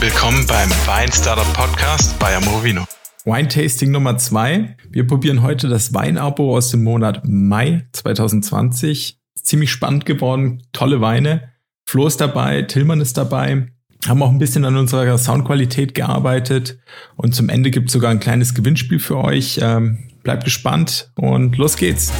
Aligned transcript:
Willkommen 0.00 0.46
beim 0.46 0.70
Wein 0.86 1.10
Startup 1.10 1.52
Podcast 1.54 2.16
bei 2.20 2.36
Amorovino. 2.36 2.84
Wine 3.24 3.48
Tasting 3.48 3.90
Nummer 3.90 4.16
zwei. 4.16 4.76
Wir 4.90 5.04
probieren 5.04 5.42
heute 5.42 5.66
das 5.66 5.92
Weinabo 5.92 6.56
aus 6.56 6.70
dem 6.70 6.84
Monat 6.84 7.22
Mai 7.24 7.84
2020. 7.92 9.18
Ziemlich 9.42 9.72
spannend 9.72 10.06
geworden, 10.06 10.62
tolle 10.72 11.00
Weine. 11.00 11.52
Flo 11.84 12.06
ist 12.06 12.20
dabei, 12.20 12.62
Tillmann 12.62 13.00
ist 13.00 13.16
dabei. 13.16 13.72
Haben 14.06 14.22
auch 14.22 14.30
ein 14.30 14.38
bisschen 14.38 14.64
an 14.64 14.76
unserer 14.76 15.18
Soundqualität 15.18 15.96
gearbeitet 15.96 16.78
und 17.16 17.34
zum 17.34 17.48
Ende 17.48 17.72
gibt 17.72 17.88
es 17.88 17.92
sogar 17.92 18.12
ein 18.12 18.20
kleines 18.20 18.54
Gewinnspiel 18.54 19.00
für 19.00 19.18
euch. 19.18 19.58
Ähm, 19.60 19.98
bleibt 20.22 20.44
gespannt 20.44 21.10
und 21.16 21.56
los 21.56 21.76
geht's. 21.76 22.12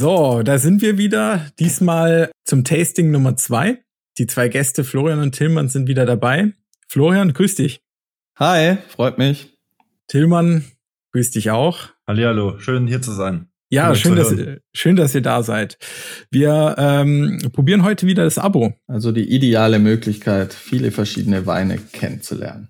So, 0.00 0.42
da 0.42 0.56
sind 0.56 0.80
wir 0.80 0.96
wieder. 0.96 1.46
Diesmal 1.58 2.30
zum 2.46 2.64
Tasting 2.64 3.10
Nummer 3.10 3.36
zwei. 3.36 3.84
Die 4.16 4.26
zwei 4.26 4.48
Gäste, 4.48 4.82
Florian 4.82 5.20
und 5.20 5.32
Tillmann, 5.32 5.68
sind 5.68 5.88
wieder 5.88 6.06
dabei. 6.06 6.54
Florian, 6.88 7.34
grüß 7.34 7.56
dich. 7.56 7.82
Hi, 8.36 8.78
freut 8.88 9.18
mich. 9.18 9.58
Tillmann, 10.08 10.64
grüß 11.12 11.32
dich 11.32 11.50
auch. 11.50 11.90
Hallihallo, 12.06 12.58
schön 12.60 12.86
hier 12.86 13.02
zu 13.02 13.12
sein. 13.12 13.48
Ja, 13.68 13.94
schön, 13.94 14.16
dass, 14.16 14.34
schön, 14.72 14.96
dass 14.96 15.14
ihr 15.14 15.20
da 15.20 15.42
seid. 15.42 15.76
Wir 16.30 16.76
ähm, 16.78 17.50
probieren 17.52 17.84
heute 17.84 18.06
wieder 18.06 18.24
das 18.24 18.38
Abo. 18.38 18.72
Also 18.86 19.12
die 19.12 19.30
ideale 19.30 19.78
Möglichkeit, 19.78 20.54
viele 20.54 20.92
verschiedene 20.92 21.44
Weine 21.44 21.76
kennenzulernen. 21.76 22.68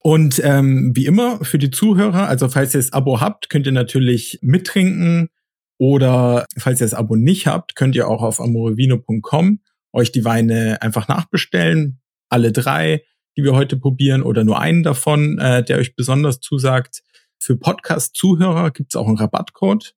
Und 0.00 0.38
ähm, 0.44 0.92
wie 0.94 1.06
immer 1.06 1.42
für 1.46 1.56
die 1.56 1.70
Zuhörer, 1.70 2.28
also 2.28 2.50
falls 2.50 2.74
ihr 2.74 2.80
das 2.80 2.92
Abo 2.92 3.22
habt, 3.22 3.48
könnt 3.48 3.64
ihr 3.64 3.72
natürlich 3.72 4.38
mittrinken 4.42 5.30
oder 5.78 6.46
falls 6.58 6.80
ihr 6.80 6.86
das 6.86 6.94
Abo 6.94 7.16
nicht 7.16 7.46
habt, 7.46 7.76
könnt 7.76 7.94
ihr 7.96 8.08
auch 8.08 8.22
auf 8.22 8.40
amorovino.com 8.40 9.60
euch 9.92 10.12
die 10.12 10.24
Weine 10.24 10.82
einfach 10.82 11.08
nachbestellen. 11.08 12.00
Alle 12.28 12.52
drei, 12.52 13.04
die 13.36 13.44
wir 13.44 13.54
heute 13.54 13.76
probieren 13.76 14.22
oder 14.22 14.44
nur 14.44 14.60
einen 14.60 14.82
davon, 14.82 15.38
äh, 15.38 15.64
der 15.64 15.78
euch 15.78 15.96
besonders 15.96 16.40
zusagt. 16.40 17.02
Für 17.40 17.56
Podcast-Zuhörer 17.56 18.72
gibt's 18.72 18.96
auch 18.96 19.06
einen 19.06 19.16
Rabattcode. 19.16 19.94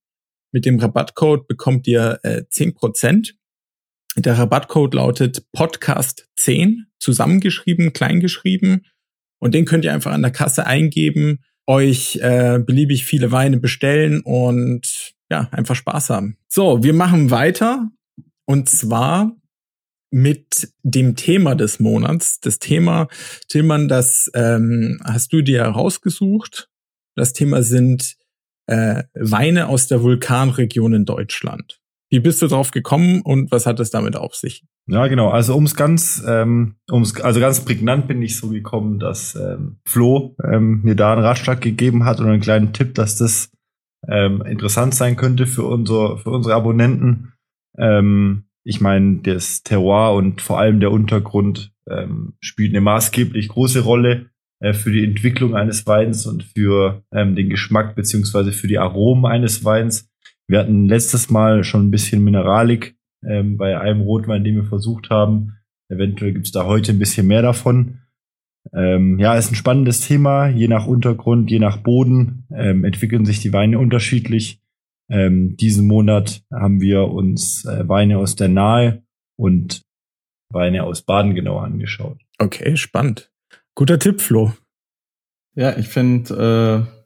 Mit 0.54 0.66
dem 0.66 0.80
Rabattcode 0.80 1.48
bekommt 1.48 1.88
ihr 1.88 2.20
äh, 2.24 2.44
10%. 2.52 3.34
Der 4.18 4.38
Rabattcode 4.38 4.94
lautet 4.94 5.46
Podcast10, 5.56 6.84
zusammengeschrieben, 7.00 7.94
kleingeschrieben. 7.94 8.86
Und 9.40 9.56
den 9.56 9.66
könnt 9.66 9.86
ihr 9.86 9.94
einfach 9.94 10.12
an 10.12 10.22
der 10.22 10.32
Kasse 10.32 10.68
eingeben, 10.68 11.40
euch 11.66 12.18
äh, 12.18 12.60
beliebig 12.60 13.06
viele 13.06 13.32
Weine 13.32 13.58
bestellen 13.58 14.22
und 14.22 15.14
ja, 15.32 15.48
einfach 15.52 15.76
Spaß 15.76 16.10
haben. 16.10 16.38
So, 16.50 16.84
wir 16.84 16.94
machen 16.94 17.32
weiter. 17.32 17.90
Und 18.46 18.70
zwar 18.70 19.32
mit 20.12 20.74
dem 20.84 21.16
Thema 21.16 21.56
des 21.56 21.80
Monats. 21.80 22.42
Das 22.42 22.60
Thema, 22.60 23.08
Tillmann, 23.48 23.88
das 23.88 24.30
ähm, 24.36 25.00
hast 25.06 25.32
du 25.32 25.42
dir 25.42 25.60
herausgesucht. 25.60 26.70
Das 27.16 27.32
Thema 27.32 27.64
sind 27.64 28.18
äh, 28.68 29.04
Weine 29.14 29.70
aus 29.70 29.88
der 29.88 30.04
Vulkanregion 30.04 30.94
in 30.94 31.06
Deutschland. 31.06 31.80
Wie 32.10 32.20
bist 32.20 32.42
du 32.42 32.48
drauf 32.48 32.72
gekommen 32.72 33.22
und 33.22 33.52
was 33.52 33.66
hat 33.66 33.80
es 33.80 33.90
damit 33.90 34.18
auf 34.18 34.36
sich? 34.36 34.66
Ja, 34.88 35.08
genau. 35.08 35.30
Also 35.30 35.56
ums 35.56 35.76
ganz, 35.76 36.22
ähm, 36.28 36.76
ums, 36.92 37.22
also 37.22 37.40
ganz 37.40 37.62
prägnant 37.64 38.10
bin 38.10 38.22
ich 38.22 38.36
so 38.36 38.50
gekommen, 38.50 39.00
dass 39.00 39.36
ähm, 39.36 39.78
Flo 39.88 40.36
ähm, 40.44 40.82
mir 40.84 40.96
da 40.96 41.14
einen 41.14 41.22
Ratschlag 41.22 41.62
gegeben 41.62 42.04
hat 42.04 42.20
und 42.20 42.28
einen 42.28 42.42
kleinen 42.42 42.74
Tipp, 42.74 42.96
dass 42.96 43.16
das 43.16 43.52
ähm, 44.08 44.42
interessant 44.42 44.96
sein 44.96 45.16
könnte 45.16 45.48
für, 45.48 45.64
unser, 45.64 46.18
für 46.18 46.32
unsere 46.32 46.56
Abonnenten. 46.56 47.34
Ähm, 47.78 48.46
ich 48.64 48.82
meine, 48.82 49.20
das 49.24 49.64
Terroir 49.64 50.14
und 50.14 50.42
vor 50.42 50.60
allem 50.60 50.80
der 50.80 50.92
Untergrund 50.92 51.72
ähm, 51.90 52.34
spielt 52.40 52.72
eine 52.72 52.82
maßgeblich 52.82 53.48
große 53.48 53.82
Rolle 53.82 54.30
äh, 54.60 54.74
für 54.74 54.92
die 54.92 55.04
Entwicklung 55.04 55.56
eines 55.56 55.86
Weins 55.88 56.26
und 56.26 56.44
für 56.44 57.04
ähm, 57.12 57.36
den 57.36 57.50
Geschmack 57.50 57.96
beziehungsweise 57.96 58.52
für 58.52 58.68
die 58.68 58.78
Aromen 58.78 59.26
eines 59.26 59.66
Weins. 59.66 60.10
Wir 60.48 60.60
hatten 60.60 60.86
letztes 60.86 61.30
Mal 61.30 61.64
schon 61.64 61.88
ein 61.88 61.92
bisschen 61.92 62.24
Mineralik 62.24 62.96
ähm, 63.26 63.58
bei 63.58 63.80
einem 63.80 64.02
Rotwein, 64.02 64.44
den 64.44 64.56
wir 64.56 64.66
versucht 64.66 65.10
haben. 65.10 65.58
Eventuell 65.90 66.34
gibt's 66.34 66.52
da 66.52 66.66
heute 66.66 66.92
ein 66.92 67.00
bisschen 67.00 67.28
mehr 67.28 67.42
davon. 67.42 68.01
Ähm, 68.74 69.20
ja, 69.20 69.36
ist 69.36 69.52
ein 69.52 69.56
spannendes 69.56 70.02
Thema. 70.08 70.48
Je 70.48 70.68
nach 70.68 70.88
Untergrund, 70.88 71.50
je 71.50 71.60
nach 71.60 71.78
Boden 71.78 72.46
ähm, 72.56 72.84
entwickeln 72.84 73.26
sich 73.26 73.40
die 73.40 73.54
Weine 73.54 73.80
unterschiedlich. 73.80 74.62
Ähm, 75.10 75.58
diesen 75.58 75.88
Monat 75.88 76.44
haben 76.52 76.80
wir 76.80 77.10
uns 77.10 77.66
äh, 77.66 77.88
Weine 77.88 78.18
aus 78.18 78.36
der 78.36 78.48
Nahe 78.48 79.04
und 79.36 79.84
Weine 80.50 80.84
aus 80.84 81.02
Baden 81.02 81.36
genau 81.36 81.58
angeschaut. 81.58 82.20
Okay, 82.40 82.78
spannend. 82.78 83.32
Guter 83.76 84.00
Tipp, 84.00 84.22
Flo. 84.22 84.54
Ja, 85.56 85.78
ich 85.78 85.88
finde 85.88 86.88
äh, 86.88 87.02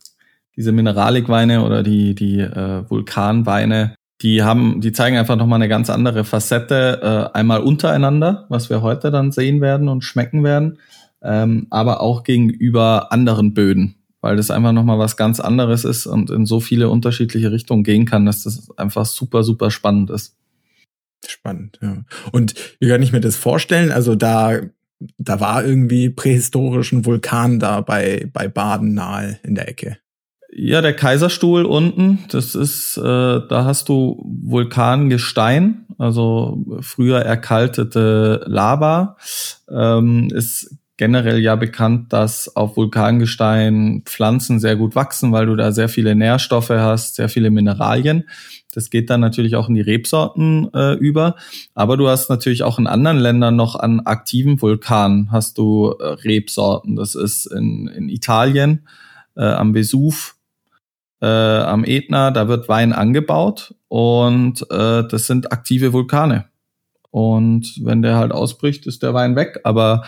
diese 0.55 0.71
Mineralik-Weine 0.71 1.63
oder 1.63 1.83
die, 1.83 2.15
die 2.15 2.39
äh, 2.39 2.89
Vulkanweine, 2.89 3.95
die 4.21 4.43
haben, 4.43 4.81
die 4.81 4.91
zeigen 4.91 5.17
einfach 5.17 5.35
nochmal 5.35 5.57
eine 5.57 5.67
ganz 5.67 5.89
andere 5.89 6.23
Facette, 6.23 7.31
äh, 7.33 7.37
einmal 7.37 7.61
untereinander, 7.61 8.45
was 8.49 8.69
wir 8.69 8.81
heute 8.81 9.11
dann 9.11 9.31
sehen 9.31 9.61
werden 9.61 9.89
und 9.89 10.03
schmecken 10.03 10.43
werden, 10.43 10.79
ähm, 11.25 11.67
aber 11.69 12.01
auch 12.01 12.23
gegenüber 12.23 13.11
anderen 13.11 13.53
Böden 13.53 13.95
weil 14.25 14.37
das 14.37 14.49
einfach 14.49 14.71
nochmal 14.71 14.97
was 14.97 15.17
ganz 15.17 15.39
anderes 15.39 15.85
ist 15.85 16.07
und 16.07 16.31
in 16.31 16.47
so 16.47 16.59
viele 16.59 16.89
unterschiedliche 16.89 17.51
Richtungen 17.51 17.83
gehen 17.83 18.05
kann, 18.07 18.25
dass 18.25 18.41
das 18.41 18.75
einfach 18.75 19.05
super, 19.05 19.43
super 19.43 19.69
spannend 19.69 20.09
ist. 20.09 20.35
Spannend, 21.27 21.77
ja. 21.79 21.97
Und 22.31 22.55
wie 22.79 22.89
kann 22.89 23.03
ich 23.03 23.11
mir 23.11 23.19
das 23.21 23.35
vorstellen? 23.35 23.91
Also 23.91 24.15
da, 24.15 24.61
da 25.19 25.39
war 25.39 25.63
irgendwie 25.63 26.09
prähistorischen 26.09 27.05
Vulkan 27.05 27.59
da 27.59 27.81
bei, 27.81 28.27
bei 28.33 28.47
Baden 28.47 28.95
nahe 28.95 29.37
in 29.43 29.53
der 29.53 29.69
Ecke. 29.69 29.99
Ja, 30.51 30.81
der 30.81 30.95
Kaiserstuhl 30.95 31.63
unten, 31.63 32.23
das 32.29 32.55
ist, 32.55 32.97
äh, 32.97 33.01
da 33.03 33.65
hast 33.65 33.89
du 33.89 34.23
Vulkangestein, 34.25 35.85
also 35.99 36.65
früher 36.81 37.19
erkaltete 37.19 38.43
Lava, 38.47 39.17
ähm, 39.69 40.29
ist 40.33 40.75
generell 40.97 41.39
ja 41.39 41.55
bekannt, 41.55 42.13
dass 42.13 42.55
auf 42.55 42.77
Vulkangestein 42.77 44.03
Pflanzen 44.05 44.59
sehr 44.59 44.75
gut 44.75 44.95
wachsen, 44.95 45.31
weil 45.31 45.47
du 45.47 45.55
da 45.55 45.71
sehr 45.71 45.89
viele 45.89 46.15
Nährstoffe 46.15 46.69
hast, 46.69 47.15
sehr 47.15 47.29
viele 47.29 47.51
Mineralien. 47.51 48.29
Das 48.71 48.89
geht 48.89 49.09
dann 49.09 49.21
natürlich 49.21 49.55
auch 49.55 49.69
in 49.69 49.75
die 49.75 49.81
Rebsorten 49.81 50.69
äh, 50.73 50.93
über. 50.93 51.35
Aber 51.73 51.97
du 51.97 52.07
hast 52.07 52.29
natürlich 52.29 52.63
auch 52.63 52.79
in 52.79 52.87
anderen 52.87 53.17
Ländern 53.17 53.55
noch 53.55 53.75
an 53.75 54.01
aktiven 54.01 54.61
Vulkanen 54.61 55.31
hast 55.31 55.57
du 55.57 55.91
äh, 55.99 56.05
Rebsorten. 56.05 56.95
Das 56.95 57.15
ist 57.15 57.45
in, 57.45 57.87
in 57.87 58.09
Italien 58.09 58.87
äh, 59.35 59.43
am 59.43 59.73
Vesuv, 59.73 60.35
äh, 61.21 61.25
am 61.25 61.83
Ätna, 61.83 62.31
da 62.31 62.47
wird 62.47 62.69
Wein 62.69 62.93
angebaut 62.93 63.75
und 63.87 64.61
äh, 64.69 65.07
das 65.07 65.27
sind 65.27 65.51
aktive 65.51 65.93
Vulkane. 65.93 66.45
Und 67.11 67.79
wenn 67.81 68.01
der 68.01 68.17
halt 68.17 68.33
ausbricht, 68.33 68.85
ist 68.87 69.01
der 69.01 69.13
Wein 69.13 69.37
weg. 69.37 69.61
Aber 69.63 70.03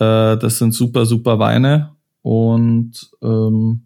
äh, 0.00 0.36
das 0.36 0.58
sind 0.58 0.72
super, 0.72 1.06
super 1.06 1.38
Weine 1.38 1.94
und 2.22 3.10
ähm, 3.22 3.82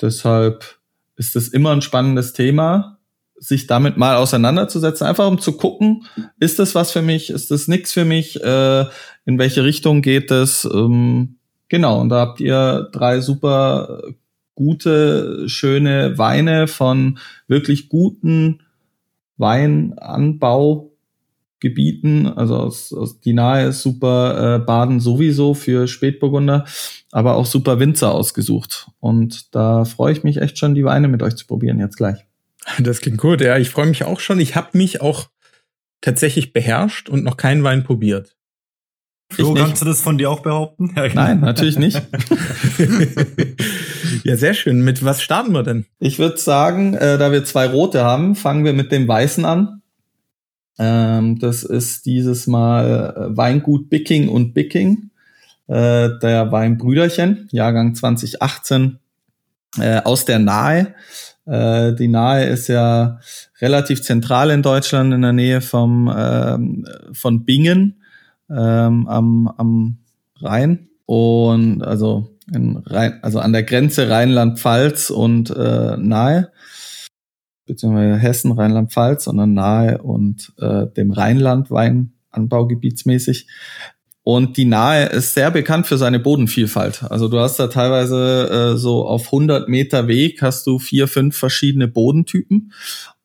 deshalb 0.00 0.78
ist 1.16 1.36
es 1.36 1.48
immer 1.48 1.72
ein 1.72 1.82
spannendes 1.82 2.32
Thema, 2.32 2.98
sich 3.36 3.66
damit 3.66 3.96
mal 3.96 4.16
auseinanderzusetzen, 4.16 5.06
einfach 5.06 5.28
um 5.28 5.38
zu 5.38 5.56
gucken, 5.56 6.04
ist 6.38 6.58
das 6.58 6.74
was 6.74 6.92
für 6.92 7.02
mich, 7.02 7.30
ist 7.30 7.50
das 7.50 7.68
nichts 7.68 7.92
für 7.92 8.04
mich, 8.04 8.42
äh, 8.42 8.84
in 9.26 9.38
welche 9.38 9.64
Richtung 9.64 10.02
geht 10.02 10.30
es. 10.30 10.64
Ähm, 10.64 11.36
genau, 11.68 12.00
und 12.00 12.08
da 12.08 12.20
habt 12.20 12.40
ihr 12.40 12.88
drei 12.92 13.20
super 13.20 14.02
gute, 14.54 15.48
schöne 15.48 16.16
Weine 16.16 16.68
von 16.68 17.18
wirklich 17.48 17.88
guten 17.88 18.62
Weinanbau 19.36 20.93
Gebieten, 21.64 22.26
also 22.26 22.56
aus, 22.56 22.92
aus 22.92 23.20
die 23.20 23.32
Nahe 23.32 23.68
ist 23.68 23.80
super 23.80 24.56
äh, 24.56 24.58
Baden 24.58 25.00
sowieso 25.00 25.54
für 25.54 25.88
Spätburgunder, 25.88 26.66
aber 27.10 27.36
auch 27.36 27.46
super 27.46 27.80
Winzer 27.80 28.12
ausgesucht. 28.12 28.90
Und 29.00 29.54
da 29.54 29.86
freue 29.86 30.12
ich 30.12 30.24
mich 30.24 30.42
echt 30.42 30.58
schon, 30.58 30.74
die 30.74 30.84
Weine 30.84 31.08
mit 31.08 31.22
euch 31.22 31.36
zu 31.36 31.46
probieren 31.46 31.80
jetzt 31.80 31.96
gleich. 31.96 32.26
Das 32.78 33.00
klingt 33.00 33.16
gut, 33.16 33.40
ja. 33.40 33.56
Ich 33.56 33.70
freue 33.70 33.86
mich 33.86 34.04
auch 34.04 34.20
schon. 34.20 34.40
Ich 34.40 34.56
habe 34.56 34.68
mich 34.74 35.00
auch 35.00 35.30
tatsächlich 36.02 36.52
beherrscht 36.52 37.08
und 37.08 37.24
noch 37.24 37.38
keinen 37.38 37.64
Wein 37.64 37.82
probiert. 37.82 38.36
So 39.34 39.54
kannst 39.54 39.80
du 39.80 39.86
das 39.86 40.02
von 40.02 40.18
dir 40.18 40.30
auch 40.30 40.40
behaupten? 40.40 40.92
Ja, 40.94 41.08
genau. 41.08 41.22
Nein, 41.22 41.40
natürlich 41.40 41.78
nicht. 41.78 41.96
ja, 44.24 44.36
sehr 44.36 44.52
schön. 44.52 44.82
Mit 44.82 45.02
was 45.02 45.22
starten 45.22 45.52
wir 45.52 45.62
denn? 45.62 45.86
Ich 45.98 46.18
würde 46.18 46.36
sagen, 46.36 46.92
äh, 46.92 47.16
da 47.16 47.32
wir 47.32 47.42
zwei 47.44 47.66
rote 47.66 48.04
haben, 48.04 48.36
fangen 48.36 48.66
wir 48.66 48.74
mit 48.74 48.92
dem 48.92 49.08
weißen 49.08 49.46
an. 49.46 49.80
Ähm, 50.78 51.38
das 51.38 51.62
ist 51.62 52.06
dieses 52.06 52.46
Mal 52.46 53.14
äh, 53.16 53.36
Weingut 53.36 53.90
Bicking 53.90 54.28
und 54.28 54.54
Bicking, 54.54 55.10
äh, 55.68 56.10
der 56.20 56.50
Weinbrüderchen, 56.50 57.48
Jahrgang 57.52 57.94
2018 57.94 58.98
äh, 59.78 60.00
aus 60.02 60.24
der 60.24 60.38
Nahe. 60.38 60.94
Äh, 61.46 61.92
die 61.94 62.08
Nahe 62.08 62.46
ist 62.46 62.68
ja 62.68 63.20
relativ 63.60 64.02
zentral 64.02 64.50
in 64.50 64.62
Deutschland 64.62 65.14
in 65.14 65.22
der 65.22 65.32
Nähe 65.32 65.60
vom, 65.60 66.12
ähm, 66.16 66.86
von 67.12 67.44
Bingen 67.44 68.02
ähm, 68.50 69.06
am, 69.06 69.48
am 69.56 69.98
Rhein 70.40 70.88
und 71.06 71.82
also 71.82 72.36
in 72.52 72.76
Rhein, 72.78 73.20
also 73.22 73.38
an 73.38 73.52
der 73.52 73.62
Grenze 73.62 74.10
Rheinland-Pfalz 74.10 75.10
und 75.10 75.50
äh, 75.50 75.96
Nahe 75.96 76.50
beziehungsweise 77.66 78.16
Hessen, 78.16 78.52
Rheinland-Pfalz, 78.52 79.24
sondern 79.24 79.54
nahe 79.54 79.98
und 79.98 80.52
äh, 80.58 80.86
dem 80.86 81.10
Rheinland 81.10 81.70
Weinanbaugebietsmäßig. 81.70 83.48
Und 84.22 84.56
die 84.56 84.64
Nahe 84.64 85.06
ist 85.06 85.34
sehr 85.34 85.50
bekannt 85.50 85.86
für 85.86 85.98
seine 85.98 86.18
Bodenvielfalt. 86.18 87.04
Also 87.10 87.28
du 87.28 87.38
hast 87.38 87.58
da 87.58 87.66
teilweise 87.66 88.72
äh, 88.74 88.78
so 88.78 89.06
auf 89.06 89.26
100 89.26 89.68
Meter 89.68 90.08
Weg 90.08 90.40
hast 90.40 90.66
du 90.66 90.78
vier, 90.78 91.08
fünf 91.08 91.36
verschiedene 91.36 91.88
Bodentypen. 91.88 92.72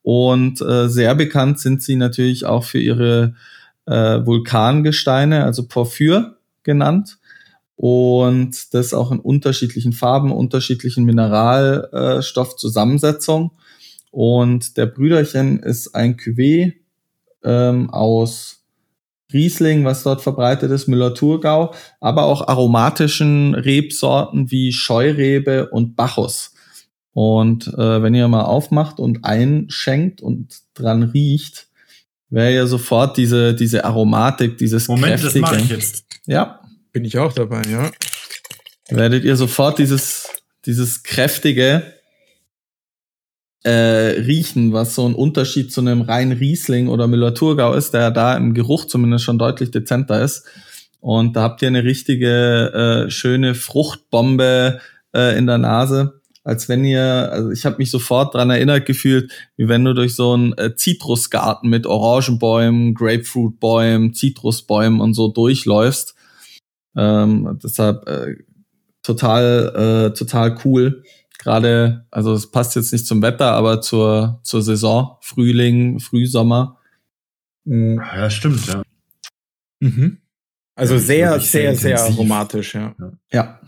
Und 0.02 0.62
äh, 0.62 0.90
sehr 0.90 1.16
bekannt 1.16 1.60
sind 1.60 1.82
sie 1.82 1.96
natürlich 1.96 2.46
auch 2.46 2.66
für 2.66 2.80
ihre 2.80 3.36
äh, 3.86 4.26
Vulkangesteine, 4.26 5.46
also 5.46 5.68
Porphyr 5.68 6.36
genannt. 6.64 7.18
Und 7.78 8.74
das 8.74 8.94
auch 8.94 9.14
in 9.14 9.20
unterschiedlichen 9.20 9.94
Farben, 9.94 10.34
unterschiedlichen 10.34 11.06
Mineralstoffzusammensetzungen. 11.06 13.52
Und 14.12 14.78
der 14.78 14.88
Brüderchen 14.88 15.60
ist 15.60 15.96
ein 15.96 16.18
Cuvée 16.18 16.74
ähm, 17.44 17.90
aus 17.90 18.60
Riesling, 19.32 19.86
was 19.86 20.04
dort 20.04 20.22
verbreitet 20.22 20.72
ist, 20.72 20.88
Müller-Thurgau, 20.88 21.74
aber 22.00 22.26
auch 22.26 22.48
aromatischen 22.48 23.54
Rebsorten 23.54 24.50
wie 24.50 24.74
Scheurebe 24.74 25.70
und 25.70 25.96
Bacchus. 25.96 26.54
Und 27.14 27.68
äh, 27.68 28.02
wenn 28.02 28.16
ihr 28.16 28.28
mal 28.28 28.44
aufmacht 28.44 29.00
und 29.00 29.26
einschenkt 29.26 30.22
und 30.22 30.60
dran 30.74 31.04
riecht, 31.04 31.68
wäre 32.30 32.54
ja 32.54 32.66
sofort 32.66 33.18
diese, 33.18 33.54
diese 33.54 33.86
Aromatik, 33.86 34.58
dieses 34.58 34.88
Moment, 34.88 35.22
kräftige. 35.22 35.42
das 35.42 35.52
mache 35.52 35.62
ich 35.62 35.70
jetzt. 35.70 36.06
Ja, 36.26 36.62
Bin 36.92 37.06
ich 37.06 37.18
auch 37.18 37.34
dabei, 37.34 37.62
ja. 37.70 37.92
werdet 38.90 39.24
ihr 39.24 39.36
sofort 39.36 39.80
dieses, 39.80 40.28
dieses 40.66 41.04
kräftige 41.04 41.99
äh, 43.70 44.22
riechen, 44.22 44.74
was 44.74 44.96
so 44.96 45.08
ein 45.08 45.14
Unterschied 45.14 45.72
zu 45.72 45.82
einem 45.82 46.02
reinen 46.02 46.38
Riesling 46.38 46.88
oder 46.88 47.08
Müller-Thurgau 47.08 47.74
ist, 47.74 47.94
der 47.94 48.10
da 48.10 48.36
im 48.36 48.56
Geruch 48.56 48.86
zumindest 48.86 49.26
schon 49.26 49.38
deutlich 49.38 49.70
dezenter 49.70 50.24
ist. 50.24 50.46
Und 51.02 51.36
da 51.36 51.44
habt 51.44 51.62
ihr 51.62 51.68
eine 51.68 51.84
richtige 51.84 53.06
äh, 53.06 53.12
schöne 53.12 53.54
Fruchtbombe 53.54 54.80
äh, 55.14 55.38
in 55.38 55.46
der 55.46 55.60
Nase, 55.60 56.20
als 56.44 56.68
wenn 56.68 56.84
ihr, 56.84 57.30
also 57.32 57.52
ich 57.52 57.66
habe 57.66 57.78
mich 57.78 57.92
sofort 57.92 58.34
dran 58.34 58.50
erinnert 58.50 58.88
gefühlt, 58.88 59.32
wie 59.56 59.68
wenn 59.68 59.86
du 59.86 59.94
durch 59.94 60.16
so 60.16 60.34
einen 60.34 60.54
äh, 60.54 60.76
Zitrusgarten 60.76 61.70
mit 61.70 61.86
Orangenbäumen, 61.86 62.96
Grapefruitbäumen, 62.96 64.16
Zitrusbäumen 64.16 65.00
und 65.00 65.14
so 65.14 65.28
durchläufst. 65.28 66.16
Ähm, 66.98 67.60
deshalb 67.64 68.10
äh, 68.10 68.36
total, 69.04 70.10
äh, 70.10 70.18
total 70.18 70.58
cool 70.66 71.04
gerade, 71.40 72.06
also 72.12 72.34
es 72.34 72.52
passt 72.52 72.76
jetzt 72.76 72.92
nicht 72.92 73.08
zum 73.08 73.24
Wetter, 73.24 73.54
aber 73.54 73.82
zur, 73.82 74.40
zur 74.44 74.62
Saison, 74.62 75.18
Frühling, 75.22 76.00
Frühsommer. 76.00 76.78
Mhm. 77.64 78.00
Ja, 78.16 78.30
stimmt, 78.30 78.68
ja. 78.68 78.84
Mhm. 79.80 80.20
Also 80.76 80.96
Ja, 80.96 81.00
sehr, 81.00 81.40
sehr, 81.40 81.76
sehr 81.76 81.98
sehr 81.98 82.04
aromatisch, 82.04 82.76
ja. 82.76 82.96
Ja. 83.32 83.60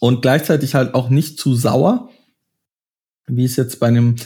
Und 0.00 0.22
gleichzeitig 0.22 0.74
halt 0.74 0.94
auch 0.94 1.10
nicht 1.10 1.38
zu 1.38 1.54
sauer, 1.54 2.10
wie 3.26 3.44
es 3.44 3.56
jetzt 3.56 3.78
bei 3.80 3.88
einem 3.88 4.16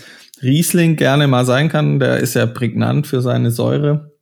Riesling 0.43 0.97
gerne 0.97 1.27
mal 1.27 1.45
sein 1.45 1.69
kann. 1.69 1.99
Der 1.99 2.19
ist 2.19 2.35
ja 2.35 2.47
prägnant 2.47 3.07
für 3.07 3.21
seine 3.21 3.51
Säure. 3.51 4.13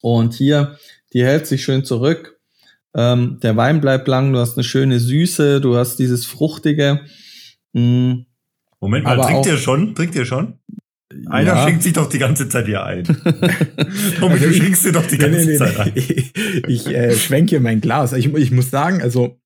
Und 0.00 0.34
hier, 0.34 0.78
die 1.12 1.24
hält 1.24 1.46
sich 1.46 1.64
schön 1.64 1.84
zurück. 1.84 2.38
Ähm, 2.94 3.38
der 3.42 3.56
Wein 3.56 3.80
bleibt 3.80 4.08
lang, 4.08 4.32
du 4.32 4.38
hast 4.38 4.56
eine 4.56 4.64
schöne 4.64 4.98
Süße, 4.98 5.60
du 5.60 5.76
hast 5.76 5.98
dieses 5.98 6.26
Fruchtige. 6.26 7.00
Mm, 7.72 8.22
Moment 8.80 9.04
mal, 9.04 9.12
Aber 9.18 9.26
trinkt 9.26 9.46
ihr 9.46 9.56
schon? 9.56 9.94
Trinkt 9.94 10.14
ihr 10.14 10.24
schon? 10.24 10.58
Einer 11.26 11.54
ja. 11.54 11.66
schenkt 11.66 11.82
sich 11.82 11.92
doch 11.92 12.08
die 12.08 12.18
ganze 12.18 12.48
Zeit 12.48 12.66
hier 12.66 12.84
ein. 12.84 13.04
Tommy, 14.18 14.34
Also 14.34 14.46
du 14.46 14.52
schenkst 14.54 14.86
dir 14.86 14.92
doch 14.92 15.06
die 15.06 15.18
ganze 15.18 15.40
nee, 15.40 15.46
nee, 15.46 15.56
Zeit 15.56 15.76
ein. 15.78 15.92
Ich 16.68 16.86
äh, 16.86 17.12
schwenke 17.14 17.58
mein 17.58 17.80
Glas. 17.80 18.12
Ich, 18.12 18.32
ich 18.32 18.52
muss 18.52 18.70
sagen, 18.70 19.02
also 19.02 19.40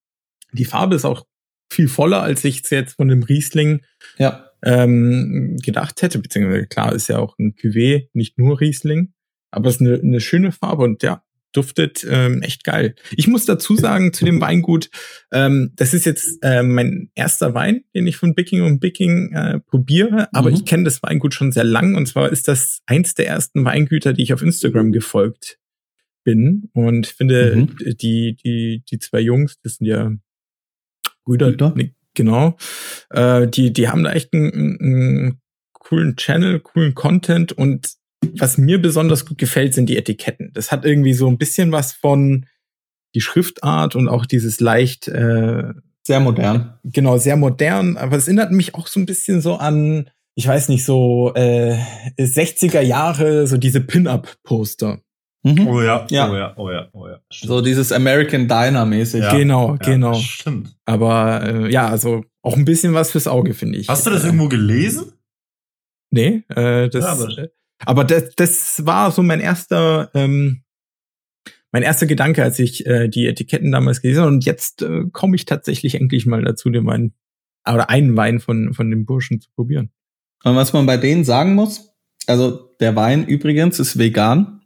die 0.53 0.67
Farbe 0.67 0.95
ist 0.95 1.07
auch 1.07 1.25
viel 1.73 1.89
voller, 1.89 2.23
als 2.23 2.45
ich 2.45 2.63
es 2.63 2.71
jetzt 2.71 2.97
von 2.97 3.09
dem 3.09 3.23
Riesling 3.23 3.81
Ja, 4.19 4.51
ähm, 4.63 5.57
gedacht 5.63 6.03
hätte. 6.03 6.19
Beziehungsweise 6.19 6.67
klar, 6.67 6.93
ist 6.95 7.09
ja 7.09 7.19
auch 7.19 7.39
ein 7.39 7.55
Cuvée, 7.55 8.09
nicht 8.13 8.39
nur 8.39 8.61
Riesling. 8.61 9.15
Aber 9.51 9.69
es 9.69 9.77
ist 9.77 9.81
eine, 9.81 9.95
eine 9.95 10.21
schöne 10.21 10.53
Farbe 10.53 10.85
und 10.85 11.03
ja, 11.03 11.24
duftet 11.55 12.05
ähm, 12.09 12.43
echt 12.43 12.65
geil. 12.65 12.95
Ich 13.17 13.27
muss 13.29 13.47
dazu 13.47 13.77
sagen 13.77 14.13
zu 14.13 14.25
dem 14.25 14.41
Weingut, 14.41 14.91
ähm, 15.33 15.73
das 15.77 15.95
ist 15.95 16.05
jetzt 16.05 16.39
äh, 16.43 16.63
mein 16.63 17.11
erster 17.15 17.55
Wein, 17.55 17.85
den 17.95 18.07
ich 18.07 18.17
von 18.17 18.35
Bicking 18.35 18.63
und 18.63 18.81
Bicking 18.81 19.33
äh, 19.33 19.61
probiere, 19.61 20.29
aber 20.35 20.51
Mhm. 20.51 20.57
ich 20.57 20.65
kenne 20.67 20.85
das 20.85 21.03
Weingut 21.03 21.33
schon 21.35 21.53
sehr 21.53 21.65
lang 21.65 21.95
und 21.95 22.07
zwar 22.07 22.31
ist 22.31 22.49
das 22.49 22.81
eins 22.87 23.15
der 23.15 23.29
ersten 23.29 23.65
Weingüter, 23.65 24.13
die 24.13 24.23
ich 24.23 24.35
auf 24.35 24.43
Instagram 24.43 24.93
gefolgt 24.93 25.59
bin 26.25 26.71
und 26.73 27.07
finde 27.07 27.57
Mhm. 27.57 27.77
die 27.97 28.37
die 28.37 28.83
die 28.91 28.99
zwei 28.99 29.21
Jungs, 29.21 29.59
das 29.63 29.75
sind 29.77 29.87
ja 29.87 30.11
Brüder, 31.25 31.49
Brüder? 31.51 31.73
nee, 31.77 31.95
genau, 32.15 32.57
äh, 33.11 33.47
die 33.49 33.73
die 33.73 33.89
haben 33.89 34.05
da 34.05 34.13
echt 34.13 34.33
einen, 34.35 34.79
einen 34.81 35.41
coolen 35.73 36.17
Channel, 36.17 36.61
coolen 36.61 36.95
Content 36.95 37.53
und 37.53 37.95
was 38.39 38.59
mir 38.59 38.81
besonders 38.81 39.27
gut 39.27 39.39
gefällt, 39.39 39.75
sind 39.75 39.89
die 39.89 39.97
Etiketten. 39.97 40.51
Das 40.55 40.71
hat 40.73 40.85
irgendwie 40.85 41.15
so 41.15 41.29
ein 41.29 41.39
bisschen 41.39 41.73
was 41.73 41.93
von 41.93 42.47
die 43.15 43.21
Schriftart 43.21 43.95
und 43.97 44.09
auch 44.09 44.27
dieses 44.27 44.61
leicht, 44.61 45.09
äh, 45.09 45.73
sehr 46.07 46.21
modern. 46.21 46.79
genau, 46.85 47.17
sehr 47.17 47.37
modern, 47.37 47.97
aber 47.97 48.17
es 48.17 48.27
erinnert 48.27 48.53
mich 48.53 48.75
auch 48.75 48.87
so 48.89 49.01
ein 49.01 49.07
bisschen 49.07 49.41
so 49.41 49.55
an, 49.55 50.11
ich 50.35 50.47
weiß 50.47 50.69
nicht, 50.69 50.85
so 50.85 51.33
äh, 51.35 51.79
60er 52.19 52.81
Jahre, 52.81 53.47
so 53.47 53.57
diese 53.57 53.81
Pin-Up-Poster. 53.81 55.01
Mhm. 55.45 55.67
Oh 55.69 55.83
ja, 55.83 56.07
Ja. 56.11 56.31
oh 56.31 56.37
ja, 56.37 56.55
oh 56.57 56.71
ja, 56.71 56.89
oh 56.93 57.07
ja. 57.07 57.21
Stimmt. 57.31 57.49
So 57.49 57.61
dieses 57.61 57.93
American 57.93 58.49
Diner 58.49 58.85
mäßig. 58.87 59.23
Ja. 59.23 59.37
Genau, 59.37 59.71
Ja, 59.73 59.77
genau. 59.77 60.15
Stimmt. 60.15 60.75
Aber 60.87 61.43
äh, 61.45 61.71
ja, 61.71 61.89
also 61.89 62.25
auch 62.43 62.57
ein 62.57 62.65
bisschen 62.65 62.95
was 62.95 63.13
fürs 63.13 63.27
Auge, 63.29 63.55
finde 63.55 63.79
ich. 63.79 63.89
Hast 63.89 64.07
du 64.07 64.11
das 64.11 64.23
äh, 64.25 64.27
irgendwo 64.27 64.49
gelesen? 64.49 65.13
Nee, 66.11 66.45
äh, 66.49 66.89
das, 66.89 67.05
Ja, 67.05 67.47
aber- 67.87 68.05
das, 68.05 68.35
das 68.37 68.85
war 68.87 69.11
so 69.11 69.23
mein 69.23 69.41
erster, 69.41 70.11
ähm, 70.15 70.63
mein 71.73 71.83
erster 71.83 72.07
Gedanke, 72.07 72.43
als 72.43 72.59
ich 72.59 72.87
äh, 72.87 73.09
die 73.09 73.27
Etiketten 73.27 73.73
damals 73.73 74.01
gelesen 74.03 74.21
habe. 74.23 74.33
Und 74.33 74.45
jetzt 74.45 74.83
äh, 74.83 75.05
komme 75.13 75.35
ich 75.37 75.45
tatsächlich 75.45 75.97
endlich 75.97 76.25
mal 76.27 76.43
dazu, 76.43 76.71
den 76.71 76.87
Wein 76.87 77.13
oder 77.69 77.91
einen 77.91 78.17
Wein 78.17 78.41
von 78.41 78.75
von 78.75 78.91
dem 78.91 79.07
Burschen 79.07 79.41
zu 79.41 79.49
probieren. 79.57 79.91
Und 80.45 80.55
was 80.57 80.73
man 80.73 80.87
bei 80.87 80.99
denen 80.99 81.25
sagen 81.25 81.55
muss, 81.55 81.95
also 82.27 82.75
der 82.81 82.95
Wein 82.95 83.27
übrigens 83.27 83.79
ist 83.81 83.99
vegan. 83.99 84.61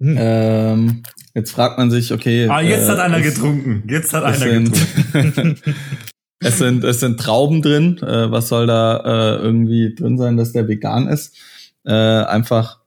Hm. 0.00 0.16
Ähm, 0.18 1.02
jetzt 1.34 1.50
fragt 1.50 1.78
man 1.78 1.90
sich, 1.90 2.12
okay. 2.12 2.46
Ah, 2.48 2.60
jetzt 2.60 2.86
äh, 2.86 2.90
hat 2.92 2.98
einer 3.00 3.18
es- 3.18 3.34
getrunken. 3.34 3.82
Jetzt 3.88 4.12
hat 4.12 4.22
einer 4.22 4.36
sind, 4.36 4.72
getrunken. 5.12 5.56
es 6.40 6.58
sind, 6.58 6.84
es 6.84 7.00
sind 7.00 7.18
Trauben 7.18 7.62
drin. 7.62 7.98
Äh, 7.98 8.30
was 8.30 8.48
soll 8.48 8.66
da 8.68 8.98
äh, 9.38 9.42
irgendwie 9.42 9.94
drin 9.94 10.16
sein, 10.18 10.36
dass 10.36 10.52
der 10.52 10.68
vegan 10.68 11.08
ist? 11.08 11.36
Äh, 11.84 11.92
einfach 11.92 12.80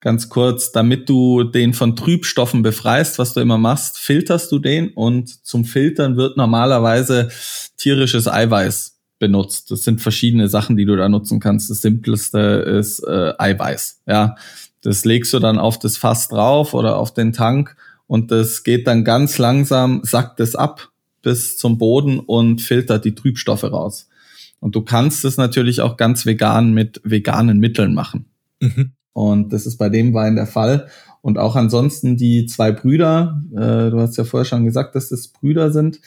ganz 0.00 0.28
kurz, 0.28 0.70
damit 0.72 1.08
du 1.08 1.44
den 1.44 1.74
von 1.74 1.96
Trübstoffen 1.96 2.62
befreist, 2.62 3.18
was 3.18 3.34
du 3.34 3.40
immer 3.40 3.58
machst, 3.58 3.98
filterst 3.98 4.52
du 4.52 4.58
den 4.58 4.90
und 4.90 5.44
zum 5.44 5.64
Filtern 5.64 6.16
wird 6.16 6.36
normalerweise 6.36 7.30
tierisches 7.76 8.28
Eiweiß 8.28 8.98
benutzt. 9.18 9.70
Das 9.70 9.82
sind 9.82 10.00
verschiedene 10.00 10.48
Sachen, 10.48 10.76
die 10.76 10.84
du 10.84 10.96
da 10.96 11.08
nutzen 11.08 11.40
kannst. 11.40 11.70
Das 11.70 11.80
simpleste 11.80 12.38
ist 12.38 13.00
äh, 13.00 13.32
Eiweiß. 13.36 14.02
Ja, 14.06 14.36
das 14.82 15.04
legst 15.04 15.32
du 15.32 15.40
dann 15.40 15.58
auf 15.58 15.78
das 15.78 15.96
Fass 15.96 16.28
drauf 16.28 16.74
oder 16.74 16.96
auf 16.96 17.12
den 17.12 17.32
Tank 17.32 17.76
und 18.06 18.30
das 18.30 18.62
geht 18.62 18.86
dann 18.86 19.04
ganz 19.04 19.38
langsam, 19.38 20.00
sackt 20.04 20.40
es 20.40 20.54
ab 20.54 20.90
bis 21.22 21.58
zum 21.58 21.78
Boden 21.78 22.20
und 22.20 22.60
filtert 22.60 23.04
die 23.04 23.14
Trübstoffe 23.14 23.64
raus. 23.64 24.07
Und 24.60 24.74
du 24.74 24.82
kannst 24.82 25.24
es 25.24 25.36
natürlich 25.36 25.80
auch 25.80 25.96
ganz 25.96 26.26
vegan 26.26 26.72
mit 26.72 27.00
veganen 27.04 27.58
Mitteln 27.58 27.94
machen. 27.94 28.26
Mhm. 28.60 28.92
Und 29.12 29.52
das 29.52 29.66
ist 29.66 29.78
bei 29.78 29.88
dem 29.88 30.14
Wein 30.14 30.36
der 30.36 30.46
Fall. 30.46 30.88
Und 31.22 31.38
auch 31.38 31.56
ansonsten 31.56 32.16
die 32.16 32.46
zwei 32.46 32.72
Brüder, 32.72 33.42
äh, 33.52 33.90
du 33.90 34.00
hast 34.00 34.16
ja 34.16 34.24
vorher 34.24 34.44
schon 34.44 34.64
gesagt, 34.64 34.94
dass 34.94 35.08
das 35.08 35.28
Brüder 35.28 35.72
sind, 35.72 36.00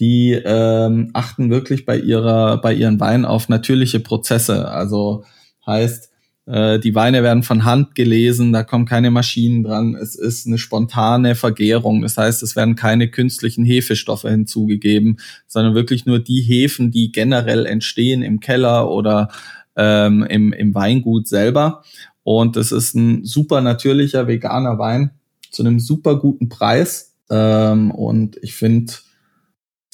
die 0.00 0.32
ähm, 0.32 1.10
achten 1.12 1.50
wirklich 1.50 1.86
bei 1.86 1.98
ihrer, 1.98 2.60
bei 2.60 2.74
ihren 2.74 3.00
Weinen 3.00 3.24
auf 3.24 3.48
natürliche 3.48 4.00
Prozesse. 4.00 4.68
Also 4.68 5.24
heißt, 5.66 6.10
Äh, 6.46 6.78
die 6.78 6.94
Weine 6.94 7.22
werden 7.22 7.42
von 7.42 7.64
Hand 7.64 7.94
gelesen, 7.94 8.52
da 8.52 8.62
kommen 8.62 8.84
keine 8.84 9.10
Maschinen 9.10 9.62
dran. 9.62 9.94
Es 9.94 10.14
ist 10.14 10.46
eine 10.46 10.58
spontane 10.58 11.34
Vergärung. 11.34 12.02
Das 12.02 12.16
heißt, 12.16 12.42
es 12.42 12.56
werden 12.56 12.74
keine 12.76 13.08
künstlichen 13.10 13.64
Hefestoffe 13.64 14.28
hinzugegeben, 14.28 15.18
sondern 15.46 15.74
wirklich 15.74 16.06
nur 16.06 16.18
die 16.18 16.42
Hefen, 16.42 16.90
die 16.90 17.12
generell 17.12 17.66
entstehen 17.66 18.22
im 18.22 18.40
Keller 18.40 18.90
oder 18.90 19.28
ähm, 19.76 20.22
im, 20.24 20.52
im 20.52 20.74
Weingut 20.74 21.28
selber. 21.28 21.82
Und 22.22 22.56
es 22.56 22.72
ist 22.72 22.94
ein 22.94 23.24
super 23.24 23.60
natürlicher 23.60 24.26
veganer 24.26 24.78
Wein 24.78 25.10
zu 25.50 25.62
einem 25.62 25.78
super 25.78 26.18
guten 26.18 26.48
Preis. 26.48 27.16
Ähm, 27.30 27.90
und 27.90 28.36
ich 28.42 28.54
finde, 28.54 28.92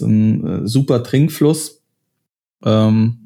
ein 0.00 0.47
äh, 0.47 0.69
super 0.69 1.02
Trinkfluss. 1.02 1.83
Ähm, 2.64 3.19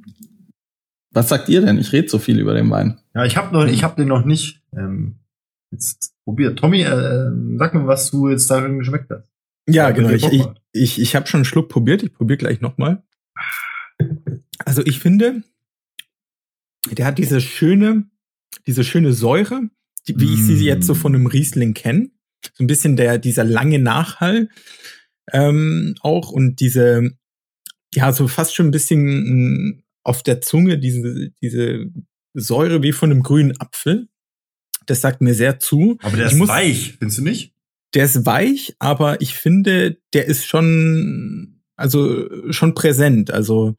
was 1.15 1.29
sagt 1.29 1.49
ihr 1.49 1.61
denn? 1.61 1.79
Ich 1.79 1.93
rede 1.93 2.09
so 2.09 2.19
viel 2.19 2.39
über 2.39 2.55
den 2.55 2.71
Wein. 2.71 2.99
Ja, 3.15 3.25
ich 3.25 3.37
habe 3.37 3.55
noch, 3.55 3.67
ich 3.67 3.85
habe 3.85 3.97
den 3.97 4.09
noch 4.09 4.25
nicht 4.25 4.63
ähm, 4.77 5.21
jetzt 5.71 6.15
probiert. 6.25 6.59
Tommy, 6.59 6.83
äh, 6.83 7.31
sag 7.57 7.75
mir, 7.75 7.87
was 7.87 8.11
du 8.11 8.29
jetzt 8.29 8.51
darin 8.51 8.79
geschmeckt 8.79 9.11
hast. 9.11 9.29
Ja, 9.69 9.91
genau. 9.93 10.11
Ich, 10.11 10.25
ich, 10.25 10.47
ich, 10.73 11.01
ich 11.01 11.17
habe 11.17 11.27
schon 11.27 11.39
einen 11.39 11.45
Schluck 11.45 11.69
probiert. 11.69 12.03
Ich 12.03 12.13
probiere 12.13 12.37
gleich 12.37 12.61
nochmal. 12.61 13.03
Also 14.59 14.83
ich 14.85 14.99
finde, 15.01 15.43
der 16.91 17.07
hat 17.07 17.19
diese 17.19 17.41
schöne, 17.41 18.05
diese 18.67 18.85
schöne 18.85 19.13
Säure, 19.13 19.63
die, 20.07 20.21
wie 20.21 20.35
ich 20.35 20.43
sie 20.43 20.65
jetzt 20.65 20.87
so 20.87 20.95
von 20.95 21.15
einem 21.15 21.27
Riesling 21.27 21.75
kenne. 21.75 22.11
So 22.53 22.65
ein 22.65 22.67
bisschen 22.67 22.97
der, 22.97 23.19
dieser 23.19 23.45
lange 23.45 23.79
Nachhall 23.79 24.49
ähm, 25.33 25.95
auch 26.01 26.31
und 26.31 26.61
diese, 26.61 27.11
ja, 27.95 28.13
so 28.13 28.29
fast 28.29 28.55
schon 28.55 28.67
ein 28.67 28.73
bisschen 28.73 29.84
auf 30.05 30.23
der 30.23 30.41
Zunge, 30.41 30.79
diese, 30.79 31.31
diese 31.43 31.87
Säure 32.35 32.83
wie 32.83 32.93
von 32.93 33.11
einem 33.11 33.23
grünen 33.23 33.59
Apfel. 33.61 34.09
Das 34.87 35.01
sagt 35.01 35.21
mir 35.21 35.35
sehr 35.35 35.59
zu. 35.59 35.97
Aber 36.03 36.17
der 36.17 36.27
ich 36.27 36.33
ist 36.33 36.39
muss, 36.39 36.49
weich, 36.49 36.97
findest 36.99 37.19
du 37.19 37.23
nicht? 37.23 37.55
Der 37.95 38.05
ist 38.05 38.27
weich, 38.27 38.75
aber 38.79 39.21
ich 39.21 39.35
finde, 39.35 39.99
der 40.13 40.27
ist 40.27 40.47
schon, 40.47 41.63
also 41.77 42.29
schon 42.53 42.75
präsent. 42.75 43.31
Also 43.31 43.77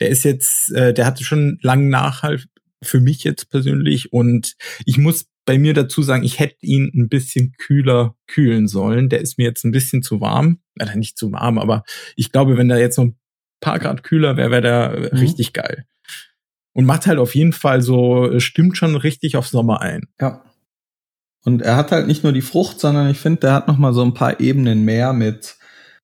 der 0.00 0.08
ist 0.08 0.24
jetzt, 0.24 0.72
äh, 0.72 0.92
der 0.92 1.06
hatte 1.06 1.24
schon 1.24 1.58
langen 1.62 1.88
Nachhalt 1.88 2.48
für 2.82 3.00
mich 3.00 3.22
jetzt 3.24 3.50
persönlich 3.50 4.12
und 4.12 4.56
ich 4.86 4.96
muss 4.96 5.26
bei 5.44 5.58
mir 5.58 5.74
dazu 5.74 6.02
sagen, 6.02 6.22
ich 6.22 6.38
hätte 6.38 6.64
ihn 6.64 6.90
ein 6.94 7.08
bisschen 7.08 7.52
kühler 7.58 8.16
kühlen 8.26 8.68
sollen. 8.68 9.08
Der 9.08 9.20
ist 9.20 9.36
mir 9.36 9.44
jetzt 9.44 9.64
ein 9.64 9.72
bisschen 9.72 10.02
zu 10.02 10.20
warm. 10.20 10.60
Oder 10.80 10.94
nicht 10.96 11.18
zu 11.18 11.32
warm, 11.32 11.58
aber 11.58 11.82
ich 12.14 12.30
glaube, 12.30 12.56
wenn 12.56 12.68
der 12.68 12.78
jetzt 12.78 12.98
noch 12.98 13.06
ein 13.06 13.18
paar 13.60 13.78
Grad 13.78 14.02
kühler 14.02 14.36
wäre, 14.36 14.50
wäre 14.50 14.62
der 14.62 15.10
mhm. 15.12 15.18
richtig 15.18 15.52
geil. 15.52 15.86
Und 16.72 16.84
macht 16.84 17.06
halt 17.06 17.18
auf 17.18 17.34
jeden 17.34 17.52
Fall 17.52 17.82
so, 17.82 18.38
stimmt 18.38 18.76
schon 18.76 18.96
richtig 18.96 19.36
auf 19.36 19.48
Sommer 19.48 19.80
ein. 19.80 20.08
Ja. 20.20 20.44
Und 21.44 21.62
er 21.62 21.76
hat 21.76 21.90
halt 21.90 22.06
nicht 22.06 22.22
nur 22.22 22.32
die 22.32 22.42
Frucht, 22.42 22.80
sondern 22.80 23.10
ich 23.10 23.18
finde, 23.18 23.40
der 23.40 23.52
hat 23.54 23.68
noch 23.68 23.78
mal 23.78 23.92
so 23.92 24.02
ein 24.02 24.14
paar 24.14 24.40
Ebenen 24.40 24.84
mehr 24.84 25.12
mit 25.12 25.56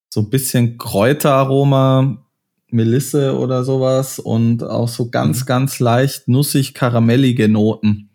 so 0.08 0.20
ein 0.20 0.30
bisschen 0.30 0.78
Kräuteraroma, 0.78 2.25
Melisse 2.70 3.38
oder 3.38 3.64
sowas 3.64 4.18
und 4.18 4.62
auch 4.64 4.88
so 4.88 5.10
ganz, 5.10 5.42
mhm. 5.42 5.46
ganz 5.46 5.78
leicht 5.78 6.28
nussig 6.28 6.75
karamellige 6.75 7.48
Noten, 7.48 8.10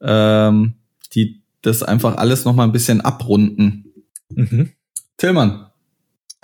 ähm, 0.00 0.74
die 1.14 1.42
das 1.62 1.82
einfach 1.82 2.16
alles 2.16 2.44
noch 2.44 2.54
mal 2.54 2.64
ein 2.64 2.72
bisschen 2.72 3.00
abrunden. 3.00 3.92
Mhm. 4.30 4.72
Tillmann. 5.16 5.66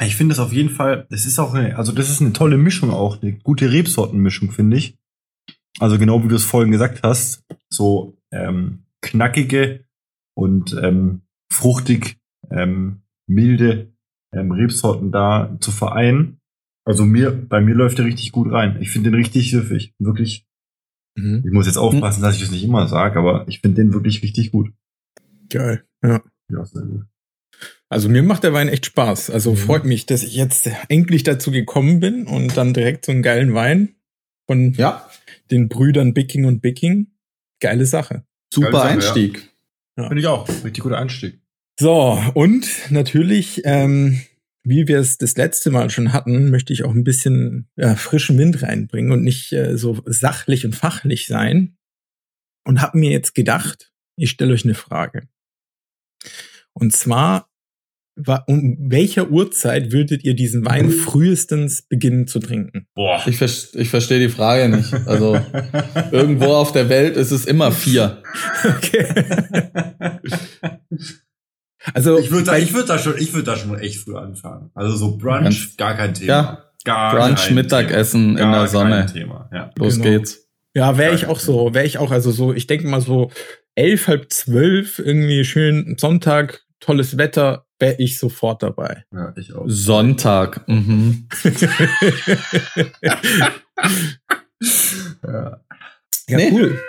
Ich 0.06 0.16
finde 0.16 0.34
das 0.34 0.44
auf 0.44 0.52
jeden 0.52 0.70
Fall, 0.70 1.06
das 1.10 1.26
ist 1.26 1.38
auch 1.38 1.54
eine, 1.54 1.76
also 1.76 1.92
das 1.92 2.10
ist 2.10 2.20
eine 2.20 2.32
tolle 2.32 2.56
Mischung 2.56 2.90
auch, 2.90 3.22
eine 3.22 3.32
gute 3.32 3.70
Rebsortenmischung, 3.70 4.50
finde 4.50 4.76
ich. 4.76 4.96
Also 5.78 5.98
genau 5.98 6.22
wie 6.22 6.28
du 6.28 6.34
es 6.34 6.44
vorhin 6.44 6.70
gesagt 6.70 7.02
hast, 7.02 7.44
so 7.68 8.16
ähm, 8.30 8.84
knackige 9.00 9.84
und 10.34 10.76
ähm, 10.82 11.22
fruchtig 11.50 12.18
ähm, 12.50 13.02
milde 13.26 13.92
ähm, 14.32 14.52
Rebsorten 14.52 15.12
da 15.12 15.56
zu 15.60 15.70
vereinen. 15.70 16.38
Also 16.84 17.04
mir, 17.04 17.30
bei 17.30 17.60
mir 17.60 17.74
läuft 17.74 17.98
der 17.98 18.06
richtig 18.06 18.32
gut 18.32 18.50
rein. 18.50 18.78
Ich 18.80 18.90
finde 18.90 19.10
den 19.10 19.18
richtig 19.18 19.50
süffig. 19.50 19.94
Wirklich. 19.98 20.46
Mhm. 21.16 21.42
Ich 21.44 21.52
muss 21.52 21.66
jetzt 21.66 21.76
aufpassen, 21.76 22.22
dass 22.22 22.36
ich 22.36 22.40
das 22.40 22.50
nicht 22.50 22.64
immer 22.64 22.88
sage, 22.88 23.18
aber 23.18 23.46
ich 23.48 23.60
finde 23.60 23.82
den 23.82 23.92
wirklich 23.92 24.22
richtig 24.22 24.50
gut. 24.50 24.72
Geil, 25.48 25.84
ja. 26.02 26.22
Ja, 26.48 26.64
sehr 26.64 26.82
gut. 26.82 27.06
Also 27.92 28.08
mir 28.08 28.22
macht 28.22 28.42
der 28.42 28.54
Wein 28.54 28.70
echt 28.70 28.86
Spaß. 28.86 29.28
Also 29.28 29.50
mhm. 29.50 29.56
freut 29.58 29.84
mich, 29.84 30.06
dass 30.06 30.22
ich 30.22 30.34
jetzt 30.34 30.66
endlich 30.88 31.24
dazu 31.24 31.50
gekommen 31.50 32.00
bin 32.00 32.26
und 32.26 32.56
dann 32.56 32.72
direkt 32.72 33.04
so 33.04 33.12
einen 33.12 33.20
geilen 33.20 33.52
Wein 33.52 33.96
von 34.46 34.72
ja. 34.72 35.06
den 35.50 35.68
Brüdern 35.68 36.14
Bicking 36.14 36.46
und 36.46 36.62
Bicking. 36.62 37.08
Geile 37.60 37.84
Sache. 37.84 38.24
Super 38.50 38.72
Sache, 38.72 38.88
Einstieg. 38.88 39.50
Ja. 39.98 40.08
Finde 40.08 40.22
ich 40.22 40.26
auch. 40.26 40.48
Richtig 40.48 40.82
guter 40.82 40.96
Einstieg. 40.96 41.42
So, 41.78 42.18
und 42.32 42.66
natürlich, 42.88 43.60
ähm, 43.66 44.22
wie 44.64 44.88
wir 44.88 44.98
es 44.98 45.18
das 45.18 45.36
letzte 45.36 45.70
Mal 45.70 45.90
schon 45.90 46.14
hatten, 46.14 46.48
möchte 46.48 46.72
ich 46.72 46.84
auch 46.84 46.94
ein 46.94 47.04
bisschen 47.04 47.68
ja, 47.76 47.94
frischen 47.94 48.38
Wind 48.38 48.62
reinbringen 48.62 49.12
und 49.12 49.22
nicht 49.22 49.52
äh, 49.52 49.76
so 49.76 50.00
sachlich 50.06 50.64
und 50.64 50.74
fachlich 50.74 51.26
sein. 51.26 51.76
Und 52.64 52.80
habe 52.80 52.96
mir 52.96 53.10
jetzt 53.10 53.34
gedacht, 53.34 53.92
ich 54.16 54.30
stelle 54.30 54.54
euch 54.54 54.64
eine 54.64 54.74
Frage. 54.74 55.28
Und 56.72 56.94
zwar, 56.94 57.51
um 58.46 58.76
welcher 58.78 59.30
Uhrzeit 59.30 59.92
würdet 59.92 60.24
ihr 60.24 60.34
diesen 60.34 60.64
Wein 60.64 60.90
frühestens 60.90 61.82
beginnen 61.82 62.26
zu 62.26 62.40
trinken? 62.40 62.86
Boah. 62.94 63.22
Ich, 63.26 63.38
ver 63.38 63.48
ich 63.74 63.88
verstehe 63.88 64.20
die 64.20 64.28
Frage 64.28 64.68
nicht. 64.68 64.92
Also 65.06 65.40
irgendwo 66.10 66.52
auf 66.52 66.72
der 66.72 66.88
Welt 66.88 67.16
ist 67.16 67.30
es 67.30 67.46
immer 67.46 67.72
vier. 67.72 68.22
Okay. 68.64 69.06
Also 71.94 72.18
ich 72.18 72.30
würde 72.30 72.44
da, 72.44 72.56
ich 72.56 72.72
würde 72.72 72.88
da 72.88 72.98
schon, 72.98 73.14
ich 73.18 73.32
würde 73.32 73.44
da 73.44 73.56
schon 73.56 73.76
echt 73.78 73.98
früh 74.04 74.16
anfangen. 74.16 74.70
Also 74.74 74.96
so 74.96 75.16
Brunch, 75.16 75.42
Ganz, 75.42 75.76
gar 75.76 75.96
kein 75.96 76.14
Thema. 76.14 76.28
Ja, 76.28 76.64
gar 76.84 77.16
Brunch, 77.16 77.50
Mittagessen 77.50 78.36
in 78.38 78.52
der 78.52 78.66
Sonne. 78.68 79.06
Thema. 79.06 79.48
Ja. 79.52 79.70
Los 79.76 79.94
genau. 79.94 80.04
geht's. 80.04 80.48
Ja, 80.74 80.96
wäre 80.96 81.14
ich 81.14 81.26
auch 81.26 81.38
so, 81.38 81.74
wäre 81.74 81.84
ich 81.84 81.98
auch, 81.98 82.10
also 82.10 82.30
so, 82.30 82.54
ich 82.54 82.66
denke 82.66 82.86
mal 82.86 83.00
so 83.00 83.30
elf, 83.74 84.06
halb 84.06 84.32
zwölf, 84.32 84.98
irgendwie 84.98 85.44
schön 85.44 85.96
Sonntag, 85.98 86.62
tolles 86.80 87.18
Wetter, 87.18 87.66
wäre 87.82 87.96
ich 87.98 88.16
sofort 88.16 88.62
dabei. 88.62 89.04
Ja, 89.12 89.34
ich 89.36 89.52
auch. 89.52 89.64
Sonntag. 89.66 90.66
Mhm. 90.68 91.28
ja, 93.02 93.20
ja 96.28 96.36
nee. 96.36 96.50
cool. 96.52 96.80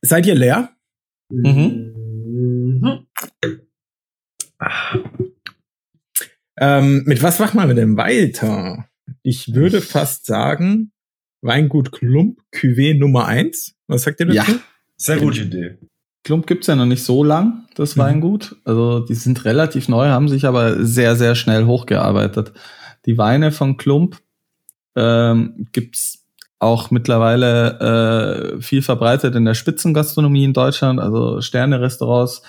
Seid 0.00 0.26
ihr 0.26 0.34
leer? 0.34 0.74
Mhm. 1.30 1.92
Mhm. 2.72 3.06
Ähm, 6.58 7.02
mit 7.04 7.22
was 7.22 7.38
machen 7.38 7.68
wir 7.68 7.74
denn 7.74 7.96
weiter? 7.96 8.88
Ich 9.22 9.54
würde 9.54 9.82
fast 9.82 10.24
sagen, 10.26 10.92
Weingut 11.42 11.92
Klump, 11.92 12.40
Cuvée 12.54 12.98
Nummer 12.98 13.26
eins. 13.26 13.74
Was 13.86 14.02
sagt 14.02 14.20
ihr 14.20 14.26
dazu? 14.26 14.52
Ja, 14.52 14.60
sehr 14.96 15.18
gute 15.18 15.42
Idee. 15.42 15.78
Klump 16.24 16.46
gibt's 16.46 16.68
ja 16.68 16.76
noch 16.76 16.86
nicht 16.86 17.04
so 17.04 17.24
lang, 17.24 17.66
das 17.74 17.96
mhm. 17.96 18.00
Weingut. 18.00 18.56
Also 18.64 19.00
die 19.00 19.14
sind 19.14 19.44
relativ 19.44 19.88
neu, 19.88 20.08
haben 20.08 20.28
sich 20.28 20.46
aber 20.46 20.84
sehr, 20.84 21.16
sehr 21.16 21.34
schnell 21.34 21.66
hochgearbeitet. 21.66 22.52
Die 23.06 23.18
Weine 23.18 23.50
von 23.50 23.76
Klump 23.76 24.18
ähm, 24.94 25.66
gibt's 25.72 26.24
auch 26.60 26.92
mittlerweile 26.92 28.54
äh, 28.56 28.62
viel 28.62 28.82
verbreitet 28.82 29.34
in 29.34 29.44
der 29.44 29.54
Spitzengastronomie 29.54 30.44
in 30.44 30.52
Deutschland. 30.52 31.00
Also 31.00 31.40
Sterne-Restaurants 31.40 32.42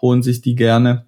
holen 0.00 0.22
sich 0.22 0.40
die 0.40 0.56
gerne. 0.56 1.06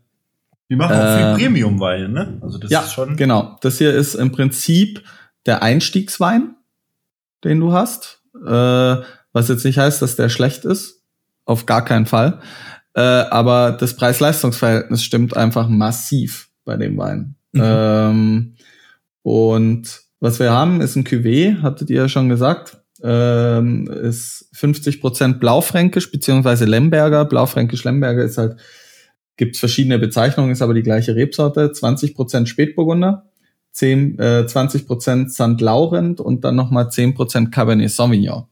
Die 0.71 0.77
machen 0.77 0.97
auch 0.97 1.05
äh, 1.05 1.17
viel 1.17 1.45
Premium-Weine, 1.45 2.09
ne? 2.09 2.39
Also 2.41 2.59
das 2.59 2.71
ja, 2.71 2.81
ist 2.81 2.93
schon. 2.93 3.17
Genau. 3.17 3.59
Das 3.63 3.79
hier 3.79 3.93
ist 3.93 4.15
im 4.15 4.31
Prinzip 4.31 5.03
der 5.45 5.63
Einstiegswein, 5.63 6.55
den 7.43 7.59
du 7.59 7.73
hast. 7.73 8.23
Äh, 8.47 8.97
was 9.35 9.49
jetzt 9.49 9.65
nicht 9.65 9.79
heißt, 9.79 10.01
dass 10.01 10.15
der 10.15 10.29
schlecht 10.29 10.65
ist. 10.65 11.02
Auf 11.45 11.67
gar 11.67 11.85
keinen 11.85 12.07
Fall. 12.07 12.41
Äh, 12.95 13.01
aber 13.01 13.73
das 13.73 13.97
Preis-Leistungs-Verhältnis 13.97 15.03
stimmt 15.03 15.37
einfach 15.37 15.69
massiv 15.69 16.51
bei 16.65 16.77
dem 16.77 16.97
Wein. 16.99 17.37
Mhm. 17.53 17.63
Ähm, 17.65 18.55
und 19.23 20.03
was 20.21 20.39
wir 20.39 20.53
haben, 20.53 20.81
ist 20.81 20.97
ein 20.97 21.05
Cuvée, 21.05 21.63
hattet 21.63 21.91
ihr 21.91 22.03
ja 22.03 22.09
schon 22.09 22.29
gesagt. 22.29 22.79
Ähm, 23.03 23.89
ist 23.89 24.49
50% 24.55 25.39
Blaufränkisch 25.39 26.13
beziehungsweise 26.13 26.65
Lemberger. 26.65 27.25
Blaufränkisch-Lemberger 27.25 28.23
ist 28.23 28.39
halt, 28.39 28.57
gibt's 29.37 29.59
verschiedene 29.59 29.99
Bezeichnungen, 29.99 30.53
ist 30.53 30.63
aber 30.63 30.75
die 30.75 30.85
gleiche 30.85 31.17
Rebsorte. 31.17 31.73
20% 31.73 32.47
Spätburgunder, 32.47 33.27
10, 33.73 34.19
äh, 34.19 34.45
20% 34.47 35.31
St. 35.31 35.61
Laurent 35.61 36.21
und 36.21 36.45
dann 36.45 36.55
nochmal 36.55 36.89
10% 36.89 37.51
Cabernet 37.51 37.91
Sauvignon. 37.91 38.45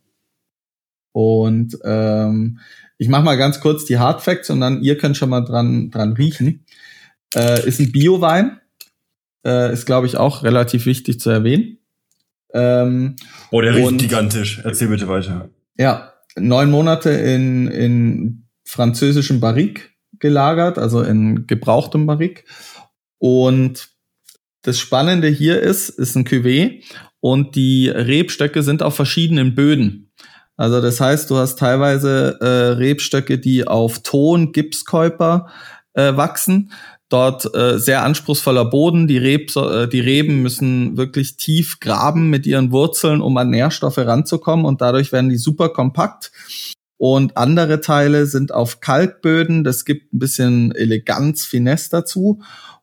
Und 1.12 1.78
ähm, 1.84 2.58
ich 2.98 3.08
mache 3.08 3.22
mal 3.22 3.36
ganz 3.36 3.60
kurz 3.60 3.84
die 3.84 3.98
Hard 3.98 4.22
Facts 4.22 4.50
und 4.50 4.60
dann 4.60 4.82
ihr 4.82 4.98
könnt 4.98 5.16
schon 5.16 5.30
mal 5.30 5.40
dran, 5.40 5.90
dran 5.90 6.12
riechen. 6.12 6.64
Äh, 7.34 7.66
ist 7.66 7.80
ein 7.80 7.92
Bio-Wein, 7.92 8.60
äh, 9.44 9.72
ist, 9.72 9.86
glaube 9.86 10.06
ich, 10.06 10.16
auch 10.16 10.42
relativ 10.42 10.86
wichtig 10.86 11.20
zu 11.20 11.30
erwähnen. 11.30 11.78
Ähm, 12.52 13.16
oh, 13.50 13.60
der 13.60 13.74
riecht 13.74 13.98
gigantisch. 13.98 14.60
Erzähl 14.64 14.88
bitte 14.88 15.08
weiter. 15.08 15.48
Ja, 15.78 16.12
neun 16.36 16.70
Monate 16.70 17.10
in, 17.10 17.68
in 17.68 18.44
französischem 18.64 19.40
Barrique 19.40 19.90
gelagert, 20.18 20.78
also 20.78 21.02
in 21.02 21.46
gebrauchtem 21.46 22.06
Barrique. 22.06 22.44
Und 23.18 23.88
das 24.62 24.78
Spannende 24.78 25.28
hier 25.28 25.60
ist, 25.60 25.88
ist 25.88 26.16
ein 26.16 26.26
Cuvée 26.26 26.82
und 27.20 27.56
die 27.56 27.88
Rebstöcke 27.88 28.62
sind 28.62 28.82
auf 28.82 28.94
verschiedenen 28.94 29.54
Böden. 29.54 30.09
Also 30.60 30.82
das 30.82 31.00
heißt, 31.00 31.30
du 31.30 31.38
hast 31.38 31.58
teilweise 31.58 32.36
äh, 32.42 32.72
Rebstöcke, 32.76 33.38
die 33.38 33.66
auf 33.66 34.00
Ton, 34.00 34.52
Gipskäuper 34.52 35.46
äh, 35.94 36.14
wachsen. 36.16 36.72
Dort 37.08 37.54
äh, 37.54 37.78
sehr 37.78 38.02
anspruchsvoller 38.02 38.66
Boden. 38.66 39.06
Die, 39.06 39.16
Reb, 39.16 39.56
äh, 39.56 39.88
die 39.88 40.00
Reben 40.00 40.42
müssen 40.42 40.98
wirklich 40.98 41.38
tief 41.38 41.80
graben 41.80 42.28
mit 42.28 42.46
ihren 42.46 42.72
Wurzeln, 42.72 43.22
um 43.22 43.38
an 43.38 43.48
Nährstoffe 43.48 43.96
ranzukommen 43.96 44.66
und 44.66 44.82
dadurch 44.82 45.12
werden 45.12 45.30
die 45.30 45.38
super 45.38 45.70
kompakt. 45.70 46.30
Und 46.98 47.38
andere 47.38 47.80
Teile 47.80 48.26
sind 48.26 48.52
auf 48.52 48.80
Kalkböden. 48.80 49.64
Das 49.64 49.86
gibt 49.86 50.12
ein 50.12 50.18
bisschen 50.18 50.74
Eleganz, 50.74 51.46
Finesse 51.46 51.88
dazu. 51.90 52.42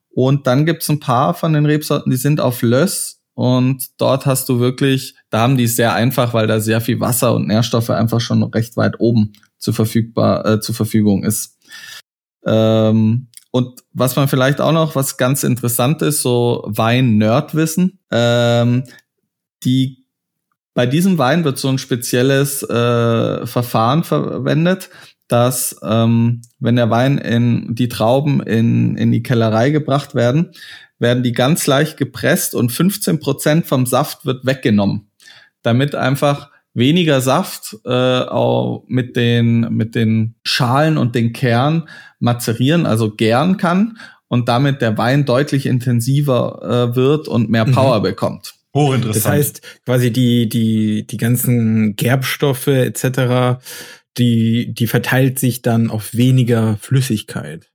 Und 0.09 0.47
dann 0.47 0.65
gibt's 0.65 0.89
ein 0.89 0.99
paar 0.99 1.35
von 1.35 1.53
den 1.53 1.67
Rebsorten, 1.67 2.09
die 2.09 2.17
sind 2.17 2.41
auf 2.41 2.63
Löss. 2.63 3.16
Und 3.37 4.01
dort 4.01 4.25
hast 4.25 4.49
du 4.49 4.59
wirklich, 4.59 5.13
da 5.29 5.41
haben 5.41 5.57
die 5.57 5.65
es 5.65 5.75
sehr 5.75 5.93
einfach, 5.93 6.33
weil 6.33 6.47
da 6.47 6.59
sehr 6.59 6.81
viel 6.81 6.99
Wasser 6.99 7.35
und 7.35 7.45
Nährstoffe 7.45 7.91
einfach 7.91 8.19
schon 8.19 8.41
recht 8.41 8.75
weit 8.77 8.99
oben 8.99 9.33
zu 9.59 9.73
verfügbar, 9.73 10.43
äh, 10.43 10.59
zur 10.59 10.73
Verfügung 10.73 11.23
ist. 11.23 11.55
Ähm, 12.47 13.27
und 13.51 13.83
was 13.93 14.15
man 14.15 14.27
vielleicht 14.27 14.59
auch 14.59 14.71
noch, 14.71 14.95
was 14.95 15.17
ganz 15.17 15.43
interessant 15.43 16.01
ist, 16.01 16.23
so 16.23 16.63
Wein-Nerdwissen. 16.65 17.99
Ähm, 18.09 18.85
die 19.63 20.07
bei 20.73 20.87
diesem 20.87 21.19
Wein 21.19 21.43
wird 21.43 21.59
so 21.59 21.67
ein 21.67 21.77
spezielles 21.77 22.63
äh, 22.63 23.45
Verfahren 23.45 24.03
verwendet, 24.03 24.89
dass 25.27 25.79
ähm, 25.83 26.41
wenn 26.57 26.75
der 26.75 26.89
Wein 26.89 27.19
in 27.19 27.75
die 27.75 27.87
Trauben 27.87 28.41
in, 28.41 28.97
in 28.97 29.11
die 29.11 29.21
Kellerei 29.21 29.69
gebracht 29.69 30.15
werden, 30.15 30.53
werden 30.99 31.23
die 31.23 31.31
ganz 31.31 31.67
leicht 31.67 31.97
gepresst 31.97 32.55
und 32.55 32.71
15 32.71 33.19
Prozent 33.19 33.67
vom 33.67 33.85
Saft 33.85 34.25
wird 34.25 34.45
weggenommen, 34.45 35.11
damit 35.61 35.95
einfach 35.95 36.51
weniger 36.73 37.21
Saft 37.21 37.75
äh, 37.85 37.89
auch 37.89 38.83
mit 38.87 39.15
den 39.15 39.61
mit 39.71 39.95
den 39.95 40.35
Schalen 40.43 40.97
und 40.97 41.15
den 41.15 41.33
Kern 41.33 41.89
mazerieren, 42.19 42.85
also 42.85 43.15
gären 43.15 43.57
kann 43.57 43.97
und 44.27 44.47
damit 44.49 44.81
der 44.81 44.97
Wein 44.97 45.25
deutlich 45.25 45.65
intensiver 45.65 46.91
äh, 46.91 46.95
wird 46.95 47.27
und 47.27 47.49
mehr 47.49 47.67
mhm. 47.67 47.71
Power 47.73 47.99
mhm. 47.99 48.03
bekommt. 48.03 48.53
Hochinteressant. 48.75 49.25
Das 49.25 49.31
heißt, 49.31 49.61
quasi 49.85 50.11
die, 50.11 50.49
die, 50.49 51.07
die 51.07 51.17
ganzen 51.17 51.95
Gerbstoffe 51.95 52.67
etc., 52.67 53.59
die, 54.17 54.73
die 54.73 54.87
verteilt 54.87 55.39
sich 55.39 55.61
dann 55.61 55.89
auf 55.89 56.15
weniger 56.15 56.77
Flüssigkeit. 56.77 57.71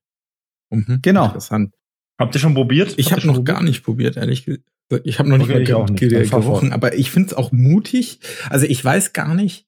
Mhm. 0.70 1.00
Genau. 1.02 1.26
Interessant. 1.26 1.72
Habt 2.18 2.34
ihr 2.34 2.40
schon 2.40 2.54
probiert? 2.54 2.94
Ich 2.96 3.12
habe 3.12 3.26
noch 3.26 3.34
probiert? 3.34 3.56
gar 3.56 3.62
nicht 3.62 3.82
probiert, 3.82 4.16
ehrlich 4.16 4.44
gesagt. 4.44 4.64
Ich 5.04 5.18
habe 5.18 5.28
noch 5.28 5.36
okay, 5.40 5.58
nicht, 5.58 5.70
mal 5.70 5.86
ge 5.86 6.08
ge 6.08 6.28
gerochen, 6.28 6.72
aber 6.72 6.94
ich 6.94 7.10
finde 7.10 7.28
es 7.28 7.34
auch 7.34 7.50
mutig. 7.50 8.20
Also 8.50 8.66
ich 8.66 8.84
weiß 8.84 9.14
gar 9.14 9.34
nicht, 9.34 9.66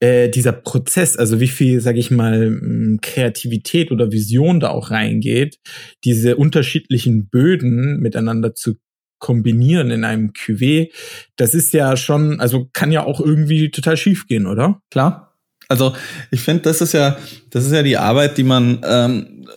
äh, 0.00 0.28
dieser 0.28 0.52
Prozess, 0.52 1.16
also 1.16 1.40
wie 1.40 1.48
viel, 1.48 1.80
sage 1.80 1.98
ich 1.98 2.10
mal, 2.10 2.98
Kreativität 3.02 3.90
oder 3.90 4.12
Vision 4.12 4.60
da 4.60 4.68
auch 4.68 4.90
reingeht, 4.90 5.58
diese 6.04 6.36
unterschiedlichen 6.36 7.28
Böden 7.28 7.98
miteinander 8.00 8.54
zu 8.54 8.76
kombinieren 9.18 9.90
in 9.90 10.04
einem 10.04 10.30
Cuvée, 10.30 10.92
das 11.36 11.54
ist 11.54 11.72
ja 11.72 11.96
schon, 11.96 12.38
also 12.38 12.68
kann 12.72 12.92
ja 12.92 13.04
auch 13.04 13.20
irgendwie 13.20 13.70
total 13.70 13.96
schief 13.96 14.26
gehen, 14.28 14.46
oder? 14.46 14.80
Klar. 14.90 15.36
Also 15.66 15.94
ich 16.30 16.40
finde, 16.40 16.62
das 16.62 16.80
ist 16.80 16.94
ja, 16.94 17.18
das 17.50 17.66
ist 17.66 17.72
ja 17.72 17.82
die 17.82 17.96
Arbeit, 17.96 18.38
die 18.38 18.44
man, 18.44 18.80
ähm, 18.88 19.48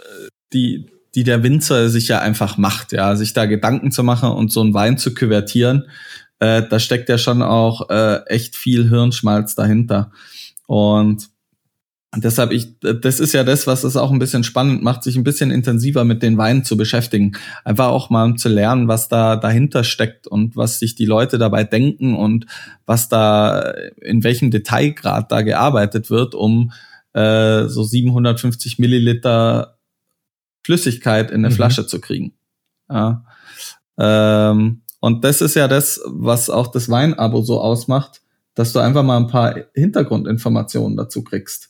die, 0.53 0.89
die 1.15 1.23
der 1.23 1.43
Winzer 1.43 1.89
sich 1.89 2.07
ja 2.07 2.19
einfach 2.19 2.57
macht, 2.57 2.91
ja, 2.91 3.15
sich 3.15 3.33
da 3.33 3.45
Gedanken 3.45 3.91
zu 3.91 4.03
machen 4.03 4.29
und 4.31 4.51
so 4.51 4.61
einen 4.61 4.73
Wein 4.73 4.97
zu 4.97 5.13
küvertieren. 5.13 5.87
Äh, 6.39 6.63
da 6.69 6.79
steckt 6.79 7.09
ja 7.09 7.17
schon 7.17 7.41
auch 7.41 7.89
äh, 7.89 8.25
echt 8.27 8.55
viel 8.55 8.89
Hirnschmalz 8.89 9.55
dahinter. 9.55 10.11
Und 10.67 11.29
deshalb, 12.15 12.51
ich, 12.51 12.79
das 12.79 13.19
ist 13.19 13.33
ja 13.33 13.43
das, 13.43 13.67
was 13.67 13.83
es 13.83 13.95
auch 13.95 14.11
ein 14.11 14.19
bisschen 14.19 14.43
spannend 14.43 14.83
macht, 14.83 15.03
sich 15.03 15.15
ein 15.15 15.23
bisschen 15.23 15.51
intensiver 15.51 16.03
mit 16.03 16.23
den 16.23 16.37
Weinen 16.37 16.63
zu 16.63 16.77
beschäftigen. 16.77 17.33
Einfach 17.63 17.87
auch 17.87 18.09
mal 18.09 18.35
zu 18.35 18.49
lernen, 18.49 18.87
was 18.87 19.07
da 19.07 19.35
dahinter 19.35 19.83
steckt 19.83 20.27
und 20.27 20.55
was 20.55 20.79
sich 20.79 20.95
die 20.95 21.05
Leute 21.05 21.37
dabei 21.37 21.63
denken 21.63 22.15
und 22.15 22.45
was 22.85 23.09
da, 23.09 23.73
in 24.01 24.23
welchem 24.23 24.51
Detailgrad 24.51 25.31
da 25.31 25.41
gearbeitet 25.41 26.09
wird, 26.09 26.35
um 26.35 26.71
äh, 27.13 27.65
so 27.67 27.83
750 27.83 28.79
Milliliter 28.79 29.77
Flüssigkeit 30.63 31.31
in 31.31 31.37
eine 31.37 31.49
mhm. 31.49 31.57
Flasche 31.57 31.87
zu 31.87 31.99
kriegen. 31.99 32.33
Ja. 32.89 33.25
Ähm, 33.97 34.81
und 34.99 35.23
das 35.23 35.41
ist 35.41 35.55
ja 35.55 35.67
das, 35.67 36.01
was 36.05 36.49
auch 36.49 36.67
das 36.67 36.89
Weinabo 36.89 37.41
so 37.41 37.59
ausmacht, 37.59 38.21
dass 38.53 38.73
du 38.73 38.79
einfach 38.79 39.03
mal 39.03 39.17
ein 39.17 39.27
paar 39.27 39.55
Hintergrundinformationen 39.73 40.97
dazu 40.97 41.23
kriegst 41.23 41.69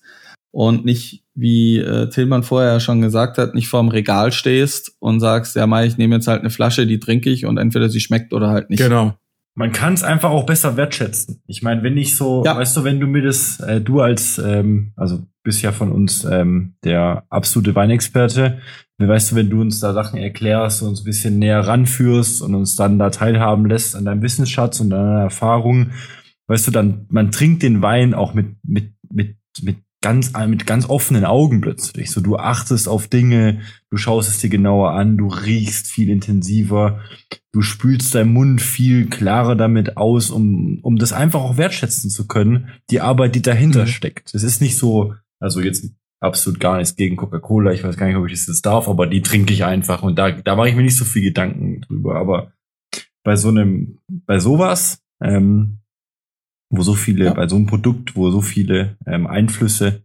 und 0.52 0.84
nicht, 0.84 1.24
wie 1.34 1.78
äh, 1.78 2.10
Tillmann 2.10 2.44
vorher 2.44 2.80
schon 2.80 3.02
gesagt 3.02 3.38
hat, 3.38 3.56
nicht 3.56 3.70
vorm 3.70 3.88
Regal 3.88 4.32
stehst 4.32 4.96
und 5.00 5.20
sagst, 5.22 5.56
ja, 5.56 5.66
mal, 5.66 5.88
ich 5.88 5.98
nehme 5.98 6.16
jetzt 6.16 6.28
halt 6.28 6.42
eine 6.42 6.50
Flasche, 6.50 6.86
die 6.86 7.00
trinke 7.00 7.30
ich 7.30 7.46
und 7.46 7.58
entweder 7.58 7.90
sie 7.90 8.02
schmeckt 8.02 8.34
oder 8.34 8.50
halt 8.50 8.70
nicht. 8.70 8.80
Genau. 8.80 9.14
Man 9.54 9.72
kann 9.74 9.94
es 9.94 10.04
einfach 10.04 10.30
auch 10.30 10.46
besser 10.46 10.78
wertschätzen. 10.78 11.42
Ich 11.46 11.62
meine, 11.62 11.84
wenn 11.84 11.98
ich 11.98 12.16
so, 12.16 12.44
ja. 12.46 12.56
weißt 12.56 12.78
du, 12.78 12.84
wenn 12.84 13.00
du 13.00 13.08
mir 13.08 13.22
das, 13.22 13.60
äh, 13.60 13.82
du 13.82 14.00
als, 14.00 14.38
ähm, 14.38 14.94
also 14.96 15.28
bist 15.44 15.62
ja 15.62 15.72
von 15.72 15.92
uns 15.92 16.24
ähm, 16.24 16.76
der 16.84 17.26
absolute 17.30 17.76
Weinexperte, 17.76 18.60
weißt 19.08 19.32
du, 19.32 19.36
wenn 19.36 19.50
du 19.50 19.62
uns 19.62 19.80
da 19.80 19.94
Sachen 19.94 20.20
erklärst 20.20 20.82
und 20.82 20.90
uns 20.90 21.02
ein 21.02 21.06
bisschen 21.06 21.40
näher 21.40 21.60
ranführst 21.60 22.42
und 22.42 22.56
uns 22.56 22.76
dann 22.76 23.00
da 23.00 23.10
teilhaben 23.10 23.66
lässt 23.66 23.96
an 23.96 24.06
deinem 24.06 24.22
Wissensschatz 24.22 24.80
und 24.80 24.92
deiner 24.92 25.22
Erfahrung, 25.22 25.92
weißt 26.48 26.68
du, 26.68 26.72
dann, 26.72 27.06
man 27.10 27.32
trinkt 27.32 27.64
den 27.64 27.82
Wein 27.82 28.14
auch 28.14 28.34
mit, 28.34 28.56
mit, 28.64 28.94
mit, 29.10 29.38
mit 29.62 29.78
ganz, 30.02 30.34
mit 30.48 30.66
ganz 30.66 30.90
offenen 30.90 31.26
Augen 31.26 31.62
plötzlich. 31.62 32.12
So, 32.12 32.22
du 32.22 32.38
achtest 32.38 32.88
auf 32.88 33.08
Dinge, 33.08 33.62
du 33.90 33.98
schaust 33.98 34.30
es 34.30 34.40
dir 34.40 34.50
genauer 34.50 34.92
an, 34.92 35.18
du 35.18 35.28
riechst 35.28 35.88
viel 35.88 36.10
intensiver, 36.10 37.00
du 37.52 37.62
spülst 37.62 38.16
deinen 38.16 38.34
Mund 38.34 38.62
viel 38.62 39.08
klarer 39.08 39.56
damit 39.56 39.98
aus, 39.98 40.32
um, 40.32 40.80
um 40.82 40.98
das 40.98 41.14
einfach 41.14 41.42
auch 41.42 41.58
wertschätzen 41.58 42.10
zu 42.10 42.28
können, 42.28 42.70
die 42.90 43.00
Arbeit, 43.00 43.36
die 43.36 43.44
dahinter 43.44 43.84
mhm. 43.84 43.88
steckt. 43.88 44.34
Es 44.34 44.44
ist 44.44 44.62
nicht 44.62 44.76
so, 44.76 45.14
also 45.40 45.62
jetzt 45.62 45.92
absolut 46.20 46.60
gar 46.60 46.78
nichts 46.78 46.96
gegen 46.96 47.16
Coca-Cola, 47.16 47.72
ich 47.72 47.84
weiß 47.84 47.98
gar 47.98 48.08
nicht, 48.08 48.16
ob 48.16 48.26
ich 48.26 48.34
das 48.34 48.48
jetzt 48.48 48.66
darf, 48.66 48.88
aber 48.88 49.08
die 49.08 49.22
trinke 49.22 49.54
ich 49.54 49.66
einfach 49.66 50.02
und 50.02 50.18
da, 50.18 50.32
da 50.32 50.56
mache 50.56 50.70
ich 50.70 50.76
mir 50.76 50.84
nicht 50.84 50.98
so 50.98 51.06
viel 51.06 51.22
Gedanken 51.22 51.82
drüber, 51.82 52.16
aber 52.16 52.54
bei 53.24 53.36
so 53.36 53.50
einem, 53.50 54.00
bei 54.08 54.40
sowas, 54.40 55.04
ähm, 55.22 55.81
wo 56.72 56.82
so 56.84 56.96
viele, 56.96 57.26
ja. 57.26 57.34
bei 57.34 57.48
so 57.48 57.56
einem 57.56 57.68
Produkt, 57.68 58.16
wo 58.16 58.32
so 58.32 58.42
viele 58.42 58.98
ähm, 59.06 59.28
Einflüsse 59.28 60.04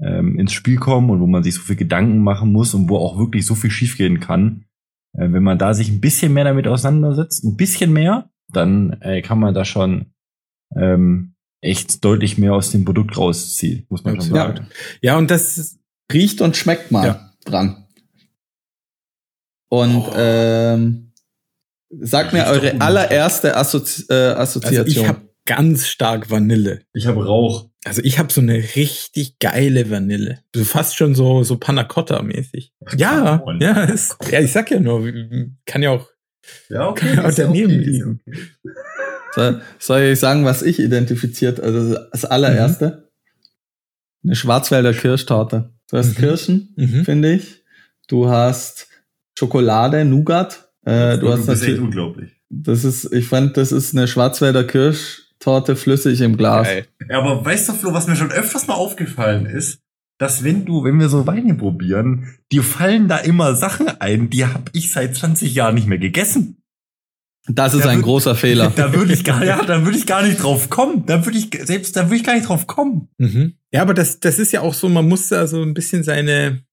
ähm, 0.00 0.38
ins 0.38 0.52
Spiel 0.52 0.76
kommen 0.76 1.10
und 1.10 1.20
wo 1.20 1.26
man 1.26 1.42
sich 1.42 1.54
so 1.54 1.60
viel 1.60 1.76
Gedanken 1.76 2.18
machen 2.18 2.52
muss 2.52 2.74
und 2.74 2.88
wo 2.88 2.96
auch 2.96 3.18
wirklich 3.18 3.44
so 3.46 3.54
viel 3.54 3.70
schiefgehen 3.70 4.18
kann, 4.18 4.64
äh, 5.16 5.30
wenn 5.30 5.42
man 5.42 5.58
da 5.58 5.74
sich 5.74 5.90
ein 5.90 6.00
bisschen 6.00 6.32
mehr 6.32 6.44
damit 6.44 6.66
auseinandersetzt, 6.66 7.44
ein 7.44 7.56
bisschen 7.56 7.92
mehr, 7.92 8.30
dann 8.50 8.96
äh, 9.02 9.22
kann 9.22 9.38
man 9.38 9.54
da 9.54 9.64
schon 9.64 10.06
ähm, 10.74 11.34
echt 11.60 12.04
deutlich 12.04 12.38
mehr 12.38 12.54
aus 12.54 12.70
dem 12.70 12.84
Produkt 12.84 13.16
rausziehen, 13.16 13.86
muss 13.88 14.04
man 14.04 14.16
schon 14.16 14.34
sagen. 14.34 14.68
Ja, 15.02 15.12
ja 15.12 15.18
und 15.18 15.30
das 15.30 15.78
riecht 16.12 16.40
und 16.40 16.56
schmeckt 16.56 16.90
mal 16.90 17.06
ja. 17.06 17.30
dran. 17.44 17.84
Und 19.70 19.96
oh. 19.96 20.12
ähm, 20.16 21.12
sagt 21.90 22.32
mir 22.32 22.46
eure 22.46 22.80
allererste 22.80 23.56
Assozi 23.56 24.06
äh, 24.08 24.30
Assoziation. 24.32 24.86
Also 24.86 25.00
ich 25.00 25.08
habe 25.08 25.27
ganz 25.48 25.86
stark 25.86 26.30
Vanille. 26.30 26.80
Ich 26.92 27.06
habe 27.06 27.24
Rauch. 27.24 27.70
Also 27.84 28.02
ich 28.04 28.18
habe 28.18 28.30
so 28.30 28.42
eine 28.42 28.56
richtig 28.76 29.38
geile 29.38 29.90
Vanille. 29.90 30.40
So 30.54 30.62
fast 30.62 30.96
schon 30.96 31.14
so 31.14 31.42
so 31.42 31.56
Panna 31.56 31.84
Cotta 31.84 32.20
mäßig. 32.22 32.74
Ja, 32.96 33.42
ja, 33.58 33.84
ist, 33.84 34.16
ja, 34.30 34.40
ich 34.40 34.52
sag 34.52 34.70
ja 34.70 34.78
nur, 34.78 35.10
kann 35.64 35.82
ja 35.82 35.90
auch 35.90 36.06
ja, 36.68 36.88
okay, 36.88 37.14
kann 37.14 37.24
auch 37.24 37.34
daneben 37.34 37.72
okay, 37.72 37.90
liegen. 37.90 38.20
Soll, 39.34 39.62
soll 39.78 40.00
ich 40.02 40.20
sagen, 40.20 40.44
was 40.44 40.62
ich 40.62 40.78
identifiziert? 40.80 41.60
Also 41.60 41.96
das 42.12 42.24
allererste, 42.26 43.08
mhm. 44.22 44.28
eine 44.30 44.36
Schwarzwälder 44.36 44.92
Kirschtorte. 44.92 45.72
Du 45.90 45.96
hast 45.96 46.10
mhm. 46.10 46.14
Kirschen, 46.16 46.74
mhm. 46.76 47.04
finde 47.04 47.32
ich. 47.32 47.64
Du 48.06 48.28
hast 48.28 48.88
Schokolade, 49.38 50.04
Nougat. 50.04 50.70
Äh, 50.84 51.18
du 51.18 51.32
hast 51.32 51.46
natürlich 51.46 51.80
unglaublich. 51.80 52.32
Das 52.50 52.84
ist, 52.84 53.12
ich 53.12 53.26
fand, 53.26 53.56
das 53.56 53.72
ist 53.72 53.94
eine 53.94 54.08
Schwarzwälder 54.08 54.64
Kirsch 54.64 55.27
Torte 55.40 55.76
flüssig 55.76 56.20
im 56.20 56.36
Glas. 56.36 56.66
Geil. 56.66 56.86
Ja, 57.08 57.18
aber 57.20 57.44
weißt 57.44 57.68
du, 57.68 57.72
Flo, 57.74 57.92
was 57.92 58.06
mir 58.06 58.16
schon 58.16 58.32
öfters 58.32 58.66
mal 58.66 58.74
aufgefallen 58.74 59.46
ist, 59.46 59.80
dass 60.18 60.42
wenn 60.42 60.64
du, 60.64 60.82
wenn 60.84 60.98
wir 60.98 61.08
so 61.08 61.26
Weine 61.26 61.54
probieren, 61.54 62.34
dir 62.50 62.62
fallen 62.64 63.06
da 63.08 63.18
immer 63.18 63.54
Sachen 63.54 63.88
ein, 63.88 64.30
die 64.30 64.44
hab 64.44 64.70
ich 64.72 64.90
seit 64.92 65.14
20 65.14 65.54
Jahren 65.54 65.76
nicht 65.76 65.86
mehr 65.86 65.98
gegessen. 65.98 66.56
Das 67.50 67.72
ist 67.72 67.84
Da 67.84 67.90
ein 67.90 68.00
würd- 68.00 68.02
großer 68.02 68.34
Fehler. 68.34 68.70
Da 68.76 68.92
würde 68.92 69.12
ich 69.12 69.24
gar, 69.24 69.44
ja, 69.44 69.64
da 69.64 69.84
würde 69.84 69.96
ich 69.96 70.06
gar 70.06 70.22
nicht 70.26 70.42
drauf 70.42 70.68
kommen. 70.70 71.06
Da 71.06 71.24
würde 71.24 71.38
ich, 71.38 71.50
selbst 71.64 71.96
da 71.96 72.06
würde 72.06 72.16
ich 72.16 72.24
gar 72.24 72.34
nicht 72.34 72.48
drauf 72.48 72.66
kommen. 72.66 73.08
Mhm. 73.18 73.54
Ja, 73.72 73.82
aber 73.82 73.94
das, 73.94 74.18
das 74.20 74.38
ist 74.38 74.52
ja 74.52 74.60
auch 74.62 74.74
so, 74.74 74.88
man 74.88 75.08
muss 75.08 75.28
da 75.28 75.46
so 75.46 75.62
ein 75.62 75.72
bisschen 75.72 76.02
seine, 76.02 76.64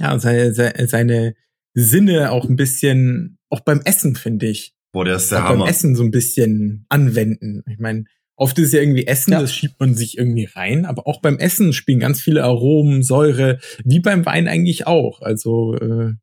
ja, 0.00 0.18
seine, 0.18 0.52
seine, 0.52 0.88
seine 0.88 1.34
Sinne 1.74 2.32
auch 2.32 2.48
ein 2.48 2.56
bisschen, 2.56 3.38
auch 3.50 3.60
beim 3.60 3.80
Essen, 3.84 4.16
finde 4.16 4.46
ich. 4.48 4.74
Boah, 4.92 5.04
der 5.04 5.16
ist 5.16 5.32
auch 5.34 5.48
beim 5.48 5.62
Essen 5.62 5.94
so 5.96 6.02
ein 6.02 6.10
bisschen 6.10 6.86
anwenden. 6.88 7.62
Ich 7.70 7.78
meine, 7.78 8.04
oft 8.36 8.58
ist 8.58 8.68
es 8.68 8.72
ja 8.72 8.80
irgendwie 8.80 9.06
Essen, 9.06 9.32
Ja. 9.32 9.40
das 9.40 9.54
schiebt 9.54 9.78
man 9.80 9.94
sich 9.94 10.16
irgendwie 10.16 10.44
rein, 10.46 10.86
aber 10.86 11.06
auch 11.06 11.20
beim 11.20 11.38
Essen 11.38 11.72
spielen 11.72 12.00
ganz 12.00 12.20
viele 12.20 12.44
Aromen, 12.44 13.02
Säure, 13.02 13.58
wie 13.84 14.00
beim 14.00 14.24
Wein 14.26 14.48
eigentlich 14.48 14.86
auch. 14.86 15.20
Also, 15.22 15.74
äh, 15.76 16.14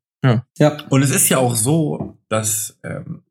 Ja, 0.58 0.78
Und 0.90 1.02
es 1.02 1.10
ist 1.14 1.28
ja 1.28 1.38
auch 1.38 1.54
so, 1.54 2.18
dass 2.28 2.78
ähm, 2.82 3.22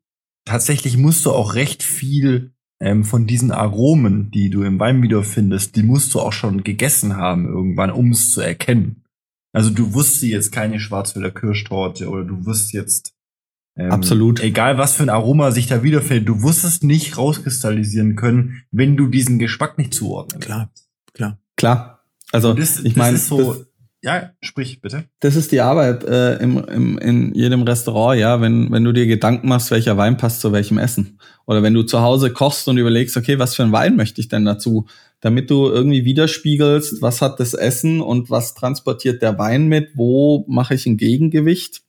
tatsächlich 0.46 0.96
musst 0.96 1.26
du 1.26 1.32
auch 1.32 1.54
recht 1.54 1.82
viel 1.82 2.52
ähm, 2.80 3.04
von 3.04 3.26
diesen 3.26 3.50
Aromen, 3.50 4.30
die 4.30 4.48
du 4.48 4.62
im 4.62 4.78
Wein 4.80 5.02
wiederfindest, 5.02 5.76
die 5.76 5.82
musst 5.82 6.14
du 6.14 6.20
auch 6.20 6.32
schon 6.32 6.64
gegessen 6.64 7.16
haben 7.16 7.46
irgendwann, 7.46 7.90
um 7.90 8.12
es 8.12 8.32
zu 8.32 8.40
erkennen. 8.40 9.02
Also 9.52 9.70
du 9.70 9.92
wusstest 9.94 10.22
jetzt 10.24 10.52
keine 10.52 10.78
Schwarzwälder 10.80 11.30
Kirschtorte 11.30 12.08
oder 12.08 12.24
du 12.24 12.46
wusst 12.46 12.72
jetzt 12.72 13.14
ähm, 13.76 13.90
Absolut. 13.90 14.40
Egal 14.40 14.78
was 14.78 14.94
für 14.94 15.02
ein 15.02 15.10
Aroma 15.10 15.50
sich 15.50 15.66
da 15.66 15.82
wiederfindet, 15.82 16.28
du 16.28 16.42
wirst 16.42 16.64
es 16.64 16.82
nicht 16.82 17.18
rauskristallisieren 17.18 18.16
können, 18.16 18.62
wenn 18.70 18.96
du 18.96 19.08
diesen 19.08 19.38
Geschmack 19.38 19.76
nicht 19.78 19.92
zuordnen 19.92 20.40
Klar. 20.40 20.72
klar. 21.12 21.38
klar. 21.56 22.04
Also 22.32 22.54
das, 22.54 22.80
ich 22.80 22.96
meine, 22.96 23.18
so. 23.18 23.54
das, 23.54 23.66
ja, 24.02 24.30
sprich 24.40 24.80
bitte. 24.80 25.04
das 25.20 25.36
ist 25.36 25.52
die 25.52 25.60
Arbeit 25.60 26.04
äh, 26.04 26.36
im, 26.36 26.64
im, 26.64 26.98
in 26.98 27.34
jedem 27.34 27.62
Restaurant, 27.62 28.18
ja, 28.18 28.40
wenn, 28.40 28.70
wenn 28.70 28.84
du 28.84 28.92
dir 28.92 29.06
Gedanken 29.06 29.48
machst, 29.48 29.70
welcher 29.70 29.96
Wein 29.96 30.16
passt 30.16 30.40
zu 30.40 30.52
welchem 30.52 30.78
Essen. 30.78 31.18
Oder 31.46 31.62
wenn 31.62 31.74
du 31.74 31.82
zu 31.82 32.02
Hause 32.02 32.32
kochst 32.32 32.68
und 32.68 32.78
überlegst, 32.78 33.16
okay, 33.16 33.38
was 33.38 33.54
für 33.54 33.62
einen 33.62 33.72
Wein 33.72 33.96
möchte 33.96 34.20
ich 34.20 34.28
denn 34.28 34.44
dazu? 34.44 34.86
Damit 35.20 35.50
du 35.50 35.66
irgendwie 35.68 36.04
widerspiegelst, 36.04 37.02
was 37.02 37.20
hat 37.20 37.40
das 37.40 37.54
Essen 37.54 38.00
und 38.00 38.30
was 38.30 38.54
transportiert 38.54 39.22
der 39.22 39.38
Wein 39.38 39.66
mit, 39.66 39.90
wo 39.94 40.44
mache 40.48 40.74
ich 40.74 40.86
ein 40.86 40.96
Gegengewicht? 40.96 41.82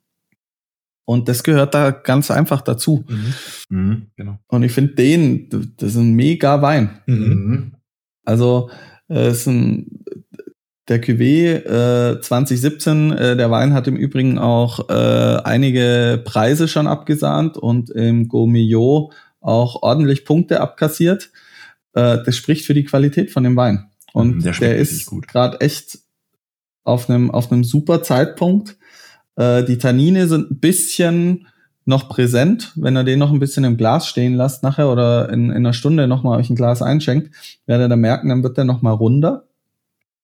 Und 1.09 1.29
das 1.29 1.43
gehört 1.43 1.73
da 1.73 1.91
ganz 1.91 2.29
einfach 2.29 2.59
dazu. 2.61 3.05
Mhm, 3.69 4.07
genau. 4.17 4.39
Und 4.47 4.63
ich 4.63 4.73
finde 4.73 4.95
den, 4.95 5.47
das 5.77 5.91
ist 5.91 5.95
ein 5.95 6.13
mega 6.15 6.61
Wein. 6.61 6.99
Mhm. 7.05 7.75
Also 8.25 8.69
äh, 9.09 9.31
ist 9.31 9.47
ein 9.47 10.03
der 10.89 11.01
Cuvée 11.01 11.63
äh, 12.17 12.19
2017, 12.21 13.11
äh, 13.13 13.37
der 13.37 13.49
Wein 13.49 13.73
hat 13.73 13.87
im 13.87 13.95
Übrigen 13.95 14.37
auch 14.37 14.89
äh, 14.89 14.93
einige 15.43 16.21
Preise 16.25 16.67
schon 16.67 16.87
abgesahnt 16.87 17.55
und 17.57 17.89
im 17.89 18.27
Gourmillot 18.27 19.13
auch 19.39 19.81
ordentlich 19.83 20.25
Punkte 20.25 20.59
abkassiert. 20.59 21.29
Äh, 21.93 22.17
das 22.25 22.35
spricht 22.35 22.65
für 22.65 22.73
die 22.73 22.83
Qualität 22.83 23.31
von 23.31 23.43
dem 23.45 23.55
Wein. 23.55 23.89
Und 24.11 24.37
Mhm, 24.37 24.43
der 24.43 24.53
der, 24.53 24.77
ist 24.77 25.05
gut. 25.05 25.27
gerade 25.29 25.61
echt 25.61 25.99
auf 26.83 27.09
einem 27.09 27.31
auf 27.31 27.49
einem 27.49 27.63
super 27.63 28.03
Zeitpunkt. 28.03 28.76
Äh, 29.37 29.63
die 29.63 29.77
Tannine 29.77 30.27
sind 30.27 30.51
ein 30.51 30.59
bisschen 30.59 31.47
noch 31.85 32.09
präsent, 32.09 32.73
wenn 32.75 32.97
ihr 32.97 33.05
den 33.05 33.17
noch 33.19 33.31
ein 33.31 33.39
bisschen 33.39 33.63
im 33.63 33.77
Glas 33.77 34.07
stehen 34.09 34.33
lasst 34.35 34.61
nachher 34.61 34.91
oder 34.91 35.29
in, 35.29 35.45
in 35.51 35.55
einer 35.55 35.71
Stunde 35.71 36.05
noch 36.07 36.21
mal 36.23 36.37
euch 36.37 36.49
ein 36.49 36.55
Glas 36.57 36.81
einschenkt, 36.81 37.33
werdet 37.65 37.85
ihr 37.85 37.89
dann 37.89 38.01
merken, 38.01 38.27
dann 38.27 38.43
wird 38.43 38.57
der 38.57 38.65
noch 38.65 38.81
mal 38.81 38.91
runder. 38.91 39.45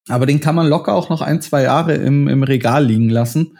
Aber 0.09 0.25
den 0.25 0.41
kann 0.41 0.55
man 0.55 0.67
locker 0.67 0.93
auch 0.93 1.09
noch 1.09 1.21
ein, 1.21 1.41
zwei 1.41 1.63
Jahre 1.63 1.93
im, 1.93 2.27
im 2.27 2.43
Regal 2.43 2.85
liegen 2.85 3.09
lassen. 3.09 3.57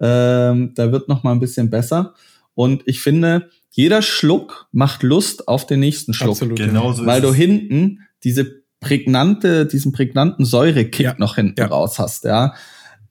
Ähm, 0.00 0.72
da 0.74 0.92
wird 0.92 1.08
noch 1.08 1.22
mal 1.22 1.32
ein 1.32 1.40
bisschen 1.40 1.70
besser. 1.70 2.12
Und 2.54 2.82
ich 2.84 3.00
finde, 3.00 3.48
jeder 3.70 4.02
Schluck 4.02 4.68
macht 4.72 5.02
Lust 5.02 5.48
auf 5.48 5.66
den 5.66 5.80
nächsten 5.80 6.12
Schluck. 6.12 6.32
Absolut. 6.32 6.58
Genau 6.58 6.92
so 6.92 7.06
Weil 7.06 7.20
ist 7.20 7.24
du 7.24 7.30
es. 7.30 7.36
hinten 7.36 8.00
diese 8.24 8.46
prägnante, 8.80 9.64
diesen 9.64 9.92
prägnanten 9.92 10.44
Säurekick 10.44 11.04
Ja. 11.06 11.14
noch 11.16 11.36
hinten 11.36 11.60
Ja. 11.60 11.66
raus 11.68 11.98
hast, 11.98 12.24
ja. 12.24 12.52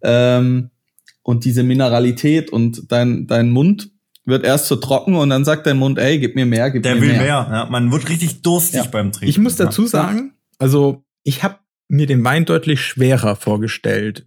Ähm, 0.03 0.69
und 1.25 1.43
diese 1.43 1.63
Mineralität 1.63 2.51
und 2.51 2.91
dein, 2.91 3.25
dein 3.27 3.49
Mund 3.49 3.91
wird 4.25 4.43
erst 4.45 4.67
so 4.67 4.75
trocken 4.75 5.15
und 5.15 5.29
dann 5.29 5.43
sagt 5.43 5.65
dein 5.65 5.77
Mund, 5.77 5.97
ey, 5.99 6.19
gib 6.19 6.35
mir 6.35 6.45
mehr, 6.45 6.69
gib 6.71 6.83
Der 6.83 6.95
mir 6.95 7.01
will 7.01 7.07
mehr. 7.09 7.21
mehr. 7.21 7.47
Ja, 7.49 7.67
man 7.69 7.91
wird 7.91 8.07
richtig 8.09 8.41
durstig 8.41 8.83
Ja. 8.83 8.89
beim 8.89 9.11
Trinken. 9.11 9.29
Ich 9.29 9.37
muss 9.39 9.55
dazu 9.55 9.85
sagen, 9.87 10.33
also 10.59 11.03
ich 11.23 11.43
habe 11.43 11.57
mir 11.87 12.05
den 12.07 12.23
Wein 12.23 12.45
deutlich 12.45 12.81
schwerer 12.81 13.35
vorgestellt. 13.35 14.25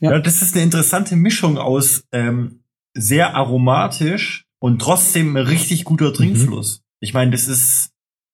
Ja. 0.00 0.12
Ja. 0.12 0.18
das 0.20 0.42
ist 0.42 0.54
eine 0.54 0.64
interessante 0.64 1.16
Mischung 1.16 1.58
aus 1.58 2.04
ähm, 2.12 2.62
sehr 2.94 3.34
aromatisch 3.34 4.46
und 4.60 4.80
trotzdem 4.80 5.36
ein 5.36 5.46
richtig 5.46 5.84
guter 5.84 6.12
Trinkfluss. 6.12 6.82
Ich 7.00 7.12
meine, 7.14 7.30
das 7.32 7.48
ist 7.48 7.90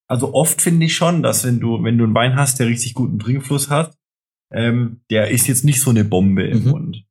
also 0.09 0.35
oft 0.35 0.61
finde 0.62 0.87
ich 0.87 0.94
schon, 0.96 1.22
dass 1.22 1.44
wenn 1.44 1.61
du 1.61 1.82
wenn 1.82 1.98
du 1.98 2.04
einen 2.04 2.14
Wein 2.14 2.37
hast, 2.37 2.59
der 2.59 2.66
richtig 2.68 2.94
guten 2.94 3.18
Trinkfluss 3.18 3.70
hat, 3.70 3.96
ähm, 4.52 5.00
der 5.11 5.30
ist 5.30 5.46
jetzt 5.48 5.64
nicht 5.64 5.80
so 5.80 5.90
eine 5.90 6.04
Bombe 6.04 6.44
im 6.46 6.64
Mhm. 6.64 6.70
Mund. 6.70 7.02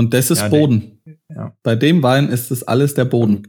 Und 0.00 0.14
das 0.14 0.30
ist 0.30 0.38
Ja, 0.38 0.48
der- 0.48 0.58
Boden. 0.58 0.98
ja. 1.28 1.54
Bei 1.62 1.76
dem 1.76 2.02
Wein 2.02 2.30
ist 2.30 2.50
das 2.50 2.62
alles 2.62 2.94
der 2.94 3.04
Boden. 3.04 3.42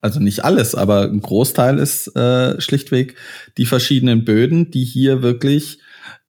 Also 0.00 0.18
nicht 0.18 0.44
alles, 0.44 0.74
aber 0.74 1.02
ein 1.02 1.20
Großteil 1.20 1.78
ist 1.78 2.08
äh, 2.16 2.60
schlichtweg 2.60 3.14
die 3.56 3.64
verschiedenen 3.64 4.24
Böden, 4.24 4.72
die 4.72 4.84
hier 4.84 5.22
wirklich, 5.22 5.78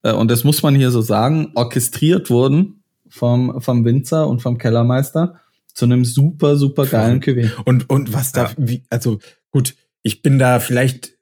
äh, 0.04 0.14
und 0.14 0.30
das 0.30 0.44
muss 0.44 0.62
man 0.62 0.76
hier 0.76 0.92
so 0.92 1.02
sagen, 1.02 1.52
orchestriert 1.56 2.30
wurden 2.30 2.84
vom, 3.10 3.60
vom 3.62 3.84
Winzer 3.84 4.28
und 4.28 4.44
vom 4.44 4.60
Kellermeister 4.60 5.42
zu 5.74 5.86
einem 5.86 6.06
super, 6.06 6.56
super 6.56 6.86
geilen 6.86 7.20
Cuvée. 7.20 7.50
Und, 7.66 7.90
und 7.90 8.14
was 8.14 8.32
da, 8.32 8.52
wie, 8.58 8.84
also 8.92 9.18
gut, 9.52 9.74
ich 10.04 10.22
bin 10.22 10.38
da 10.38 10.60
vielleicht 10.60 11.18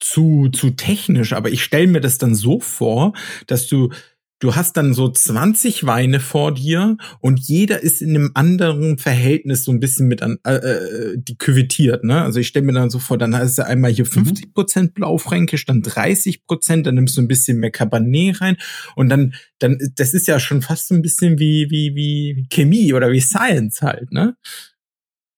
zu, 0.00 0.48
zu 0.48 0.70
technisch, 0.70 1.34
aber 1.34 1.50
ich 1.50 1.62
stelle 1.62 1.86
mir 1.86 2.00
das 2.00 2.16
dann 2.18 2.34
so 2.34 2.60
vor, 2.60 3.12
dass 3.46 3.66
du, 3.66 3.90
du 4.38 4.54
hast 4.54 4.76
dann 4.76 4.92
so 4.92 5.10
20 5.10 5.86
Weine 5.86 6.20
vor 6.20 6.52
dir 6.52 6.96
und 7.20 7.40
jeder 7.40 7.82
ist 7.82 8.02
in 8.02 8.10
einem 8.10 8.30
anderen 8.34 8.98
Verhältnis 8.98 9.64
so 9.64 9.72
ein 9.72 9.80
bisschen 9.80 10.08
mit 10.08 10.22
an, 10.22 10.38
äh, 10.44 10.54
äh, 10.54 11.16
die 11.16 11.36
küvettiert, 11.38 12.04
ne? 12.04 12.22
Also 12.22 12.40
ich 12.40 12.48
stelle 12.48 12.66
mir 12.66 12.72
dann 12.72 12.90
so 12.90 12.98
vor, 12.98 13.16
dann 13.16 13.34
hast 13.34 13.58
du 13.58 13.66
einmal 13.66 13.92
hier 13.92 14.04
50 14.04 14.52
Prozent 14.52 14.94
Blaufränkisch, 14.94 15.64
dann 15.64 15.82
30 15.82 16.44
Prozent, 16.44 16.86
dann 16.86 16.96
nimmst 16.96 17.16
du 17.16 17.22
ein 17.22 17.28
bisschen 17.28 17.58
mehr 17.58 17.70
Cabernet 17.70 18.40
rein 18.40 18.56
und 18.94 19.08
dann, 19.08 19.34
dann, 19.58 19.78
das 19.96 20.12
ist 20.12 20.26
ja 20.26 20.38
schon 20.38 20.60
fast 20.60 20.88
so 20.88 20.94
ein 20.94 21.02
bisschen 21.02 21.38
wie, 21.38 21.68
wie, 21.70 21.94
wie 21.94 22.46
Chemie 22.50 22.92
oder 22.92 23.12
wie 23.12 23.20
Science 23.20 23.80
halt, 23.80 24.12
ne? 24.12 24.36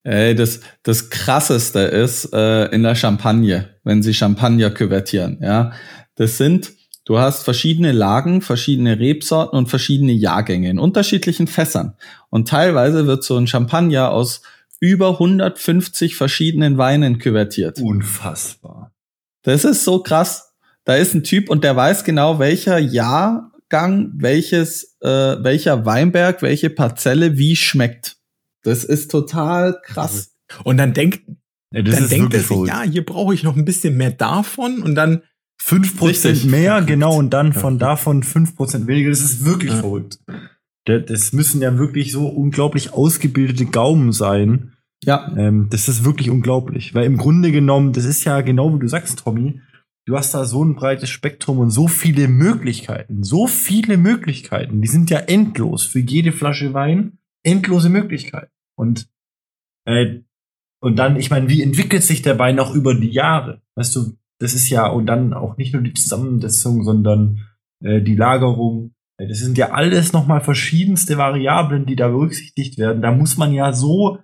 Ey, 0.05 0.35
das, 0.35 0.61
das 0.83 1.11
krasseste 1.11 1.81
ist 1.81 2.33
äh, 2.33 2.67
in 2.67 2.83
der 2.83 2.95
Champagne, 2.95 3.69
wenn 3.85 4.03
sie 4.03 4.15
Champagner 4.15 4.71
küvertieren, 4.71 5.39
ja. 5.43 5.73
Das 6.15 6.37
sind, 6.37 6.73
du 7.09 7.19
hast 7.19 7.43
verschiedene 7.43 7.93
Lagen, 7.93 8.43
verschiedene 8.43 8.99
Rebsorten 8.99 9.59
und 9.59 9.69
verschiedene 9.69 10.13
Jahrgänge 10.13 10.69
in 10.69 10.79
unterschiedlichen 10.79 11.47
Fässern. 11.47 11.97
Und 12.29 12.49
teilweise 12.49 13.07
wird 13.07 13.25
so 13.25 13.39
ein 13.39 13.47
Champagner 13.47 14.11
aus 14.11 14.43
über 14.79 15.13
150 15.13 16.17
verschiedenen 16.17 16.77
Weinen 16.77 17.19
küvertiert. 17.19 17.81
Unfassbar. 17.81 18.93
Das 19.43 19.65
ist 19.65 19.85
so 19.85 20.03
krass. 20.03 20.55
Da 20.85 20.97
ist 20.97 21.15
ein 21.15 21.25
Typ 21.25 21.49
und 21.49 21.65
der 21.65 21.75
weiß 21.75 22.05
genau, 22.05 22.39
welcher 22.39 22.79
Jahrgang, 22.79 24.13
welches, 24.15 24.99
äh, 25.01 25.09
welcher 25.09 25.87
Weinberg, 25.87 26.43
welche 26.43 26.69
Parzelle 26.69 27.39
wie 27.39 27.57
schmeckt. 27.57 28.19
Das 28.63 28.85
ist 28.85 29.11
total 29.11 29.81
krass. 29.83 30.35
Und 30.63 30.77
dann 30.77 30.93
denkt, 30.93 31.23
Ja, 31.73 31.81
dann 31.81 32.09
denkt 32.09 32.35
er 32.35 32.41
sich, 32.41 32.67
ja, 32.67 32.83
hier 32.83 33.05
brauche 33.05 33.33
ich 33.33 33.43
noch 33.43 33.57
ein 33.57 33.65
bisschen 33.65 33.97
mehr 33.97 34.11
davon 34.11 34.83
und 34.83 34.95
dann, 34.95 35.23
5% 35.61 36.03
Richtig. 36.35 36.45
mehr, 36.51 36.73
Verrückt. 36.73 36.87
genau, 36.89 37.17
und 37.19 37.31
dann 37.31 37.53
von 37.53 37.79
davon 37.79 38.23
5% 38.23 38.87
weniger. 38.87 39.11
Das 39.11 39.21
ist 39.21 39.45
wirklich 39.45 39.73
Ja. 39.73 39.79
verrückt. 39.81 40.19
Da- 40.87 40.99
Das 41.01 41.33
müssen 41.33 41.61
ja 41.61 41.77
wirklich 41.79 42.13
so 42.13 42.27
unglaublich 42.29 42.93
ausgebildete 42.93 43.67
Gaumen 43.67 44.13
sein. 44.13 44.73
Ja, 45.05 45.33
Ähm, 45.37 45.69
das 45.71 45.89
ist 45.89 46.05
wirklich 46.05 46.31
unglaublich. 46.31 46.95
Weil 46.95 47.05
im 47.07 47.17
Grunde 47.19 47.53
genommen, 47.53 47.93
das 47.93 48.05
ist 48.05 48.25
ja 48.25 48.41
genau 48.41 48.75
wie 48.75 48.81
du 48.81 48.89
sagst, 48.89 49.21
Tommy, 49.21 49.61
du 50.07 50.17
hast 50.17 50.33
da 50.35 50.45
so 50.45 50.65
ein 50.65 50.75
breites 50.75 51.11
Spektrum 51.11 51.59
und 51.59 51.71
so 51.71 51.87
viele 51.87 52.27
Möglichkeiten. 52.27 53.23
So 53.23 53.47
viele 53.47 53.97
Möglichkeiten. 53.97 54.81
Die 54.81 54.89
sind 54.89 55.11
ja 55.11 55.19
endlos. 55.19 55.85
Für 55.85 56.01
jede 56.01 56.33
Flasche 56.33 56.73
Wein 56.75 57.19
endlose 57.45 57.91
Möglichkeiten. 57.91 58.51
Und, 58.77 59.09
äh, 59.87 60.21
und 60.81 60.97
dann, 60.99 61.17
ich 61.17 61.31
meine, 61.31 61.49
wie 61.49 61.63
entwickelt 61.63 62.03
sich 62.03 62.23
der 62.23 62.39
Wein 62.39 62.59
auch 62.59 62.75
über 62.75 62.95
die 62.95 63.11
Jahre? 63.11 63.61
Weißt 63.77 63.95
du, 63.95 64.17
das 64.39 64.55
ist 64.55 64.69
ja, 64.69 64.87
und 64.87 65.07
dann 65.07 65.33
auch 65.35 65.57
nicht 65.57 65.73
nur 65.73 65.83
die 65.83 65.95
Zusammensetzung, 65.95 66.85
sondern 66.85 67.47
äh, 67.83 68.01
die 68.01 68.15
Lagerung. 68.15 68.95
Äh, 69.19 69.29
Das 69.29 69.39
sind 69.39 69.59
ja 69.59 69.71
alles 69.71 70.13
nochmal 70.13 70.41
verschiedenste 70.41 71.19
Variablen, 71.19 71.87
die 71.87 71.97
da 71.97 72.09
berücksichtigt 72.09 72.79
werden. 72.79 73.03
Da 73.03 73.13
muss 73.13 73.37
man 73.37 73.53
ja 73.53 73.73
so 73.73 74.19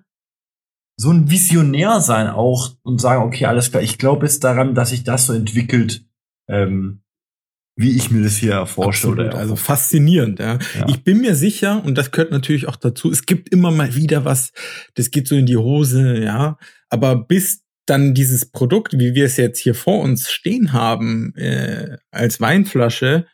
so 0.96 1.10
ein 1.10 1.28
Visionär 1.30 2.00
sein 2.00 2.28
auch 2.28 2.70
und 2.82 3.00
sagen, 3.00 3.24
okay, 3.24 3.46
alles 3.46 3.70
klar, 3.70 3.82
ich 3.82 3.98
glaube 3.98 4.26
jetzt 4.26 4.44
daran, 4.44 4.74
dass 4.74 4.90
sich 4.90 5.02
das 5.02 5.26
so 5.26 5.32
entwickelt, 5.32 6.06
ähm, 6.48 7.02
wie 7.76 7.96
ich 7.96 8.12
mir 8.12 8.22
das 8.22 8.36
hier 8.36 8.64
vorstelle. 8.66 9.26
Absolut, 9.26 9.34
also 9.34 9.56
faszinierend. 9.56 10.38
Ja. 10.38 10.58
ja. 10.78 10.86
Ich 10.88 11.02
bin 11.02 11.20
mir 11.20 11.34
sicher, 11.34 11.84
und 11.84 11.98
das 11.98 12.12
gehört 12.12 12.30
natürlich 12.30 12.68
auch 12.68 12.76
dazu, 12.76 13.10
es 13.10 13.26
gibt 13.26 13.48
immer 13.48 13.72
mal 13.72 13.96
wieder 13.96 14.24
was, 14.24 14.52
das 14.94 15.10
geht 15.10 15.26
so 15.26 15.34
in 15.34 15.46
die 15.46 15.56
Hose, 15.56 16.22
ja. 16.22 16.58
Aber 16.88 17.16
bis 17.16 17.63
dann 17.86 18.14
dieses 18.14 18.46
Produkt, 18.46 18.98
wie 18.98 19.14
wir 19.14 19.26
es 19.26 19.36
jetzt 19.36 19.58
hier 19.58 19.74
vor 19.74 20.00
uns 20.00 20.30
stehen 20.30 20.72
haben, 20.72 21.34
äh, 21.36 21.98
als 22.10 22.40
Weinflasche, 22.40 23.26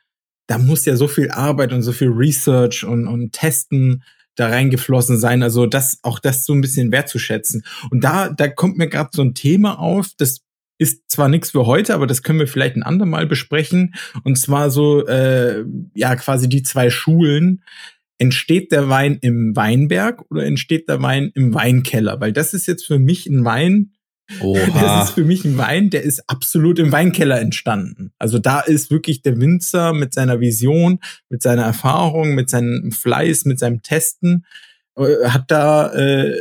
da 0.46 0.58
muss 0.58 0.84
ja 0.84 0.96
so 0.96 1.06
viel 1.06 1.30
Arbeit 1.30 1.72
und 1.72 1.82
so 1.82 1.92
viel 1.92 2.08
Research 2.08 2.84
und, 2.84 3.06
und 3.06 3.32
Testen 3.32 4.02
da 4.34 4.48
reingeflossen 4.48 5.18
sein. 5.18 5.42
Also 5.42 5.66
das, 5.66 6.00
auch 6.02 6.18
das 6.18 6.44
so 6.44 6.52
ein 6.52 6.60
bisschen 6.60 6.90
wertzuschätzen. 6.90 7.62
Und 7.90 8.02
da, 8.02 8.30
da 8.30 8.48
kommt 8.48 8.76
mir 8.76 8.88
gerade 8.88 9.10
so 9.12 9.22
ein 9.22 9.34
Thema 9.34 9.78
auf, 9.78 10.08
das 10.16 10.40
ist 10.78 11.10
zwar 11.10 11.28
nichts 11.28 11.50
für 11.50 11.66
heute, 11.66 11.94
aber 11.94 12.06
das 12.06 12.22
können 12.22 12.38
wir 12.38 12.48
vielleicht 12.48 12.74
ein 12.74 12.82
andermal 12.82 13.26
besprechen. 13.26 13.94
Und 14.24 14.38
zwar 14.38 14.70
so, 14.70 15.06
äh, 15.06 15.64
ja, 15.94 16.16
quasi 16.16 16.48
die 16.48 16.62
zwei 16.62 16.90
Schulen. 16.90 17.62
Entsteht 18.18 18.72
der 18.72 18.88
Wein 18.88 19.18
im 19.22 19.54
Weinberg 19.56 20.24
oder 20.30 20.44
entsteht 20.44 20.88
der 20.88 21.00
Wein 21.00 21.30
im 21.34 21.54
Weinkeller? 21.54 22.20
Weil 22.20 22.32
das 22.32 22.54
ist 22.54 22.66
jetzt 22.66 22.86
für 22.86 22.98
mich 22.98 23.26
ein 23.26 23.44
Wein, 23.44 23.92
Oha. 24.40 24.80
Das 24.80 25.08
ist 25.08 25.14
für 25.14 25.24
mich 25.24 25.44
ein 25.44 25.58
Wein, 25.58 25.90
der 25.90 26.02
ist 26.02 26.28
absolut 26.28 26.78
im 26.78 26.92
Weinkeller 26.92 27.40
entstanden. 27.40 28.12
Also 28.18 28.38
da 28.38 28.60
ist 28.60 28.90
wirklich 28.90 29.22
der 29.22 29.40
Winzer 29.40 29.92
mit 29.92 30.14
seiner 30.14 30.40
Vision, 30.40 31.00
mit 31.28 31.42
seiner 31.42 31.62
Erfahrung, 31.62 32.34
mit 32.34 32.48
seinem 32.48 32.92
Fleiß, 32.92 33.44
mit 33.44 33.58
seinem 33.58 33.82
Testen, 33.82 34.46
äh, 34.96 35.28
hat 35.28 35.50
da 35.50 35.92
äh, 35.92 36.36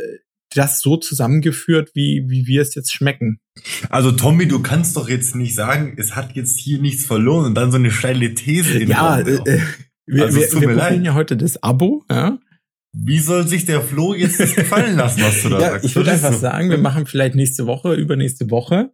das 0.54 0.80
so 0.80 0.96
zusammengeführt, 0.96 1.90
wie, 1.94 2.24
wie 2.28 2.46
wir 2.46 2.62
es 2.62 2.74
jetzt 2.74 2.92
schmecken. 2.92 3.40
Also 3.88 4.12
Tommy, 4.12 4.48
du 4.48 4.60
kannst 4.60 4.96
doch 4.96 5.08
jetzt 5.08 5.36
nicht 5.36 5.54
sagen, 5.54 5.94
es 5.96 6.16
hat 6.16 6.34
jetzt 6.34 6.58
hier 6.58 6.80
nichts 6.80 7.04
verloren 7.04 7.46
und 7.46 7.54
dann 7.54 7.70
so 7.70 7.76
eine 7.76 7.90
steile 7.90 8.34
These 8.34 8.78
in 8.78 8.88
Ja, 8.88 9.18
äh, 9.20 9.34
äh, 9.34 9.60
wir, 10.06 10.24
also, 10.24 10.40
wir, 10.40 10.52
wir 10.52 10.68
probieren 10.68 11.04
ja 11.04 11.14
heute 11.14 11.36
das 11.36 11.62
Abo, 11.62 12.04
ja. 12.10 12.38
Wie 12.92 13.20
soll 13.20 13.46
sich 13.46 13.66
der 13.66 13.80
Flo 13.80 14.14
jetzt 14.14 14.40
das 14.40 14.54
gefallen 14.54 14.96
lassen, 14.96 15.22
was 15.22 15.42
du 15.42 15.48
da 15.50 15.60
ja, 15.60 15.70
sagst? 15.70 15.84
Ich 15.84 15.96
würde 15.96 16.12
einfach 16.12 16.32
so? 16.32 16.38
sagen, 16.38 16.70
wir 16.70 16.78
machen 16.78 17.06
vielleicht 17.06 17.34
nächste 17.34 17.66
Woche, 17.66 17.94
übernächste 17.94 18.50
Woche. 18.50 18.90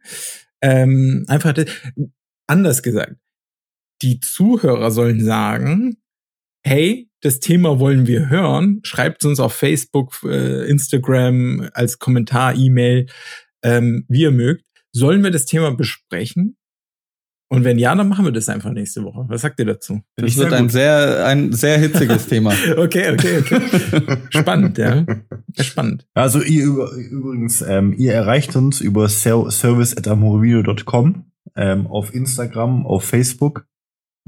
Ähm, 0.61 1.25
einfach 1.29 1.55
anders 2.47 2.83
gesagt. 2.83 3.17
Die 4.03 4.21
Zuhörer 4.21 4.91
sollen 4.91 5.25
sagen, 5.25 5.97
hey, 6.63 7.09
das 7.23 7.41
Thema 7.41 7.79
wollen 7.79 8.07
wir 8.07 8.29
hören. 8.29 8.81
Schreibt 8.83 9.25
uns 9.25 9.41
auf 9.41 9.55
Facebook, 9.55 10.21
äh, 10.25 10.69
Instagram, 10.69 11.71
als 11.73 11.99
Kommentar, 11.99 12.55
E-Mail, 12.55 13.07
ähm, 13.63 14.05
wie 14.09 14.23
ihr 14.23 14.31
mögt. 14.31 14.65
Sollen 14.93 15.23
wir 15.23 15.31
das 15.31 15.47
Thema 15.47 15.75
besprechen? 15.75 16.57
Und 17.49 17.63
wenn 17.63 17.79
ja, 17.79 17.95
dann 17.95 18.09
machen 18.09 18.25
wir 18.25 18.33
das 18.33 18.49
einfach 18.49 18.73
nächste 18.73 19.05
Woche. 19.05 19.25
Was 19.29 19.43
sagt 19.43 19.61
ihr 19.61 19.67
dazu? 19.67 20.01
Das 20.17 20.37
wird 20.37 20.53
ein 20.53 20.69
sehr, 20.69 21.25
ein 21.27 21.53
sehr 21.53 21.79
hitziges 21.79 22.27
Thema. 22.29 22.53
okay, 22.77 23.13
okay, 23.13 23.39
okay. 23.39 23.61
Spannend, 24.31 24.79
ja. 24.79 25.07
Spannend. 25.61 26.09
Also 26.15 26.43
ihr 26.43 26.65
übrigens, 26.65 27.63
ähm, 27.63 27.95
ihr 27.97 28.15
erreicht 28.15 28.57
uns 28.57 28.81
über 28.81 29.09
service.amorevideo.com 29.09 31.27
ähm, 31.55 31.87
auf 31.87 32.13
Instagram, 32.13 32.85
auf 32.85 33.05
Facebook 33.05 33.69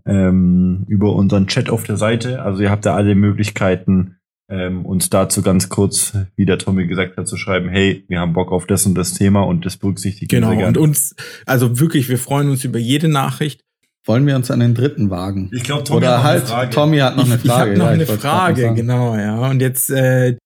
ähm, 0.06 0.84
über 0.86 1.12
unseren 1.14 1.48
Chat 1.48 1.70
auf 1.70 1.82
der 1.82 1.96
Seite. 1.96 2.42
Also 2.42 2.62
ihr 2.62 2.70
habt 2.70 2.86
da 2.86 2.94
alle 2.94 3.16
Möglichkeiten, 3.16 4.17
ähm, 4.50 4.86
uns 4.86 5.10
dazu 5.10 5.42
ganz 5.42 5.68
kurz, 5.68 6.16
wie 6.36 6.46
der 6.46 6.58
Tommy 6.58 6.86
gesagt 6.86 7.16
hat, 7.16 7.28
zu 7.28 7.36
schreiben, 7.36 7.68
hey, 7.68 8.04
wir 8.08 8.20
haben 8.20 8.32
Bock 8.32 8.50
auf 8.50 8.66
das 8.66 8.86
und 8.86 8.94
das 8.94 9.14
Thema 9.14 9.42
und 9.42 9.66
das 9.66 9.76
berücksichtigen 9.76 10.28
genau, 10.28 10.50
wir 10.50 10.56
Genau, 10.56 10.68
und 10.68 10.78
uns, 10.78 11.14
also 11.46 11.80
wirklich, 11.80 12.08
wir 12.08 12.18
freuen 12.18 12.48
uns 12.48 12.64
über 12.64 12.78
jede 12.78 13.08
Nachricht. 13.08 13.62
Wollen 14.06 14.26
wir 14.26 14.36
uns 14.36 14.50
an 14.50 14.60
den 14.60 14.74
dritten 14.74 15.10
wagen? 15.10 15.50
Ich 15.52 15.64
glaube, 15.64 15.84
Tommy 15.84 15.98
Oder 15.98 16.22
halt. 16.22 16.72
Tommy 16.72 16.98
hat 16.98 17.16
noch 17.16 17.26
eine 17.26 17.38
Frage. 17.38 17.42
Ich, 17.42 17.44
ich 17.44 17.52
habe 17.52 17.76
noch 17.76 17.84
ja, 17.86 17.92
eine 17.92 18.06
Frage, 18.06 18.74
genau, 18.74 19.16
ja. 19.16 19.50
Und 19.50 19.60
jetzt 19.60 19.90
äh, 19.90 20.38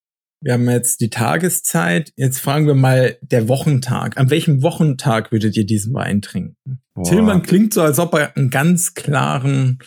wir 0.42 0.54
haben 0.54 0.68
jetzt 0.68 1.00
die 1.00 1.10
Tageszeit. 1.10 2.12
Jetzt 2.16 2.40
fragen 2.40 2.66
wir 2.66 2.74
mal 2.74 3.16
der 3.20 3.46
Wochentag. 3.46 4.18
An 4.18 4.28
welchem 4.28 4.62
Wochentag 4.62 5.30
würdet 5.30 5.56
ihr 5.56 5.64
diesen 5.64 5.94
Wein 5.94 6.20
trinken? 6.20 6.80
Boah. 6.94 7.04
Tillmann 7.04 7.42
klingt 7.42 7.72
so, 7.72 7.82
als 7.82 8.00
ob 8.00 8.14
er 8.14 8.36
einen 8.36 8.50
ganz 8.50 8.94
klaren 8.94 9.78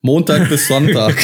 Montag 0.00 0.48
bis 0.48 0.68
Sonntag. 0.68 1.16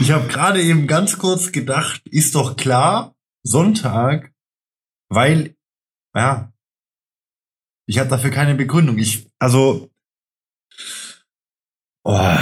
ich 0.00 0.12
habe 0.12 0.28
gerade 0.28 0.62
eben 0.62 0.86
ganz 0.86 1.18
kurz 1.18 1.50
gedacht, 1.50 2.02
ist 2.06 2.34
doch 2.34 2.56
klar, 2.56 3.14
Sonntag, 3.42 4.32
weil, 5.08 5.56
ja, 6.14 6.52
ich 7.86 7.98
habe 7.98 8.08
dafür 8.08 8.30
keine 8.30 8.54
Begründung. 8.54 8.98
Ich, 8.98 9.26
also, 9.38 9.90
oh, 12.04 12.36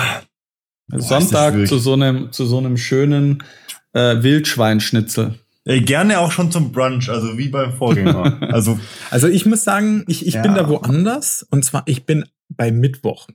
Sonntag 0.88 1.66
zu 1.66 1.78
so 1.78 1.94
einem 1.94 2.32
zu 2.32 2.46
so 2.46 2.58
einem 2.58 2.76
schönen 2.76 3.42
äh, 3.92 4.22
Wildschweinschnitzel. 4.22 5.38
Ey, 5.66 5.80
gerne 5.80 6.18
auch 6.18 6.30
schon 6.30 6.52
zum 6.52 6.72
Brunch, 6.72 7.08
also 7.08 7.38
wie 7.38 7.48
beim 7.48 7.72
Vorgänger. 7.72 8.42
also, 8.52 8.78
also 9.10 9.28
ich 9.28 9.46
muss 9.46 9.64
sagen, 9.64 10.04
ich, 10.08 10.26
ich 10.26 10.34
ja. 10.34 10.42
bin 10.42 10.54
da 10.54 10.68
woanders 10.68 11.46
und 11.50 11.64
zwar 11.64 11.84
ich 11.86 12.04
bin 12.04 12.26
bei 12.50 12.70
Mittwoch. 12.70 13.28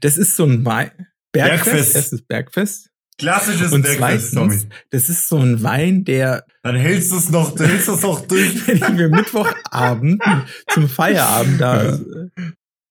Das 0.00 0.16
ist 0.16 0.36
so 0.36 0.44
ein 0.44 0.64
Wein 0.64 0.90
Bergfest, 1.32 1.64
Bergfest. 1.64 1.96
erstes 1.96 2.22
Bergfest. 2.22 2.90
Klassisches 3.18 3.72
und 3.72 3.82
Bergfest, 3.82 3.98
zweitens, 3.98 4.30
Tommy. 4.32 4.56
Das 4.90 5.08
ist 5.08 5.28
so 5.28 5.38
ein 5.38 5.62
Wein, 5.62 6.04
der. 6.04 6.44
Dann 6.62 6.76
hältst 6.76 7.12
du 7.12 7.16
es 7.16 7.30
noch, 7.30 7.54
du 7.54 7.64
hältst 7.64 7.88
es 7.88 8.02
noch 8.02 8.26
durch. 8.26 8.66
Wenn 8.66 8.76
ich 8.76 8.88
mir 8.90 9.08
Mittwochabend 9.08 10.22
zum 10.68 10.88
Feierabend 10.88 11.60
da 11.60 11.98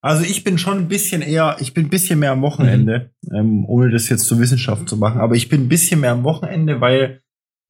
also 0.06 0.24
ich 0.24 0.44
bin 0.44 0.60
schon 0.60 0.78
ein 0.78 0.88
bisschen 0.88 1.24
eher, 1.24 1.58
ich 1.60 1.74
bin 1.74 1.88
ein 1.88 1.90
bisschen 1.90 2.20
mehr 2.20 2.32
am 2.32 2.44
Wochenende, 2.44 3.10
mhm. 3.24 3.36
ähm, 3.36 3.66
ohne 3.66 3.90
das 3.90 4.08
jetzt 4.08 4.28
zur 4.28 4.40
Wissenschaft 4.40 4.88
zu 4.88 4.98
machen, 4.98 5.20
aber 5.20 5.34
ich 5.34 5.50
bin 5.50 5.62
ein 5.62 5.68
bisschen 5.68 6.00
mehr 6.00 6.12
am 6.12 6.24
Wochenende, 6.24 6.80
weil 6.80 7.22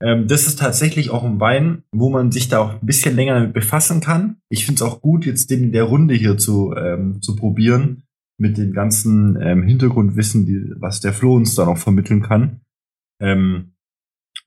ähm, 0.03 0.27
das 0.27 0.45
ist 0.45 0.59
tatsächlich 0.59 1.11
auch 1.11 1.23
ein 1.23 1.39
Wein, 1.39 1.83
wo 1.93 2.09
man 2.09 2.33
sich 2.33 2.49
da 2.49 2.59
auch 2.59 2.73
ein 2.73 2.85
bisschen 2.85 3.15
länger 3.15 3.35
damit 3.35 3.53
befassen 3.53 4.01
kann. 4.01 4.35
Ich 4.49 4.65
finde 4.65 4.79
es 4.79 4.81
auch 4.81 4.99
gut, 4.99 5.25
jetzt 5.25 5.49
den 5.49 5.63
in 5.63 5.71
der 5.71 5.83
Runde 5.83 6.13
hier 6.13 6.37
zu, 6.37 6.73
ähm, 6.75 7.21
zu 7.21 7.37
probieren, 7.37 8.03
mit 8.37 8.57
dem 8.57 8.73
ganzen 8.73 9.37
ähm, 9.41 9.63
Hintergrundwissen, 9.63 10.45
die, 10.45 10.71
was 10.77 10.99
der 10.99 11.13
Flo 11.13 11.35
uns 11.35 11.55
da 11.55 11.65
noch 11.65 11.77
vermitteln 11.77 12.21
kann. 12.21 12.61
Ähm, 13.21 13.73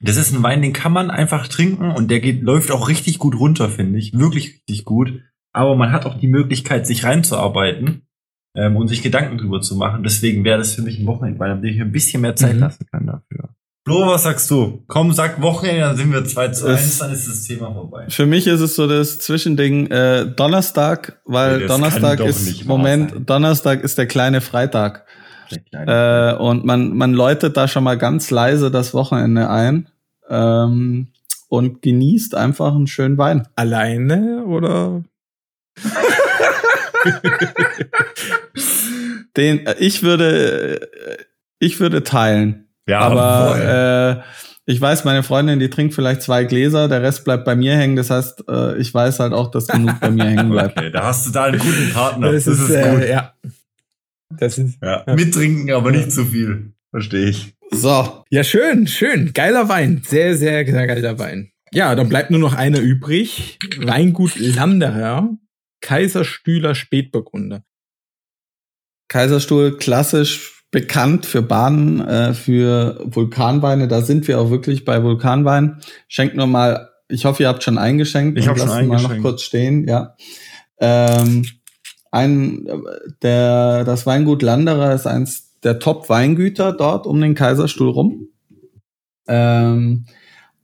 das 0.01 0.17
ist 0.17 0.33
ein 0.33 0.43
Wein, 0.43 0.63
den 0.63 0.73
kann 0.73 0.93
man 0.93 1.11
einfach 1.11 1.49
trinken 1.49 1.91
und 1.91 2.11
der 2.11 2.21
geht, 2.21 2.43
läuft 2.43 2.71
auch 2.71 2.89
richtig 2.89 3.19
gut 3.19 3.39
runter, 3.39 3.69
finde 3.69 3.99
ich. 3.99 4.13
Wirklich 4.13 4.53
richtig 4.55 4.85
gut 4.85 5.23
aber 5.59 5.75
man 5.75 5.93
hat 5.93 6.07
auch 6.07 6.19
die 6.19 6.29
Möglichkeit, 6.29 6.87
sich 6.87 7.05
reinzuarbeiten 7.05 8.07
ähm, 8.55 8.77
und 8.77 8.87
sich 8.89 9.03
Gedanken 9.03 9.39
drüber 9.39 9.61
zu 9.61 9.77
machen. 9.77 10.05
Deswegen 10.05 10.45
wäre 10.45 10.59
das 10.59 10.75
für 10.75 10.83
mich 10.83 10.99
ein 10.99 11.07
Wochenende, 11.07 11.41
weil 11.41 11.65
ich 11.65 11.81
ein 11.81 11.93
bisschen 11.93 12.23
mehr 12.23 12.37
Zeit 12.37 12.55
mhm. 12.55 12.61
lassen 12.61 12.87
kann 12.91 13.07
dafür. 13.07 13.55
Flo, 13.89 14.07
was 14.07 14.25
sagst 14.25 14.51
du? 14.51 14.85
Komm, 14.87 15.15
sag 15.15 15.41
Wochenende, 15.41 15.81
dann 15.81 15.97
sind 15.97 16.13
wir 16.13 16.23
2 16.23 16.49
zu 16.49 16.67
1, 16.67 16.99
dann 16.99 17.11
ist 17.11 17.27
das 17.27 17.45
Thema 17.45 17.73
vorbei. 17.73 18.05
Für 18.11 18.27
mich 18.27 18.47
ist 18.47 18.61
es 18.61 18.77
so 18.77 18.87
das 18.87 19.19
Zwischending 19.19 19.87
äh, 19.87 20.27
Donnerstag, 20.27 21.23
weil 21.25 21.61
nee, 21.61 21.67
Donnerstag 21.67 22.21
ist 22.21 22.67
Moment, 22.67 23.13
sein. 23.13 23.25
Donnerstag 23.25 23.83
ist 23.83 23.97
der 23.97 24.07
kleine 24.07 24.43
Freitag. 24.43 25.07
Der 25.51 25.61
kleine 25.61 26.37
äh, 26.37 26.43
und 26.43 26.67
man, 26.67 26.95
man 26.99 27.15
läutet 27.15 27.57
da 27.57 27.67
schon 27.67 27.83
mal 27.83 27.97
ganz 27.97 28.31
leise 28.31 28.71
das 28.71 28.93
Wochenende 28.93 29.49
ein. 29.49 29.89
Ähm, 30.29 31.09
und 31.49 31.81
genießt 31.81 32.35
einfach 32.35 32.75
einen 32.75 32.89
schönen 32.89 33.17
Wein. 33.17 33.49
Alleine 33.57 34.45
oder 34.45 35.03
Den, 39.35 39.67
äh, 39.67 39.77
ich 39.79 40.03
würde, 40.03 40.79
äh, 40.79 41.25
ich 41.59 41.81
würde 41.81 42.03
teilen. 42.03 42.68
Ja, 42.89 43.01
aber 43.01 44.25
äh, 44.25 44.71
ich 44.71 44.81
weiß, 44.81 45.05
meine 45.05 45.23
Freundin, 45.23 45.61
die 45.61 45.71
trinkt 45.71 45.95
vielleicht 45.95 46.23
zwei 46.23 46.45
Gläser, 46.45 46.89
der 46.89 47.03
Rest 47.03 47.25
bleibt 47.25 47.45
bei 47.45 47.55
mir 47.55 47.77
hängen. 47.77 47.97
Das 47.97 48.11
heißt, 48.11 48.45
äh, 48.49 48.79
ich 48.79 48.93
weiß 48.93 49.21
halt 49.21 49.33
auch, 49.33 49.51
dass 49.51 49.67
genug 49.67 50.01
bei 50.01 50.11
mir 50.11 50.25
hängen 50.25 50.51
bleibt. 50.51 50.79
Okay, 50.79 50.91
da 50.91 51.05
hast 51.05 51.27
du 51.27 51.31
da 51.31 51.45
einen 51.45 51.59
guten 51.59 51.91
Partner. 51.93 52.33
Das, 52.33 52.45
das 52.45 52.59
ist, 52.59 52.71
ist 52.71 52.77
äh, 52.77 52.91
gut. 52.91 53.09
Ja. 53.09 53.35
Das 54.39 54.59
ist, 54.59 54.79
ja. 54.83 55.05
ja. 55.07 55.15
Mittrinken, 55.15 55.73
aber 55.73 55.91
nicht 55.91 56.13
zu 56.13 56.25
viel. 56.25 56.73
Verstehe 56.91 57.31
ich. 57.31 57.55
So. 57.71 58.25
Ja, 58.31 58.45
schön, 58.45 58.87
schön. 58.87 59.33
Geiler 59.35 59.69
Wein. 59.69 60.03
Sehr, 60.05 60.37
sehr, 60.37 60.67
sehr 60.67 60.87
geiler 60.87 61.19
Wein. 61.19 61.51
Ja, 61.73 61.95
dann 61.95 62.09
bleibt 62.09 62.31
nur 62.31 62.41
noch 62.41 62.55
einer 62.55 62.81
übrig. 62.81 63.59
Weingut 63.79 64.39
Landerer. 64.39 65.31
Kaiserstühler 65.81 66.75
Spätburgunder. 66.75 67.63
Kaiserstuhl 69.09 69.77
klassisch 69.77 70.58
bekannt 70.71 71.27
für 71.27 71.43
Bahnen, 71.43 72.01
äh, 72.01 72.35
für 72.35 73.01
Vulkanweine. 73.05 73.89
Da 73.89 74.03
sind 74.03 74.29
wir 74.29 74.41
auch 74.41 74.51
wirklich 74.51 74.85
bei 74.85 75.03
Vulkanwein. 75.03 75.81
Schenkt 76.09 76.37
nur 76.37 76.47
mal, 76.47 76.91
ich 77.09 77.25
hoffe, 77.25 77.43
ihr 77.43 77.49
habt 77.49 77.63
schon 77.63 77.79
eingeschenkt. 77.79 78.39
Ich 78.39 78.49
habe 78.49 78.59
schon 78.59 78.71
eingeschenkt. 78.71 79.09
mal 79.09 79.17
noch 79.17 79.23
kurz 79.23 79.43
stehen, 79.43 79.89
ja. 79.89 80.15
Ähm, 80.79 81.47
ein, 82.11 82.69
der, 83.23 83.85
das 83.85 84.07
Weingut 84.07 84.43
Landerer 84.43 84.95
ist 84.95 85.07
eins 85.07 85.59
der 85.63 85.79
Top-Weingüter 85.79 86.73
dort 86.73 87.07
um 87.07 87.21
den 87.21 87.35
Kaiserstuhl 87.35 87.91
rum. 87.91 88.29
Ähm, 89.27 90.07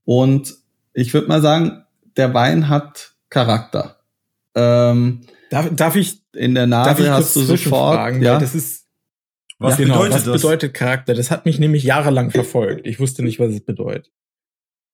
und 0.05 0.55
ich 0.93 1.13
würde 1.13 1.29
mal 1.29 1.43
sagen, 1.43 1.85
der 2.17 2.33
Wein 2.35 2.69
hat 2.69 3.15
Charakter. 3.29 3.97
Ähm, 4.55 5.23
Darf, 5.51 5.69
darf 5.77 5.97
ich 5.97 6.21
in 6.33 6.55
der 6.55 6.67
darf 6.67 6.99
Nase 6.99 7.03
ich 7.05 7.11
hast 7.11 7.37
du 7.37 7.41
sofort. 7.43 8.21
Ja, 8.21 8.39
das 8.39 8.55
ist 8.57 8.84
Was 9.59 9.77
genau, 9.77 9.95
bedeutet 10.03 10.15
was 10.15 10.25
das? 10.25 10.43
bedeutet 10.43 10.75
Charakter? 10.75 11.15
Das 11.15 11.31
hat 11.31 11.47
mich 11.47 11.59
nämlich 11.59 11.85
jahrelang 11.85 12.31
verfolgt. 12.31 12.87
Ich 12.87 12.99
wusste 13.01 13.23
nicht, 13.23 13.39
was 13.39 13.53
es 13.53 13.61
bedeutet. 13.61 14.11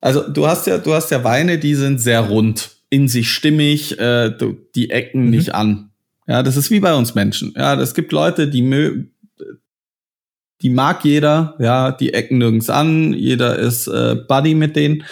Also 0.00 0.28
du 0.28 0.46
hast 0.46 0.66
ja, 0.66 0.78
du 0.78 0.94
hast 0.94 1.10
ja 1.10 1.24
Weine, 1.24 1.58
die 1.58 1.74
sind 1.74 2.00
sehr 2.00 2.20
rund, 2.20 2.76
in 2.90 3.08
sich 3.08 3.30
stimmig, 3.30 3.98
äh, 3.98 4.30
du, 4.30 4.56
die 4.74 4.90
ecken 4.90 5.24
Mhm. 5.24 5.30
nicht 5.30 5.54
an. 5.54 5.90
Ja, 6.26 6.42
das 6.42 6.56
ist 6.56 6.70
wie 6.70 6.80
bei 6.80 6.94
uns 6.94 7.14
Menschen. 7.14 7.54
Ja, 7.56 7.78
es 7.80 7.94
gibt 7.94 8.12
Leute, 8.12 8.48
die 8.48 8.62
mö 8.62 9.04
die 10.62 10.70
mag 10.70 11.04
jeder, 11.06 11.56
ja, 11.58 11.90
die 11.90 12.12
ecken 12.12 12.36
nirgends 12.38 12.68
an, 12.68 13.14
jeder 13.14 13.58
ist 13.58 13.86
äh, 13.86 14.14
Buddy 14.28 14.54
mit 14.54 14.76
denen. 14.76 15.04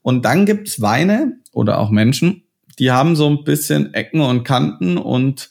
Und 0.00 0.24
dann 0.24 0.46
gibt's 0.46 0.80
Weine 0.80 1.36
oder 1.52 1.78
auch 1.78 1.90
Menschen, 1.90 2.42
die 2.78 2.90
haben 2.90 3.14
so 3.14 3.28
ein 3.28 3.44
bisschen 3.44 3.92
Ecken 3.92 4.20
und 4.22 4.44
Kanten 4.44 4.96
und 4.96 5.50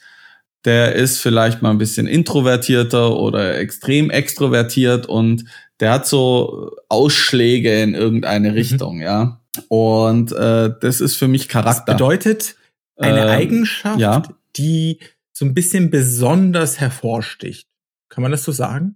der 0.66 0.96
ist 0.96 1.20
vielleicht 1.20 1.62
mal 1.62 1.72
ein 1.72 1.78
bisschen 1.78 2.08
introvertierter 2.08 3.16
oder 3.18 3.58
extrem 3.58 4.10
extrovertiert 4.10 5.06
und 5.06 5.46
der 5.80 5.92
hat 5.92 6.08
so 6.08 6.72
Ausschläge 6.90 7.82
in 7.82 7.94
irgendeine 7.96 8.56
Richtung, 8.56 9.02
ja. 9.02 9.42
Und 9.68 10.32
äh, 10.32 10.72
das 10.82 11.02
ist 11.02 11.16
für 11.18 11.28
mich 11.28 11.44
Das 11.48 11.52
Charakter. 11.52 11.94
bedeutet 11.94 12.56
eine 12.98 13.24
Ähm, 13.24 13.28
Eigenschaft, 13.30 14.00
ja. 14.00 14.24
die 14.56 15.00
so 15.34 15.46
ein 15.46 15.54
bisschen 15.54 15.90
besonders 15.90 16.80
hervorsticht. 16.80 17.68
Kann 18.10 18.22
man 18.22 18.32
das 18.32 18.44
so 18.44 18.52
sagen? 18.52 18.96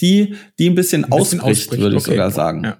die, 0.00 0.36
die 0.58 0.70
ein 0.70 0.74
bisschen, 0.76 1.04
Ein 1.04 1.10
bisschen 1.10 1.40
ausbricht, 1.40 1.60
ausbricht, 1.62 1.82
würde 1.82 1.96
ich 1.96 2.02
okay. 2.02 2.10
sogar 2.12 2.30
sagen. 2.30 2.64
Ja. 2.64 2.78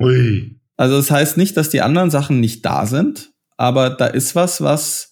Ui. 0.00 0.56
Also 0.76 0.96
das 0.96 1.10
heißt 1.10 1.36
nicht, 1.36 1.56
dass 1.56 1.70
die 1.70 1.80
anderen 1.80 2.10
Sachen 2.10 2.38
nicht 2.40 2.64
da 2.64 2.86
sind, 2.86 3.32
aber 3.56 3.90
da 3.90 4.06
ist 4.06 4.34
was, 4.34 4.60
was 4.62 5.11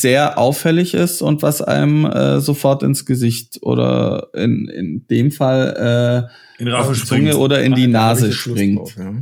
sehr 0.00 0.38
auffällig 0.38 0.94
ist 0.94 1.22
und 1.22 1.42
was 1.42 1.62
einem 1.62 2.04
äh, 2.06 2.40
sofort 2.40 2.82
ins 2.82 3.06
Gesicht 3.06 3.58
oder 3.62 4.28
in, 4.34 4.66
in 4.68 5.06
dem 5.08 5.30
Fall 5.30 6.28
In 6.58 6.66
äh, 6.66 6.72
auf 6.72 6.88
Rache 6.88 6.94
die 6.94 7.04
Zunge 7.06 7.20
springt. 7.28 7.34
oder 7.36 7.62
in 7.62 7.74
die 7.74 7.86
Nase 7.86 8.32
springt. 8.32 8.78
drauf, 8.78 8.96
ja. 8.96 9.12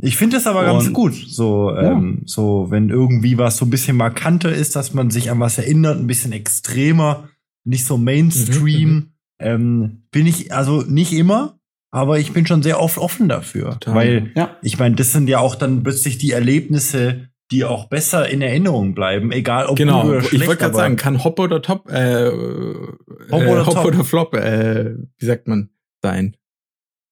Ich 0.00 0.16
finde 0.16 0.36
das 0.36 0.46
aber 0.46 0.64
ganz 0.64 0.88
Und- 0.88 0.92
gut. 0.92 1.14
So, 1.14 1.70
ähm, 1.74 2.22
so, 2.26 2.66
wenn 2.70 2.90
irgendwie 2.90 3.38
was 3.38 3.56
so 3.56 3.64
ein 3.64 3.70
bisschen 3.70 3.96
markanter 3.96 4.52
ist, 4.52 4.74
dass 4.76 4.92
man 4.92 5.10
sich 5.10 5.30
an 5.30 5.40
was 5.40 5.56
erinnert, 5.56 5.98
ein 5.98 6.06
bisschen 6.08 6.32
extremer, 6.32 7.28
nicht 7.64 7.86
so 7.86 7.96
Mainstream. 7.96 8.90
Mhm, 8.90 9.08
ähm, 9.38 10.02
bin 10.10 10.26
ich 10.26 10.52
also 10.52 10.82
nicht 10.82 11.12
immer, 11.12 11.58
aber 11.90 12.18
ich 12.18 12.32
bin 12.32 12.44
schon 12.46 12.62
sehr 12.62 12.80
oft 12.80 12.98
offen 12.98 13.28
dafür. 13.28 13.78
Total. 13.80 13.94
Weil 13.94 14.32
Ja. 14.34 14.56
ich 14.62 14.78
meine, 14.78 14.96
das 14.96 15.12
sind 15.12 15.28
ja 15.28 15.38
auch 15.38 15.54
dann 15.54 15.82
plötzlich 15.84 16.18
die 16.18 16.32
Erlebnisse, 16.32 17.28
die 17.50 17.64
auch 17.64 17.88
besser 17.88 18.28
in 18.28 18.40
Erinnerung 18.42 18.94
bleiben, 18.94 19.30
egal 19.32 19.66
ob 19.66 19.76
Genau, 19.76 20.02
gut 20.02 20.10
oder 20.10 20.18
ich 20.20 20.28
schlecht. 20.28 20.46
wollte 20.46 20.62
gerade 20.62 20.74
sagen, 20.76 20.96
kann 20.96 21.22
Hop 21.24 21.38
oder 21.38 21.60
Top, 21.62 21.90
äh, 21.90 22.26
Hop 22.30 23.42
äh, 23.42 23.46
oder 23.48 23.66
Hop 23.66 23.74
Top. 23.74 23.84
oder 23.84 24.04
Flop, 24.04 24.34
äh, 24.34 24.94
wie 25.18 25.26
sagt 25.26 25.46
man, 25.46 25.70
sein. 26.02 26.36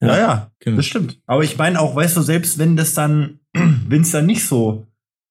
Ja, 0.00 0.18
ja, 0.18 0.50
genau. 0.58 0.78
das 0.78 0.86
stimmt. 0.86 1.20
Aber 1.26 1.44
ich 1.44 1.56
meine 1.58 1.78
auch, 1.80 1.94
weißt 1.94 2.16
du, 2.16 2.22
selbst 2.22 2.58
wenn 2.58 2.76
das 2.76 2.94
dann, 2.94 3.38
wenn 3.52 4.00
es 4.02 4.10
dann 4.10 4.26
nicht 4.26 4.44
so, 4.46 4.86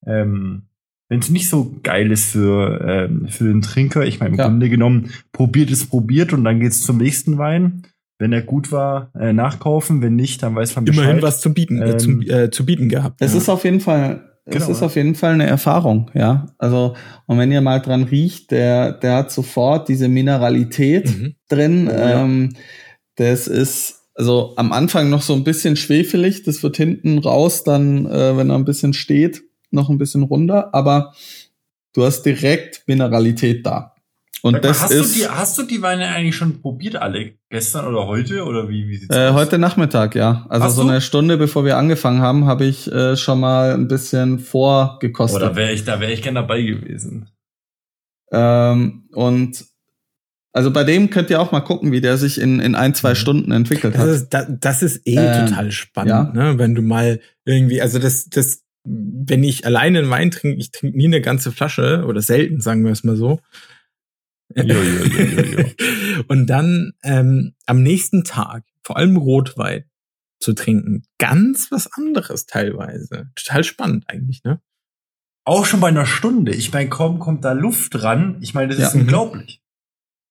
ähm, 0.05 0.63
wenn 1.09 1.19
es 1.19 1.29
nicht 1.29 1.49
so 1.49 1.75
geil 1.83 2.09
ist 2.11 2.31
für, 2.31 2.79
ähm, 2.87 3.27
für 3.27 3.43
den 3.43 3.61
Trinker, 3.61 4.05
ich 4.05 4.19
meine, 4.21 4.31
im 4.33 4.39
Ja. 4.39 4.47
Grunde 4.47 4.69
genommen, 4.69 5.11
probiert 5.33 5.69
es 5.71 5.85
probiert 5.85 6.31
und 6.31 6.45
dann 6.45 6.59
geht's 6.61 6.83
zum 6.83 6.97
nächsten 6.99 7.37
Wein. 7.37 7.83
Wenn 8.17 8.31
er 8.33 8.43
gut 8.43 8.71
war, 8.71 9.11
äh, 9.19 9.33
nachkaufen. 9.33 10.01
Wenn 10.01 10.15
nicht, 10.15 10.41
dann 10.43 10.55
weiß 10.55 10.75
man 10.75 10.85
Bescheid. 10.85 11.03
Immerhin 11.03 11.21
was 11.23 11.41
zu 11.41 11.53
bieten, 11.53 11.81
äh, 11.81 11.91
Ähm, 11.93 11.99
zu, 11.99 12.21
äh, 12.21 12.49
zu 12.51 12.65
bieten 12.65 12.87
gehabt. 12.87 13.19
Es 13.19 13.33
ja. 13.33 13.39
ist 13.39 13.49
auf 13.49 13.65
jeden 13.65 13.79
Fall, 13.81 14.30
Genau, 14.51 14.69
ist 14.69 14.79
ja. 14.81 14.85
auf 14.85 14.95
jeden 14.95 15.15
Fall 15.15 15.33
eine 15.33 15.47
Erfahrung, 15.47 16.11
ja. 16.13 16.47
Also, 16.57 16.95
und 17.27 17.37
wenn 17.37 17.51
ihr 17.51 17.61
mal 17.61 17.79
dran 17.79 18.03
riecht, 18.03 18.51
der, 18.51 18.91
der 18.93 19.15
hat 19.15 19.31
sofort 19.31 19.89
diese 19.89 20.07
Mineralität 20.07 21.09
Mhm. 21.09 21.35
drin. 21.49 21.87
Oh, 21.87 21.91
ja. 21.91 22.23
ähm, 22.23 22.53
das 23.15 23.47
ist 23.47 23.97
also 24.15 24.53
am 24.57 24.71
Anfang 24.71 25.09
noch 25.09 25.21
so 25.21 25.33
ein 25.33 25.43
bisschen 25.43 25.75
schwefelig. 25.75 26.43
Das 26.43 26.63
wird 26.63 26.77
hinten 26.77 27.19
raus, 27.19 27.63
dann, 27.63 28.05
äh, 28.05 28.35
wenn 28.37 28.49
er 28.49 28.55
ein 28.57 28.65
bisschen 28.65 28.93
steht, 28.93 29.41
noch 29.71 29.89
ein 29.89 29.97
bisschen 29.97 30.23
runter. 30.23 30.73
Aber 30.73 31.13
du 31.93 32.03
hast 32.03 32.23
direkt 32.23 32.83
Mineralität 32.87 33.65
da. 33.65 33.90
Und 34.43 34.53
mal, 34.53 34.59
das 34.61 34.81
hast, 34.81 34.91
ist 34.91 35.15
du 35.15 35.19
die, 35.19 35.27
hast 35.27 35.57
du 35.57 35.63
die 35.63 35.81
Weine 35.81 36.07
eigentlich 36.09 36.35
schon 36.35 36.61
probiert, 36.61 36.95
alle? 36.95 37.33
Gestern 37.49 37.85
oder 37.87 38.07
heute? 38.07 38.43
Oder 38.45 38.69
wie, 38.69 38.87
wie 38.87 38.97
sieht's 38.97 39.15
äh, 39.15 39.27
aus? 39.27 39.33
heute 39.35 39.57
Nachmittag, 39.59 40.15
ja. 40.15 40.45
Also 40.49 40.65
Hast 40.65 40.75
so 40.77 40.83
du? 40.83 40.89
eine 40.89 41.01
Stunde 41.01 41.37
bevor 41.37 41.63
wir 41.65 41.77
angefangen 41.77 42.21
haben, 42.21 42.45
habe 42.45 42.65
ich 42.65 42.91
äh, 42.91 43.15
schon 43.17 43.39
mal 43.39 43.73
ein 43.73 43.87
bisschen 43.87 44.39
vorgekostet. 44.39 45.41
Oh, 45.41 45.45
da 45.45 45.55
wäre 45.55 45.71
ich, 45.71 45.83
da 45.85 45.99
wäre 45.99 46.11
ich 46.11 46.21
gern 46.23 46.35
dabei 46.35 46.61
gewesen. 46.61 47.29
Ähm, 48.31 49.03
und 49.13 49.65
also 50.53 50.71
bei 50.71 50.83
dem 50.83 51.09
könnt 51.09 51.29
ihr 51.29 51.39
auch 51.39 51.51
mal 51.51 51.61
gucken, 51.61 51.91
wie 51.91 52.01
der 52.01 52.17
sich 52.17 52.39
in, 52.39 52.59
in 52.59 52.75
ein, 52.75 52.93
zwei 52.93 53.11
Mhm. 53.11 53.15
Stunden 53.15 53.51
entwickelt 53.51 53.95
Das 53.95 54.01
hat. 54.01 54.09
ist, 54.09 54.29
das, 54.29 54.45
das 54.59 54.83
ist 54.83 55.07
eh 55.07 55.15
Ähm, 55.17 55.47
total 55.47 55.71
spannend, 55.71 56.35
ja. 56.35 56.51
ne? 56.51 56.57
Wenn 56.59 56.75
du 56.75 56.81
mal 56.81 57.19
irgendwie, 57.45 57.81
also 57.81 57.99
das, 57.99 58.25
das, 58.29 58.63
wenn 58.83 59.43
ich 59.43 59.65
alleine 59.65 59.99
einen 59.99 60.09
Wein 60.09 60.31
trinke, 60.31 60.57
ich 60.59 60.71
trinke 60.71 60.97
nie 60.97 61.05
eine 61.05 61.21
ganze 61.21 61.51
Flasche 61.51 62.05
oder 62.07 62.21
selten, 62.21 62.59
sagen 62.61 62.83
wir 62.83 62.91
es 62.91 63.03
mal 63.03 63.15
so. 63.15 63.39
Jo, 64.55 64.63
jo, 64.63 65.03
jo, 65.05 65.23
jo, 65.23 65.41
jo. 65.61 66.23
Und 66.27 66.47
dann 66.47 66.93
ähm, 67.03 67.53
am 67.65 67.81
nächsten 67.83 68.23
Tag, 68.23 68.63
vor 68.83 68.97
allem 68.97 69.17
Rotwein, 69.17 69.85
zu 70.39 70.53
trinken, 70.53 71.03
ganz 71.19 71.71
was 71.71 71.91
anderes 71.93 72.45
teilweise. 72.47 73.29
Total 73.35 73.63
spannend 73.63 74.05
eigentlich, 74.07 74.43
ne? 74.43 74.59
Auch 75.45 75.65
schon 75.65 75.79
bei 75.79 75.87
einer 75.89 76.05
Stunde. 76.05 76.53
Ich 76.53 76.71
meine, 76.73 76.89
kaum 76.89 77.19
kommt 77.19 77.45
da 77.45 77.51
Luft 77.53 78.01
ran. 78.03 78.37
Ich 78.41 78.53
meine, 78.53 78.69
das 78.69 78.79
Ja. 78.79 78.87
ist 78.87 78.95
unglaublich. 78.95 79.61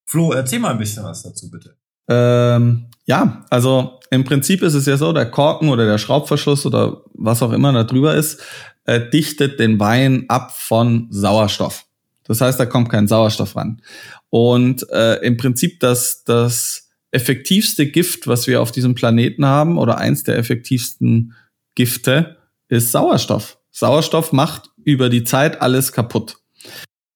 Flo, 0.06 0.32
erzähl 0.32 0.58
mal 0.58 0.70
ein 0.72 0.78
bisschen 0.78 1.04
was 1.04 1.22
dazu, 1.22 1.50
bitte. 1.50 1.76
Ähm, 2.08 2.86
ja, 3.06 3.44
also 3.50 4.00
im 4.10 4.24
Prinzip 4.24 4.62
ist 4.62 4.74
es 4.74 4.86
ja 4.86 4.96
so, 4.96 5.12
der 5.12 5.30
Korken 5.30 5.68
oder 5.68 5.86
der 5.86 5.98
Schraubverschluss 5.98 6.66
oder 6.66 7.04
was 7.14 7.42
auch 7.42 7.52
immer 7.52 7.72
da 7.72 7.84
drüber 7.84 8.14
ist, 8.16 8.40
äh, 8.84 9.08
dichtet 9.10 9.60
den 9.60 9.78
Wein 9.78 10.24
ab 10.28 10.56
von 10.56 11.06
Sauerstoff. 11.10 11.86
Das 12.30 12.40
heißt, 12.40 12.60
da 12.60 12.64
kommt 12.64 12.90
kein 12.90 13.08
Sauerstoff 13.08 13.56
ran. 13.56 13.82
Und 14.28 14.88
äh, 14.92 15.16
im 15.16 15.36
Prinzip 15.36 15.80
das, 15.80 16.22
das 16.22 16.88
effektivste 17.10 17.88
Gift, 17.88 18.28
was 18.28 18.46
wir 18.46 18.62
auf 18.62 18.70
diesem 18.70 18.94
Planeten 18.94 19.44
haben, 19.44 19.78
oder 19.78 19.98
eins 19.98 20.22
der 20.22 20.38
effektivsten 20.38 21.34
Gifte, 21.74 22.36
ist 22.68 22.92
Sauerstoff. 22.92 23.58
Sauerstoff 23.72 24.30
macht 24.30 24.70
über 24.84 25.08
die 25.08 25.24
Zeit 25.24 25.60
alles 25.60 25.90
kaputt. 25.90 26.36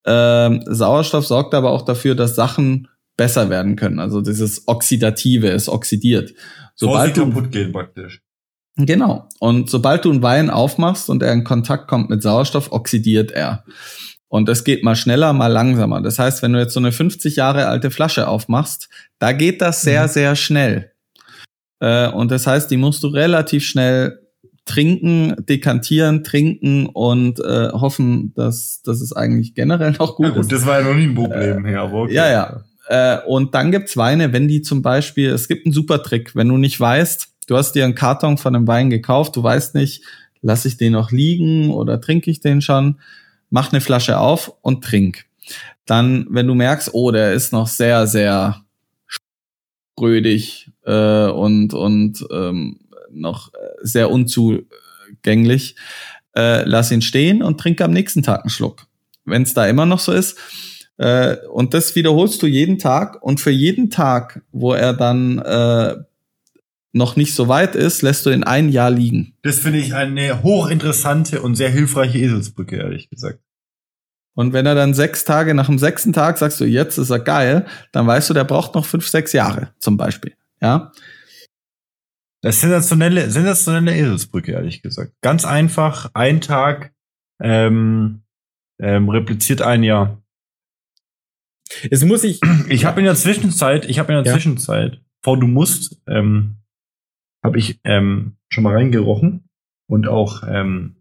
Ähm, 0.05 0.65
Sauerstoff 0.67 1.29
sorgt 1.29 1.55
aber 1.55 1.71
auch 1.71 1.83
dafür, 1.83 2.17
dass 2.17 2.35
Sachen 2.35 2.89
besser 3.17 3.51
werden 3.51 3.77
können. 3.77 4.01
Also 4.01 4.21
dieses 4.21 4.67
Oxidative, 4.67 5.47
es 5.47 5.69
oxidiert. 5.69 6.35
Sobald 6.75 7.17
du, 7.17 7.27
kaputt 7.27 7.53
gehen 7.53 7.71
praktisch. 7.71 8.21
genau. 8.75 9.29
Und 9.39 9.71
sobald 9.71 10.05
du 10.05 10.11
einen 10.11 10.23
Wein 10.25 10.51
aufmachst 10.51 11.09
und 11.09 11.23
er 11.23 11.33
in 11.33 11.45
Kontakt 11.45 11.87
kommt 11.87 12.11
mit 12.11 12.21
Sauerstoff, 12.21 12.73
oxidiert 12.73 13.31
er. 13.31 13.63
Und 14.29 14.49
das 14.49 14.65
geht 14.65 14.83
mal 14.83 14.97
schneller, 14.97 15.33
mal 15.33 15.47
langsamer. 15.49 16.01
Das 16.01 16.19
heißt, 16.19 16.43
wenn 16.43 16.53
du 16.53 16.59
jetzt 16.59 16.75
so 16.75 16.81
eine 16.81 16.91
50 16.93 17.37
Jahre 17.37 17.67
alte 17.69 17.91
Flasche 17.91 18.27
aufmachst, 18.27 18.89
da 19.19 19.33
geht 19.33 19.61
das 19.63 19.83
sehr, 19.83 20.05
Mhm. 20.05 20.09
sehr 20.09 20.37
schnell. 20.37 20.91
Äh, 21.81 22.09
und 22.09 22.31
das 22.31 22.47
heißt, 22.47 22.71
die 22.71 22.77
musst 22.77 23.03
du 23.03 23.09
relativ 23.09 23.65
schnell 23.65 24.21
trinken, 24.65 25.35
dekantieren, 25.49 26.25
trinken 26.25 26.87
und 26.87 27.39
äh, 27.41 27.69
hoffen, 27.73 28.33
dass, 28.35 28.81
dass 28.83 29.01
es 29.03 29.13
eigentlich 29.13 29.55
generell 29.55 29.93
noch 29.93 30.17
gut 30.17 30.27
Ja, 30.27 30.33
gut, 30.33 30.41
ist. 30.43 30.53
das 30.53 30.65
war 30.67 30.81
ja 30.81 30.87
noch 30.89 30.95
nie 30.95 31.05
ein 31.05 31.15
Problem 31.15 31.67
hier, 31.67 31.81
aber 31.83 32.03
okay. 32.03 32.15
Ja, 32.15 32.31
ja. 32.31 32.65
Äh, 32.89 33.27
und 33.27 33.55
dann 33.55 33.71
gibt's 33.73 33.97
Weine, 33.97 34.33
wenn 34.33 34.49
die 34.49 34.63
zum 34.63 34.81
Beispiel, 34.83 35.31
es 35.31 35.49
gibt 35.49 35.67
einen 35.67 35.73
super 35.75 36.03
Trick, 36.03 36.35
wenn 36.35 36.49
du 36.49 36.57
nicht 36.57 36.81
weißt, 36.81 37.29
du 37.47 37.57
hast 37.57 37.73
dir 37.73 37.85
einen 37.85 37.95
Karton 37.95 38.39
von 38.39 38.57
einem 38.57 38.67
Wein 38.67 38.89
gekauft, 38.91 39.37
du 39.37 39.43
weißt 39.43 39.75
nicht, 39.75 40.03
lasse 40.43 40.69
ich 40.69 40.77
den 40.79 40.93
noch 40.93 41.11
liegen 41.11 41.71
oder 41.71 42.01
trinke 42.01 42.31
ich 42.31 42.41
den 42.41 42.61
schon, 42.63 43.01
mach 43.55 43.73
eine 43.73 43.81
Flasche 43.81 44.19
auf 44.19 44.53
und 44.63 44.83
trink. 44.83 45.27
Dann, 45.87 46.27
wenn 46.29 46.49
du 46.49 46.57
merkst, 46.57 46.91
oh, 46.93 47.13
der 47.13 47.35
ist 47.35 47.53
noch 47.53 47.69
sehr, 47.69 48.09
sehr 48.09 48.65
sprödig 49.07 50.73
äh, 50.85 51.29
und, 51.29 51.73
und 51.73 52.27
ähm, 52.33 52.81
noch 53.13 53.55
äh, 53.55 53.59
sehr 53.83 54.11
unzugänglich, 54.11 55.77
äh, 56.35 56.65
lass 56.65 56.91
ihn 56.91 57.01
stehen 57.01 57.45
und 57.45 57.61
trink 57.61 57.81
am 57.81 57.93
nächsten 57.93 58.25
Tag 58.25 58.41
einen 58.41 58.51
Schluck. 58.51 58.89
Wenn 59.25 59.43
es 59.43 59.55
da 59.55 59.69
immer 59.69 59.87
noch 59.87 60.01
so 60.01 60.11
ist, 60.11 60.37
äh, 60.97 61.37
und 61.53 61.75
das 61.75 61.95
wiederholst 61.95 62.43
du 62.43 62.49
jeden 62.49 62.81
Tag 62.81 63.23
und 63.23 63.39
für 63.39 63.53
jeden 63.53 63.89
Tag, 63.89 64.43
wo 64.51 64.73
er 64.73 64.95
dann 64.95 65.39
äh, 65.39 65.95
noch 66.95 67.17
nicht 67.17 67.35
so 67.35 67.49
weit 67.49 67.75
ist, 67.75 68.03
lässt 68.03 68.25
du 68.25 68.31
ihn 68.31 68.45
ein 68.45 68.69
Jahr 68.69 68.91
liegen. 68.91 69.35
Das 69.43 69.59
finde 69.59 69.81
ich 69.81 69.95
eine 69.95 70.43
hochinteressante 70.43 71.43
und 71.43 71.57
sehr 71.57 71.71
hilfreiche 71.71 72.19
Eselsbrücke, 72.19 72.77
ehrlich 72.77 73.11
gesagt. 73.11 73.41
Und 74.35 74.53
wenn 74.53 74.67
er 74.67 74.75
dann 74.75 74.95
sechs 74.95 75.25
Tage 75.25 75.55
nach 75.55 75.67
dem 75.67 75.79
sechsten 75.79 76.13
Tag 76.13 76.39
sagst 76.39 76.61
du, 76.61 76.65
jetzt 76.65 76.99
ist 76.99 77.11
er 77.11 77.21
geil, 77.21 77.67
dann 77.93 78.07
weißt 78.07 78.31
du, 78.31 78.35
der 78.35 78.45
braucht 78.45 78.75
noch 78.75 78.85
fünf, 78.85 79.07
sechs 79.07 79.33
Jahre 79.33 79.73
zum 79.79 79.97
Beispiel. 79.97 80.35
Ja, 80.61 80.93
Das 82.43 82.57
ist 82.57 82.61
sensationelle, 82.63 83.31
sensationelle 83.31 83.95
Eselsbrücke, 83.97 84.53
ehrlich 84.53 84.83
gesagt. 84.83 85.13
Ganz 85.23 85.45
einfach, 85.45 86.11
ein 86.15 86.41
Tag 86.41 86.93
ähm, 87.41 88.23
ähm, 88.81 89.09
repliziert 89.09 89.63
ein 89.63 89.83
Jahr. 89.85 90.21
Jetzt 91.91 92.05
muss 92.05 92.25
ich. 92.25 92.41
Ich 92.69 92.85
habe 92.85 93.01
in 93.01 93.07
der 93.07 93.15
Zwischenzeit, 93.15 93.85
ich 93.89 93.99
habe 93.99 94.13
in 94.13 94.19
der 94.23 94.27
Ja. 94.27 94.33
Zwischenzeit, 94.33 95.01
vor 95.23 95.39
du 95.39 95.47
musst, 95.47 96.01
ähm, 96.07 96.57
habe 97.43 97.59
ich 97.59 97.81
ähm, 97.85 98.37
schon 98.49 98.65
mal 98.65 98.75
reingerochen 98.75 99.49
und 99.89 100.07
auch 100.09 100.43
ähm, 100.47 100.97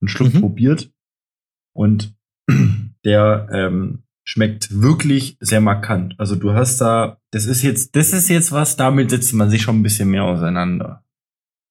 einen 0.00 0.08
Schluck 0.08 0.34
Mhm. 0.34 0.40
probiert. 0.40 0.90
Und 1.72 2.14
der 3.04 3.48
ähm, 3.52 4.02
schmeckt 4.24 4.80
wirklich 4.80 5.36
sehr 5.40 5.60
markant. 5.60 6.14
Also 6.18 6.34
du 6.36 6.52
hast 6.54 6.80
da, 6.80 7.18
das 7.30 7.46
ist 7.46 7.62
jetzt, 7.62 7.94
das 7.96 8.12
ist 8.12 8.28
jetzt 8.28 8.52
was, 8.52 8.76
damit 8.76 9.10
setzt 9.10 9.32
man 9.34 9.50
sich 9.50 9.62
schon 9.62 9.80
ein 9.80 9.82
bisschen 9.82 10.10
mehr 10.10 10.24
auseinander. 10.24 11.04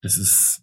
Das 0.01 0.17
ist. 0.17 0.61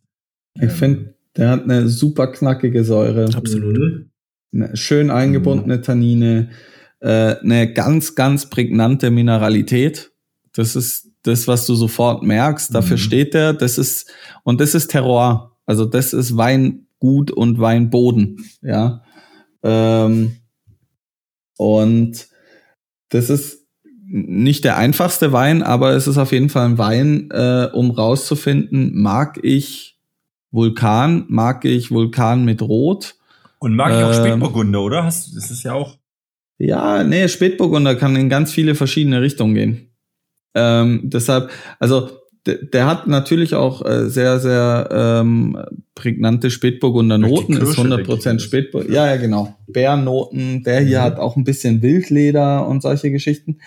Ich 0.61 0.73
finde, 0.73 1.15
der 1.37 1.51
hat 1.51 1.65
eine 1.65 1.89
super 1.89 2.27
knackige 2.29 2.85
Säure. 2.85 3.31
Absolut. 3.35 4.07
Eine 4.53 4.77
schön 4.77 5.11
eingebundene 5.11 5.81
Tannine, 5.81 6.51
äh, 7.01 7.37
eine 7.37 7.73
ganz, 7.73 8.15
ganz 8.15 8.51
prägnante 8.51 9.11
Mineralität. 9.11 10.13
Das 10.53 10.75
ist 10.75 11.09
das, 11.23 11.47
was 11.47 11.67
du 11.67 11.75
sofort 11.75 12.23
merkst. 12.25 12.75
Dafür 12.75 12.97
Mhm. 12.97 13.01
steht 13.01 13.35
der. 13.35 13.53
Das 13.53 13.79
ist, 13.79 14.11
und 14.43 14.61
das 14.61 14.75
ist 14.75 14.89
Terroir. 14.89 15.57
Also 15.67 15.85
das 15.87 16.13
ist 16.13 16.37
Weingut 16.37 17.31
und 17.31 17.61
Weinboden. 17.61 18.45
Ja. 18.61 19.03
Ähm, 19.63 20.37
und 21.57 22.29
das 23.11 23.31
ist 23.31 23.67
nicht 24.07 24.65
der 24.65 24.77
einfachste 24.77 25.33
Wein, 25.33 25.63
aber 25.63 25.93
es 25.93 26.07
ist 26.09 26.19
auf 26.19 26.33
jeden 26.33 26.49
Fall 26.49 26.67
ein 26.67 26.79
Wein, 26.79 27.31
äh, 27.31 27.69
um 27.73 27.91
rauszufinden, 27.91 29.01
mag 29.01 29.39
ich 29.43 29.99
Vulkan, 30.51 31.27
mag 31.29 31.65
ich 31.65 31.91
Vulkan 31.91 32.45
mit 32.45 32.61
Rot. 32.63 33.17
Und 33.61 33.77
mag 33.77 33.93
ich 33.93 34.03
auch 34.03 34.15
Ähm, 34.15 34.27
Spätburgunder, 34.27 34.83
oder? 34.83 35.05
Hast, 35.05 35.37
das 35.37 35.51
ist 35.51 35.63
ja 35.63 35.75
auch. 35.75 35.99
Ja, 36.59 37.05
nee, 37.05 37.29
Spätburgunder 37.29 37.95
kann 37.95 38.17
in 38.17 38.29
ganz 38.29 38.53
viele 38.53 38.75
verschiedene 38.75 39.23
Richtungen 39.23 39.55
gehen. 39.55 39.91
Ähm, 40.55 41.03
deshalb, 41.05 41.51
also 41.79 42.20
der, 42.47 42.57
der 42.57 42.87
hat 42.87 43.07
natürlich 43.07 43.55
auch 43.55 43.85
äh, 43.85 44.09
sehr, 44.09 44.39
sehr 44.41 44.89
ähm, 44.91 45.59
prägnante 45.95 46.51
Spätburgunder 46.51 47.19
Noten, 47.19 47.53
ist 47.55 47.61
die 47.61 47.83
Kirsche, 47.83 47.83
100% 47.83 48.07
denke 48.25 48.37
ich. 48.37 48.43
Spätburgunder. 48.45 48.95
Ja, 48.95 49.07
ja, 49.09 49.17
genau. 49.17 49.55
Bärnoten, 49.67 50.63
der 50.63 50.81
hier 50.81 51.01
Mhm. 51.01 51.05
hat 51.05 51.19
auch 51.19 51.37
ein 51.37 51.45
bisschen 51.45 51.83
Wildleder 51.83 52.67
und 52.67 52.83
solche 52.83 53.11
Geschichten 53.11 53.59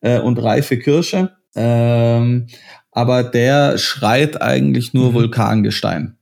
äh, 0.00 0.18
und 0.20 0.38
reife 0.42 0.78
Kirsche. 0.78 1.32
Ähm, 1.54 2.46
aber 2.92 3.24
der 3.24 3.78
schreit 3.78 4.40
eigentlich 4.40 4.94
nur 4.94 5.10
Mhm. 5.10 5.14
Vulkangestein. 5.14 6.16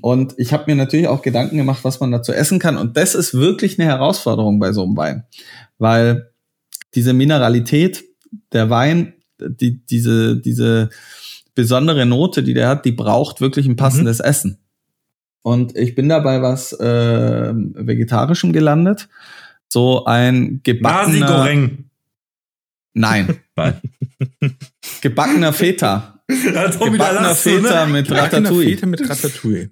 Und 0.00 0.34
ich 0.38 0.52
habe 0.52 0.64
mir 0.66 0.76
natürlich 0.76 1.08
auch 1.08 1.22
Gedanken 1.22 1.56
gemacht, 1.56 1.84
was 1.84 2.00
man 2.00 2.12
dazu 2.12 2.32
essen 2.32 2.58
kann. 2.58 2.76
Und 2.76 2.96
das 2.96 3.14
ist 3.14 3.34
wirklich 3.34 3.78
eine 3.78 3.88
Herausforderung 3.88 4.58
bei 4.60 4.72
so 4.72 4.84
einem 4.84 4.96
Wein. 4.96 5.24
Weil 5.78 6.30
diese 6.94 7.12
Mineralität, 7.12 8.04
der 8.52 8.70
Wein, 8.70 9.14
die, 9.50 9.84
diese, 9.86 10.36
diese 10.36 10.90
besondere 11.54 12.06
Note, 12.06 12.42
die 12.42 12.54
der 12.54 12.68
hat, 12.68 12.84
die 12.84 12.92
braucht 12.92 13.40
wirklich 13.40 13.66
ein 13.66 13.76
passendes 13.76 14.20
Essen. 14.20 14.58
Und 15.42 15.76
ich 15.76 15.94
bin 15.94 16.08
dabei 16.08 16.40
was 16.40 16.72
äh, 16.72 17.52
Vegetarischem 17.54 18.52
gelandet. 18.52 19.08
So 19.68 20.04
ein 20.04 20.42
Nasi 20.42 20.60
gebackener... 20.62 21.26
Goreng. 21.26 21.90
Nein. 22.94 23.40
Nein. 23.56 23.80
gebackener 25.02 25.52
Feta. 25.52 26.22
Gebackener 26.26 27.28
du, 27.28 27.34
Feta 27.34 27.86
ne? 27.86 27.92
mit 27.92 28.08
Gebackener 28.08 28.48
Ratatouille. 28.48 28.70
Feta 28.70 28.86
mit 28.86 29.10
Ratatouille. 29.10 29.70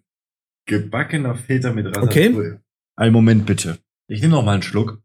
Gebackener 0.66 1.34
Feta 1.36 1.72
mit 1.72 1.86
Okay. 1.96 2.26
Ratatouille. 2.26 2.60
Einen 2.96 3.12
Moment 3.12 3.46
bitte. 3.46 3.78
Ich 4.08 4.20
nehme 4.20 4.34
noch 4.34 4.44
mal 4.44 4.52
einen 4.52 4.62
Schluck. 4.62 5.00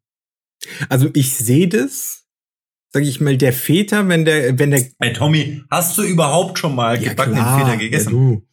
Also 0.89 1.09
ich 1.13 1.36
sehe 1.36 1.68
das, 1.68 2.26
sag 2.93 3.03
ich 3.03 3.19
mal, 3.21 3.38
der 3.38 3.53
Feta, 3.53 4.07
wenn 4.07 4.25
der, 4.25 4.57
wenn 4.59 4.71
der 4.71 4.85
Hey 4.99 5.13
Tommy, 5.13 5.63
hast 5.69 5.97
du 5.97 6.03
überhaupt 6.03 6.59
schon 6.59 6.75
mal 6.75 6.97
gebackenen 6.99 7.38
Feta 7.38 7.75
gegessen? 7.75 8.13
Ja, 8.13 8.19
du. 8.19 8.47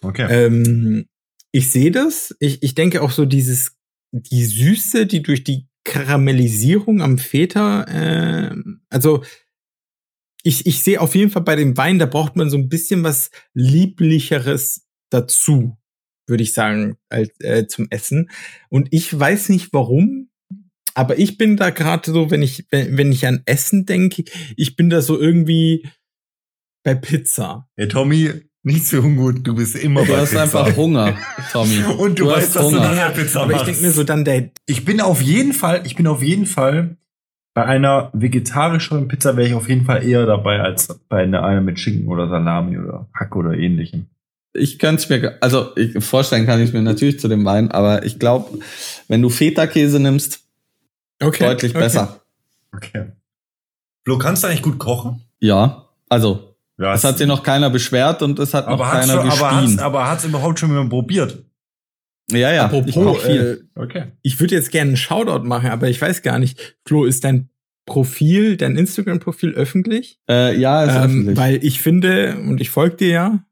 Okay. 0.00 0.26
Ähm, 0.30 1.06
ich 1.52 1.70
sehe 1.70 1.90
das. 1.90 2.34
Ich, 2.40 2.62
ich 2.62 2.74
denke 2.74 3.02
auch 3.02 3.10
so 3.10 3.24
dieses, 3.24 3.76
die 4.12 4.44
Süße, 4.44 5.06
die 5.06 5.22
durch 5.22 5.44
die 5.44 5.66
Karamellisierung 5.84 7.02
am 7.02 7.18
Feta, 7.18 7.84
äh, 7.84 8.54
also 8.90 9.24
ich, 10.42 10.66
ich 10.66 10.82
sehe 10.82 11.00
auf 11.00 11.14
jeden 11.14 11.30
Fall 11.30 11.42
bei 11.42 11.56
dem 11.56 11.76
Wein, 11.76 11.98
da 11.98 12.06
braucht 12.06 12.36
man 12.36 12.48
so 12.48 12.56
ein 12.56 12.68
bisschen 12.68 13.02
was 13.02 13.30
Lieblicheres 13.54 14.86
dazu, 15.10 15.76
würde 16.26 16.42
ich 16.42 16.54
sagen, 16.54 16.96
als 17.08 17.30
äh, 17.40 17.66
zum 17.66 17.88
Essen. 17.90 18.30
Und 18.68 18.88
ich 18.92 19.18
weiß 19.18 19.48
nicht 19.48 19.72
warum, 19.72 20.27
aber 20.98 21.18
ich 21.18 21.38
bin 21.38 21.56
da 21.56 21.70
gerade 21.70 22.10
so, 22.10 22.30
wenn 22.30 22.42
ich, 22.42 22.66
wenn, 22.70 22.96
wenn 22.98 23.12
ich 23.12 23.26
an 23.26 23.42
Essen 23.46 23.86
denke, 23.86 24.24
ich 24.56 24.76
bin 24.76 24.90
da 24.90 25.00
so 25.00 25.18
irgendwie 25.18 25.86
bei 26.84 26.94
Pizza. 26.94 27.68
Hey 27.76 27.88
Tommy, 27.88 28.30
nicht 28.64 28.86
so 28.86 28.98
ungut, 28.98 29.46
du 29.46 29.54
bist 29.54 29.76
immer 29.76 30.04
Du 30.04 30.12
bei 30.12 30.18
hast 30.18 30.30
Pizza. 30.30 30.42
einfach 30.42 30.76
Hunger, 30.76 31.16
Tommy. 31.52 31.82
Und 31.98 32.18
du, 32.18 32.24
Du 32.24 32.30
weißt, 32.30 32.36
hast 32.48 32.56
dass 32.56 32.62
du 32.62 32.76
Hunger. 32.76 32.80
nachher 32.90 33.10
Pizza 33.10 33.40
Aber 33.42 33.50
ich 33.52 33.56
machst. 33.58 33.68
denke 33.68 33.82
mir 33.82 33.90
so 33.92 34.04
dann 34.04 34.24
der, 34.24 34.50
ich 34.66 34.84
bin 34.84 35.00
auf 35.00 35.22
jeden 35.22 35.52
Fall, 35.52 35.82
ich 35.84 35.96
bin 35.96 36.06
auf 36.06 36.22
jeden 36.22 36.46
Fall 36.46 36.96
bei 37.54 37.64
einer 37.64 38.10
vegetarischeren 38.12 39.08
Pizza 39.08 39.36
wäre 39.36 39.48
ich 39.48 39.54
auf 39.54 39.68
jeden 39.68 39.84
Fall 39.84 40.04
eher 40.06 40.26
dabei 40.26 40.60
als 40.60 40.88
bei 41.08 41.22
einer, 41.22 41.42
einer 41.44 41.60
mit 41.60 41.80
Schinken 41.80 42.08
oder 42.08 42.28
Salami 42.28 42.78
oder 42.78 43.08
Hack 43.14 43.34
oder 43.36 43.54
ähnlichem. 43.54 44.06
Ich 44.54 44.78
könnte 44.78 45.02
es 45.02 45.08
mir, 45.08 45.38
also 45.40 45.74
ich, 45.76 46.02
vorstellen 46.04 46.46
kann 46.46 46.62
ich 46.62 46.72
mir 46.72 46.82
natürlich 46.82 47.18
zu 47.20 47.28
dem 47.28 47.44
Wein, 47.44 47.70
aber 47.70 48.04
ich 48.04 48.18
glaube, 48.18 48.58
wenn 49.08 49.22
du 49.22 49.28
Feta-Käse 49.28 49.98
nimmst, 50.00 50.44
okay, 51.20 51.44
deutlich 51.46 51.72
okay. 51.72 51.80
besser. 51.80 52.20
Okay. 52.74 53.12
Flo, 54.04 54.18
kannst 54.18 54.42
du 54.42 54.48
eigentlich 54.48 54.62
gut 54.62 54.78
kochen? 54.78 55.22
Ja, 55.40 55.88
also 56.08 56.56
Ja, 56.78 56.94
es 56.94 57.04
hat 57.04 57.18
sich 57.18 57.26
noch 57.26 57.42
keiner 57.42 57.70
beschwert 57.70 58.22
und 58.22 58.38
es 58.38 58.54
hat 58.54 58.68
noch 58.68 58.78
keiner 58.78 59.14
schon, 59.14 59.30
aber, 59.30 59.56
hat's, 59.56 59.78
aber 59.78 60.08
hat's 60.08 60.24
überhaupt 60.24 60.58
schon 60.58 60.70
jemand 60.70 60.90
probiert? 60.90 61.44
Ja, 62.30 62.52
ja, 62.52 62.64
Apropos, 62.66 63.24
ich 63.24 63.30
äh, 63.30 63.56
Okay. 63.74 64.12
ich 64.22 64.38
würde 64.38 64.54
jetzt 64.54 64.70
gerne 64.70 64.90
einen 64.90 64.96
Shoutout 64.98 65.44
machen, 65.46 65.70
aber 65.70 65.88
ich 65.88 66.00
weiß 66.00 66.22
gar 66.22 66.38
nicht, 66.38 66.76
Flo, 66.86 67.04
ist 67.06 67.24
dein 67.24 67.48
Profil, 67.86 68.58
dein 68.58 68.76
Instagram-Profil 68.76 69.52
öffentlich? 69.54 70.20
Äh, 70.28 70.58
ja, 70.58 70.84
ist 70.84 70.90
Ähm, 70.94 71.02
öffentlich. 71.04 71.36
weil 71.38 71.64
ich 71.64 71.80
finde, 71.80 72.36
und 72.36 72.60
ich 72.60 72.68
folge 72.68 72.96
dir 72.96 73.08
ja, 73.08 73.44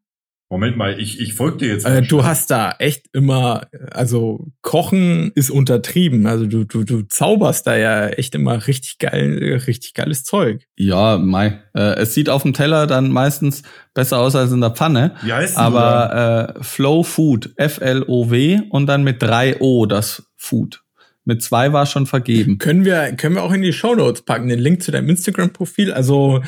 Moment 0.49 0.77
mal, 0.77 1.01
ich, 1.01 1.19
ich 1.19 1.35
folge 1.35 1.59
dir 1.59 1.69
jetzt. 1.73 1.87
äh, 1.87 2.03
du 2.03 2.25
hast 2.25 2.53
da 2.53 2.73
echt 2.79 3.07
immer, 3.13 3.67
also 3.91 4.47
Kochen 4.63 5.33
ist 5.35 5.51
untertrieben. 5.51 6.27
Also 6.27 6.47
du, 6.47 6.63
du, 6.63 6.85
du 6.85 7.03
zauberst 7.03 7.67
da 7.67 7.77
ja 7.77 8.07
echt 8.07 8.35
immer 8.37 8.67
richtig 8.69 8.99
geil, 8.99 9.61
richtig 9.67 9.95
geiles 9.95 10.23
Zeug. 10.23 10.65
ja, 10.77 11.19
Mai. 11.19 11.61
Äh, 11.75 11.97
es 11.97 12.15
sieht 12.15 12.29
auf 12.29 12.43
dem 12.43 12.53
Teller 12.53 12.87
dann 12.87 13.11
meistens 13.11 13.63
besser 13.93 14.19
aus 14.19 14.37
als 14.37 14.53
in 14.53 14.61
der 14.61 14.71
Pfanne. 14.71 15.17
Wie 15.23 15.33
heißt? 15.33 15.57
Aber 15.57 16.55
äh, 16.57 16.63
Flow 16.63 17.03
Food, 17.03 17.51
F-L-O-W 17.57 18.61
und 18.71 18.87
dann 18.87 19.03
mit 19.03 19.21
drei 19.21 19.61
O 19.61 19.87
das 19.87 20.31
Food. 20.37 20.83
Mit 21.25 21.43
zwei 21.43 21.73
war 21.73 21.87
schon 21.87 22.07
vergeben. 22.07 22.59
Können 22.59 22.85
wir, 22.85 23.13
können 23.17 23.35
wir 23.35 23.43
auch 23.43 23.53
in 23.53 23.63
die 23.63 23.73
Shownotes 23.73 24.23
packen, 24.23 24.47
den 24.47 24.61
Link 24.61 24.81
zu 24.85 24.93
deinem 24.93 25.09
Instagram-Profil. 25.09 25.93
Also 25.93 26.41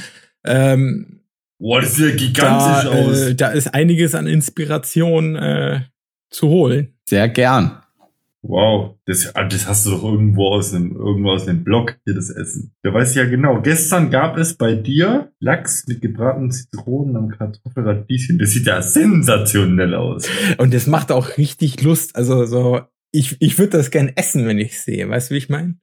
ähm, 0.45 1.18
Boah, 1.59 1.81
das 1.81 1.97
sieht 1.97 2.07
ja 2.07 2.11
da, 2.11 2.17
gigantisch 2.17 2.91
aus. 2.91 3.21
äh, 3.21 3.35
da 3.35 3.49
ist 3.49 3.75
einiges 3.75 4.15
an 4.15 4.27
Inspiration 4.27 5.37
äh, 5.37 5.81
zu 6.31 6.49
holen. 6.49 6.95
Sehr 7.09 7.29
gern. 7.29 7.83
Wow, 8.43 8.95
das, 9.05 9.35
ah, 9.35 9.45
das 9.45 9.67
hast 9.67 9.85
du 9.85 9.91
doch 9.91 10.05
irgendwo 10.05 10.49
aus 10.49 10.71
dem, 10.71 10.95
irgendwo 10.95 11.33
aus 11.33 11.45
dem 11.45 11.65
Blog 11.65 11.99
hier 12.05 12.15
das 12.15 12.31
Essen. 12.31 12.73
Der 12.85 12.95
weiß 12.95 13.17
ja 13.17 13.25
genau. 13.25 13.61
Gestern 13.61 14.11
gab 14.11 14.39
es 14.39 14.55
bei 14.55 14.75
dir 14.75 15.33
Lachs 15.41 15.87
mit 15.89 16.01
gebratenen 16.01 16.53
Zitronen 16.53 17.17
am 17.17 17.29
Kartoffelradieschen. 17.31 18.39
Das 18.39 18.51
sieht 18.51 18.67
ja 18.67 18.81
sensationell 18.81 19.95
aus. 19.95 20.29
Und 20.59 20.73
das 20.73 20.87
macht 20.87 21.11
auch 21.11 21.37
richtig 21.37 21.83
Lust. 21.83 22.15
Also 22.15 22.47
so, 22.47 22.81
ich, 23.11 23.37
ich 23.41 23.59
würde 23.59 23.77
das 23.77 23.91
gern 23.91 24.13
essen, 24.15 24.47
wenn 24.47 24.59
ich 24.59 24.81
sehe. 24.81 25.09
Weißt 25.09 25.31
du, 25.31 25.35
wie 25.35 25.39
ich 25.39 25.49
meine? 25.49 25.75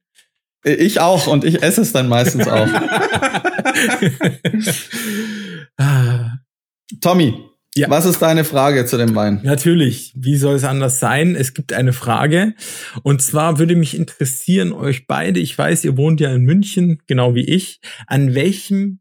Ich 0.64 1.00
auch 1.00 1.26
und 1.26 1.44
ich 1.44 1.62
esse 1.62 1.82
es 1.82 1.92
dann 1.92 2.08
meistens 2.08 2.48
auch. 2.48 2.66
Tommy, 7.00 7.34
Ja. 7.74 7.90
was 7.90 8.06
ist 8.06 8.20
deine 8.22 8.44
Frage 8.44 8.86
zu 8.86 8.96
dem 8.96 9.14
Wein? 9.14 9.40
natürlich, 9.42 10.12
wie 10.16 10.36
soll 10.36 10.54
es 10.56 10.64
anders 10.64 11.00
sein? 11.00 11.34
Es 11.36 11.54
gibt 11.54 11.72
eine 11.72 11.92
Frage. 11.92 12.54
Und 13.02 13.22
zwar 13.22 13.58
würde 13.58 13.76
mich 13.76 13.96
interessieren, 13.96 14.72
euch 14.72 15.06
beide, 15.06 15.40
ich 15.40 15.56
weiß, 15.56 15.84
ihr 15.84 15.96
wohnt 15.96 16.20
ja 16.20 16.32
in 16.34 16.42
München, 16.42 16.98
genau 17.06 17.34
wie 17.34 17.44
ich. 17.44 17.80
An 18.06 18.34
welchem 18.34 19.00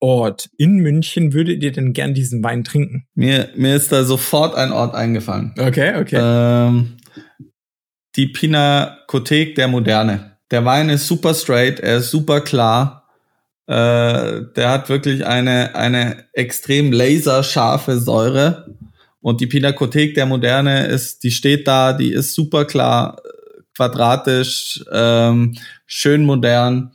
Ort 0.00 0.48
in 0.58 0.76
München 0.76 1.32
würdet 1.32 1.62
ihr 1.62 1.72
denn 1.72 1.92
gern 1.92 2.14
diesen 2.14 2.42
Wein 2.42 2.64
trinken? 2.64 3.06
Mir, 3.14 3.50
mir 3.56 3.76
ist 3.76 3.92
da 3.92 4.04
sofort 4.04 4.54
ein 4.56 4.72
Ort 4.72 4.94
eingefallen. 4.94 5.54
Okay, 5.58 5.96
okay. 6.00 6.18
Ähm, 6.20 6.96
die 8.16 8.28
Pinakothek 8.28 9.54
der 9.56 9.68
Moderne. 9.68 10.37
Der 10.50 10.64
Wein 10.64 10.88
ist 10.88 11.06
super 11.06 11.34
straight, 11.34 11.80
er 11.80 11.98
ist 11.98 12.10
super 12.10 12.40
klar. 12.40 13.08
Äh, 13.66 14.44
der 14.56 14.70
hat 14.70 14.88
wirklich 14.88 15.26
eine, 15.26 15.74
eine 15.74 16.24
extrem 16.32 16.90
laserscharfe 16.90 17.98
Säure. 17.98 18.74
Und 19.20 19.40
die 19.40 19.46
Pinakothek 19.46 20.14
der 20.14 20.26
Moderne 20.26 20.86
ist, 20.86 21.22
die 21.22 21.30
steht 21.30 21.68
da, 21.68 21.92
die 21.92 22.12
ist 22.12 22.34
super 22.34 22.64
klar, 22.64 23.20
quadratisch, 23.76 24.82
ähm, 24.90 25.56
schön 25.86 26.24
modern. 26.24 26.92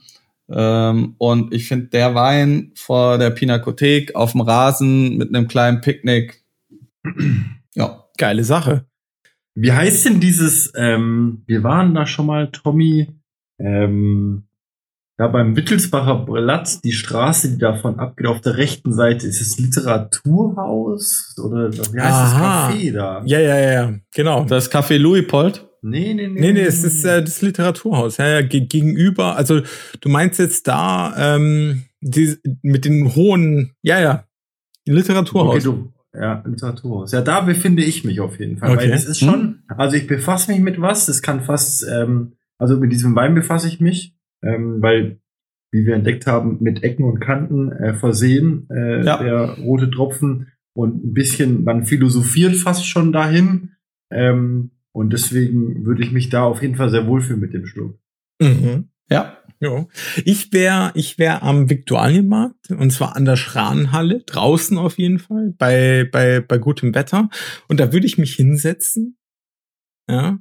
Ähm, 0.50 1.14
und 1.18 1.54
ich 1.54 1.68
finde, 1.68 1.86
der 1.86 2.14
Wein 2.14 2.72
vor 2.74 3.18
der 3.18 3.30
Pinakothek 3.30 4.14
auf 4.16 4.32
dem 4.32 4.40
Rasen 4.40 5.16
mit 5.16 5.28
einem 5.28 5.46
kleinen 5.46 5.80
Picknick, 5.80 6.42
ja, 7.74 8.04
geile 8.18 8.44
Sache. 8.44 8.86
Wie 9.54 9.72
heißt 9.72 10.06
denn 10.06 10.18
dieses, 10.20 10.72
ähm, 10.76 11.44
wir 11.46 11.62
waren 11.62 11.94
da 11.94 12.06
schon 12.06 12.26
mal, 12.26 12.50
Tommy, 12.50 13.13
ähm, 13.58 14.44
da 15.16 15.28
beim 15.28 15.54
Wittelsbacher 15.54 16.26
Platz, 16.26 16.80
die 16.80 16.92
Straße, 16.92 17.52
die 17.52 17.58
davon 17.58 18.00
abgeht, 18.00 18.26
auf 18.26 18.40
der 18.40 18.56
rechten 18.56 18.92
Seite, 18.92 19.28
ist 19.28 19.40
es 19.40 19.58
Literaturhaus? 19.58 21.36
Oder 21.42 21.72
wie 21.72 22.00
heißt 22.00 22.12
Aha. 22.12 22.68
das 22.68 22.76
Café 22.76 22.92
da? 22.92 23.22
Ja, 23.24 23.38
ja, 23.38 23.72
ja, 23.72 23.94
genau. 24.12 24.44
Das 24.44 24.72
Café 24.72 24.98
Louis 24.98 25.24
Polt? 25.26 25.68
Nee, 25.82 26.14
nee, 26.14 26.28
nee. 26.28 26.40
Nee, 26.40 26.52
nee, 26.54 26.62
es 26.62 26.82
ist 26.82 27.04
äh, 27.04 27.22
das 27.22 27.42
Literaturhaus. 27.42 28.16
Ja, 28.16 28.26
ja, 28.26 28.40
gegenüber, 28.40 29.36
also 29.36 29.60
du 30.00 30.08
meinst 30.08 30.38
jetzt 30.38 30.66
da 30.66 31.36
ähm, 31.36 31.84
die, 32.00 32.36
mit 32.62 32.84
den 32.84 33.14
hohen, 33.14 33.72
ja, 33.82 34.00
ja, 34.00 34.24
Literaturhaus. 34.86 35.56
Okay, 35.56 35.64
du, 35.64 35.92
ja, 36.18 36.42
Literaturhaus. 36.46 37.12
Ja, 37.12 37.20
da 37.20 37.40
befinde 37.40 37.84
ich 37.84 38.02
mich 38.02 38.20
auf 38.20 38.40
jeden 38.40 38.58
Fall. 38.58 38.70
Okay. 38.70 38.80
Weil 38.80 38.90
das 38.90 39.04
ist 39.04 39.20
schon, 39.20 39.34
hm. 39.34 39.62
also 39.76 39.96
ich 39.96 40.06
befasse 40.06 40.50
mich 40.50 40.60
mit 40.60 40.80
was, 40.80 41.06
das 41.06 41.22
kann 41.22 41.42
fast, 41.42 41.86
ähm, 41.86 42.32
also 42.58 42.78
mit 42.78 42.92
diesem 42.92 43.14
Wein 43.14 43.34
befasse 43.34 43.68
ich 43.68 43.80
mich 43.80 44.14
ähm, 44.44 44.82
weil, 44.82 45.20
wie 45.72 45.86
wir 45.86 45.94
entdeckt 45.94 46.26
haben, 46.26 46.58
mit 46.60 46.82
Ecken 46.82 47.04
und 47.04 47.20
Kanten 47.20 47.72
äh, 47.72 47.94
versehen, 47.94 48.68
äh, 48.70 49.04
ja. 49.04 49.22
der 49.22 49.58
rote 49.58 49.90
Tropfen 49.90 50.52
und 50.74 51.04
ein 51.04 51.12
bisschen, 51.14 51.64
man 51.64 51.84
philosophiert 51.84 52.54
fast 52.56 52.86
schon 52.86 53.12
dahin. 53.12 53.72
Ähm, 54.12 54.70
und 54.92 55.12
deswegen 55.12 55.84
würde 55.84 56.02
ich 56.02 56.12
mich 56.12 56.28
da 56.28 56.44
auf 56.44 56.62
jeden 56.62 56.76
Fall 56.76 56.90
sehr 56.90 57.06
wohlfühlen 57.06 57.40
mit 57.40 57.52
dem 57.52 57.66
Schluck. 57.66 57.98
Mhm. 58.40 58.90
Ja. 59.10 59.38
Ja. 59.60 59.86
Ich 60.24 60.52
wäre 60.52 60.92
ich 60.94 61.18
wär 61.18 61.42
am 61.42 61.70
Viktualienmarkt 61.70 62.70
und 62.70 62.90
zwar 62.90 63.16
an 63.16 63.24
der 63.24 63.36
Schranenhalle, 63.36 64.22
draußen 64.26 64.76
auf 64.76 64.98
jeden 64.98 65.18
Fall, 65.18 65.54
bei, 65.56 66.08
bei, 66.10 66.40
bei 66.40 66.58
gutem 66.58 66.94
Wetter. 66.94 67.30
Und 67.68 67.80
da 67.80 67.92
würde 67.92 68.06
ich 68.06 68.18
mich 68.18 68.34
hinsetzen. 68.34 69.16
Ja. 70.08 70.38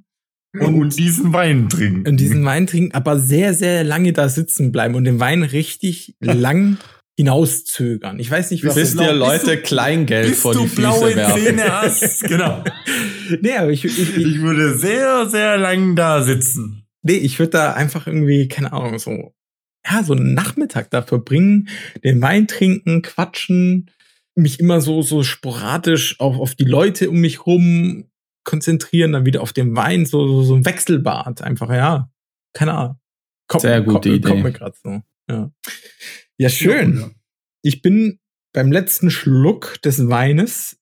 Und, 0.60 0.76
und, 0.76 1.00
diesen 1.00 1.34
Wein 1.34 1.68
trinken. 1.68 2.08
Und 2.08 2.18
diesen 2.18 2.46
Wein 2.46 2.68
trinken, 2.68 2.94
aber 2.94 3.18
sehr, 3.18 3.56
sehr 3.56 3.84
lange 3.84 4.14
da 4.14 4.30
sitzen 4.30 4.72
bleiben 4.72 4.94
und 4.94 5.04
den 5.04 5.20
Wein 5.20 5.42
richtig 5.42 6.16
lang 6.20 6.78
hinauszögern. 7.18 8.20
Ich 8.20 8.30
weiß 8.30 8.52
nicht, 8.52 8.64
was 8.64 8.76
Bis 8.76 8.96
dir 8.96 9.14
Leute 9.14 9.56
du, 9.56 9.62
Kleingeld 9.62 10.36
vor 10.36 10.54
die 10.54 10.68
Füße 10.68 11.16
werfen. 11.16 11.60
hast. 11.72 12.24
genau. 12.24 12.64
nee, 13.42 13.56
aber 13.56 13.72
ich, 13.72 13.84
ich, 13.86 14.00
ich, 14.00 14.18
ich 14.18 14.42
würde 14.42 14.78
sehr, 14.78 15.28
sehr 15.28 15.58
lang 15.58 15.96
da 15.96 16.24
sitzen. 16.24 16.86
Nee, 17.02 17.18
ich 17.18 17.40
würde 17.40 17.52
da 17.52 17.74
einfach 17.74 18.08
irgendwie, 18.08 18.48
keine 18.48 18.74
Ahnung, 18.74 18.98
so, 19.00 19.34
ja, 19.86 20.04
so 20.04 20.14
einen 20.14 20.34
Nachmittag 20.34 20.90
da 20.92 21.02
verbringen, 21.02 21.68
den 22.04 22.22
Wein 22.22 22.48
trinken, 22.48 23.02
quatschen, 23.02 23.90
mich 24.36 24.60
immer 24.60 24.82
so, 24.82 25.02
so 25.02 25.24
sporadisch 25.24 26.20
auf, 26.20 26.40
auf 26.40 26.56
die 26.56 26.66
Leute 26.66 27.10
um 27.10 27.20
mich 27.20 27.46
rum 27.46 28.06
konzentrieren, 28.44 29.14
dann 29.14 29.26
wieder 29.26 29.42
auf 29.42 29.54
den 29.54 29.76
Wein, 29.76 30.06
so, 30.06 30.28
so, 30.28 30.44
so 30.44 30.56
ein 30.56 30.66
Wechselbad, 30.66 31.42
einfach, 31.42 31.70
ja. 31.70 32.12
Keine 32.54 32.74
Ahnung. 32.74 33.00
Kommt, 33.48 33.62
Sehr 33.62 33.82
gute 33.82 33.94
kommt, 33.94 34.06
Idee. 34.06 34.28
Kommt 34.28 34.44
mir 34.44 34.52
gerade 34.52 34.76
so. 34.82 35.02
Ja, 35.30 35.52
ja 36.38 36.50
schön. 36.50 37.00
Ja. 37.00 37.12
Ich 37.62 37.82
bin 37.82 38.20
beim 38.54 38.72
letzten 38.72 39.10
Schluck 39.10 39.82
des 39.82 40.10
Weines 40.10 40.80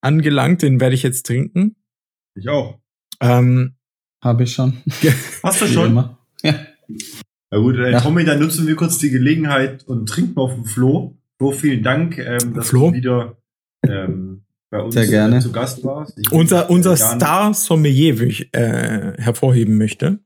angelangt, 0.00 0.62
den 0.62 0.80
werde 0.80 0.94
ich 0.94 1.02
jetzt 1.02 1.26
trinken. 1.26 1.76
Ich 2.34 2.48
auch. 2.48 2.80
Ähm, 3.20 3.76
Habe 4.22 4.44
ich 4.44 4.52
schon. 4.52 4.82
Hast 5.42 5.62
du 5.62 5.66
schon? 5.66 6.16
Ja. 6.42 6.66
Na 7.50 7.58
gut, 7.58 7.76
äh, 7.76 7.92
ja. 7.92 8.00
Tommy, 8.00 8.24
dann 8.24 8.40
nutzen 8.40 8.66
wir 8.66 8.76
kurz 8.76 8.98
die 8.98 9.10
Gelegenheit 9.10 9.84
und 9.84 10.08
trinken 10.08 10.38
auf 10.38 10.54
dem 10.54 10.64
Flo. 10.64 11.16
Flo, 11.38 11.52
vielen 11.52 11.82
Dank, 11.82 12.18
ähm, 12.18 12.54
dass 12.54 12.68
Flo? 12.68 12.90
du 12.90 12.96
wieder 12.96 13.38
ähm, 13.82 14.33
bei 14.74 14.82
uns 14.82 14.94
Sehr 14.94 15.06
gerne. 15.06 15.38
zu 15.38 15.52
Gast 15.52 15.84
warst. 15.84 16.18
Ich 16.18 16.32
unser 16.32 16.68
unser 16.68 16.96
Star-Sommelier, 16.96 18.18
wie 18.18 18.24
ich 18.24 18.54
äh, 18.54 19.12
hervorheben 19.18 19.78
möchte. 19.78 20.18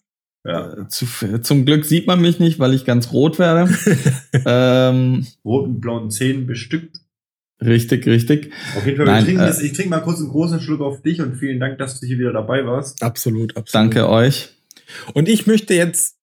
Ja. 0.42 0.72
Äh, 0.72 0.88
zu, 0.88 1.06
zum 1.42 1.66
Glück 1.66 1.84
sieht 1.84 2.06
man 2.06 2.22
mich 2.22 2.40
nicht, 2.40 2.58
weil 2.58 2.72
ich 2.72 2.86
ganz 2.86 3.12
rot 3.12 3.38
werde. 3.38 3.70
ähm, 4.46 5.26
Roten, 5.44 5.80
blauen 5.80 6.10
Zähnen 6.10 6.46
bestückt. 6.46 6.96
Richtig, 7.60 8.06
richtig. 8.06 8.50
Auf 8.74 8.86
jeden 8.86 8.96
Fall, 8.96 9.04
Nein, 9.04 9.24
trinken 9.24 9.42
äh, 9.42 9.62
ich 9.62 9.74
trinke 9.74 9.90
mal 9.90 10.00
kurz 10.00 10.20
einen 10.20 10.30
großen 10.30 10.60
Schluck 10.60 10.80
auf 10.80 11.02
dich 11.02 11.20
und 11.20 11.36
vielen 11.36 11.60
Dank, 11.60 11.76
dass 11.76 12.00
du 12.00 12.06
hier 12.06 12.18
wieder 12.18 12.32
dabei 12.32 12.64
warst. 12.64 13.02
Absolut, 13.02 13.54
absolut. 13.54 13.74
Danke 13.74 14.08
euch. 14.08 14.48
Und 15.12 15.28
ich 15.28 15.46
möchte 15.46 15.74
jetzt, 15.74 16.16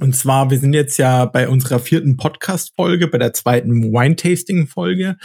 und 0.00 0.16
zwar, 0.16 0.50
wir 0.50 0.58
sind 0.58 0.72
jetzt 0.72 0.96
ja 0.96 1.26
bei 1.26 1.46
unserer 1.46 1.78
vierten 1.78 2.16
Podcast-Folge, 2.16 3.08
bei 3.08 3.18
der 3.18 3.34
zweiten 3.34 3.92
Wine-Tasting-Folge. 3.92 5.18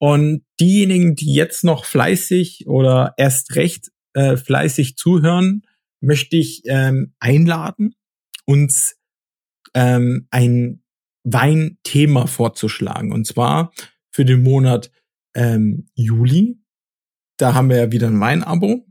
Und 0.00 0.44
diejenigen, 0.58 1.14
die 1.14 1.34
jetzt 1.34 1.62
noch 1.62 1.84
fleißig 1.84 2.66
oder 2.66 3.14
erst 3.18 3.54
recht 3.54 3.90
äh, 4.14 4.36
fleißig 4.36 4.96
zuhören, 4.96 5.62
möchte 6.00 6.36
ich 6.36 6.62
ähm, 6.66 7.14
einladen, 7.20 7.94
uns 8.46 8.96
ähm, 9.74 10.26
ein 10.30 10.82
Weinthema 11.24 12.26
vorzuschlagen. 12.26 13.12
Und 13.12 13.26
zwar 13.26 13.72
für 14.10 14.24
den 14.24 14.42
Monat 14.42 14.90
ähm, 15.34 15.88
Juli. 15.94 16.58
Da 17.36 17.54
haben 17.54 17.68
wir 17.68 17.76
ja 17.76 17.92
wieder 17.92 18.08
ein 18.08 18.20
Weinabo. 18.20 18.86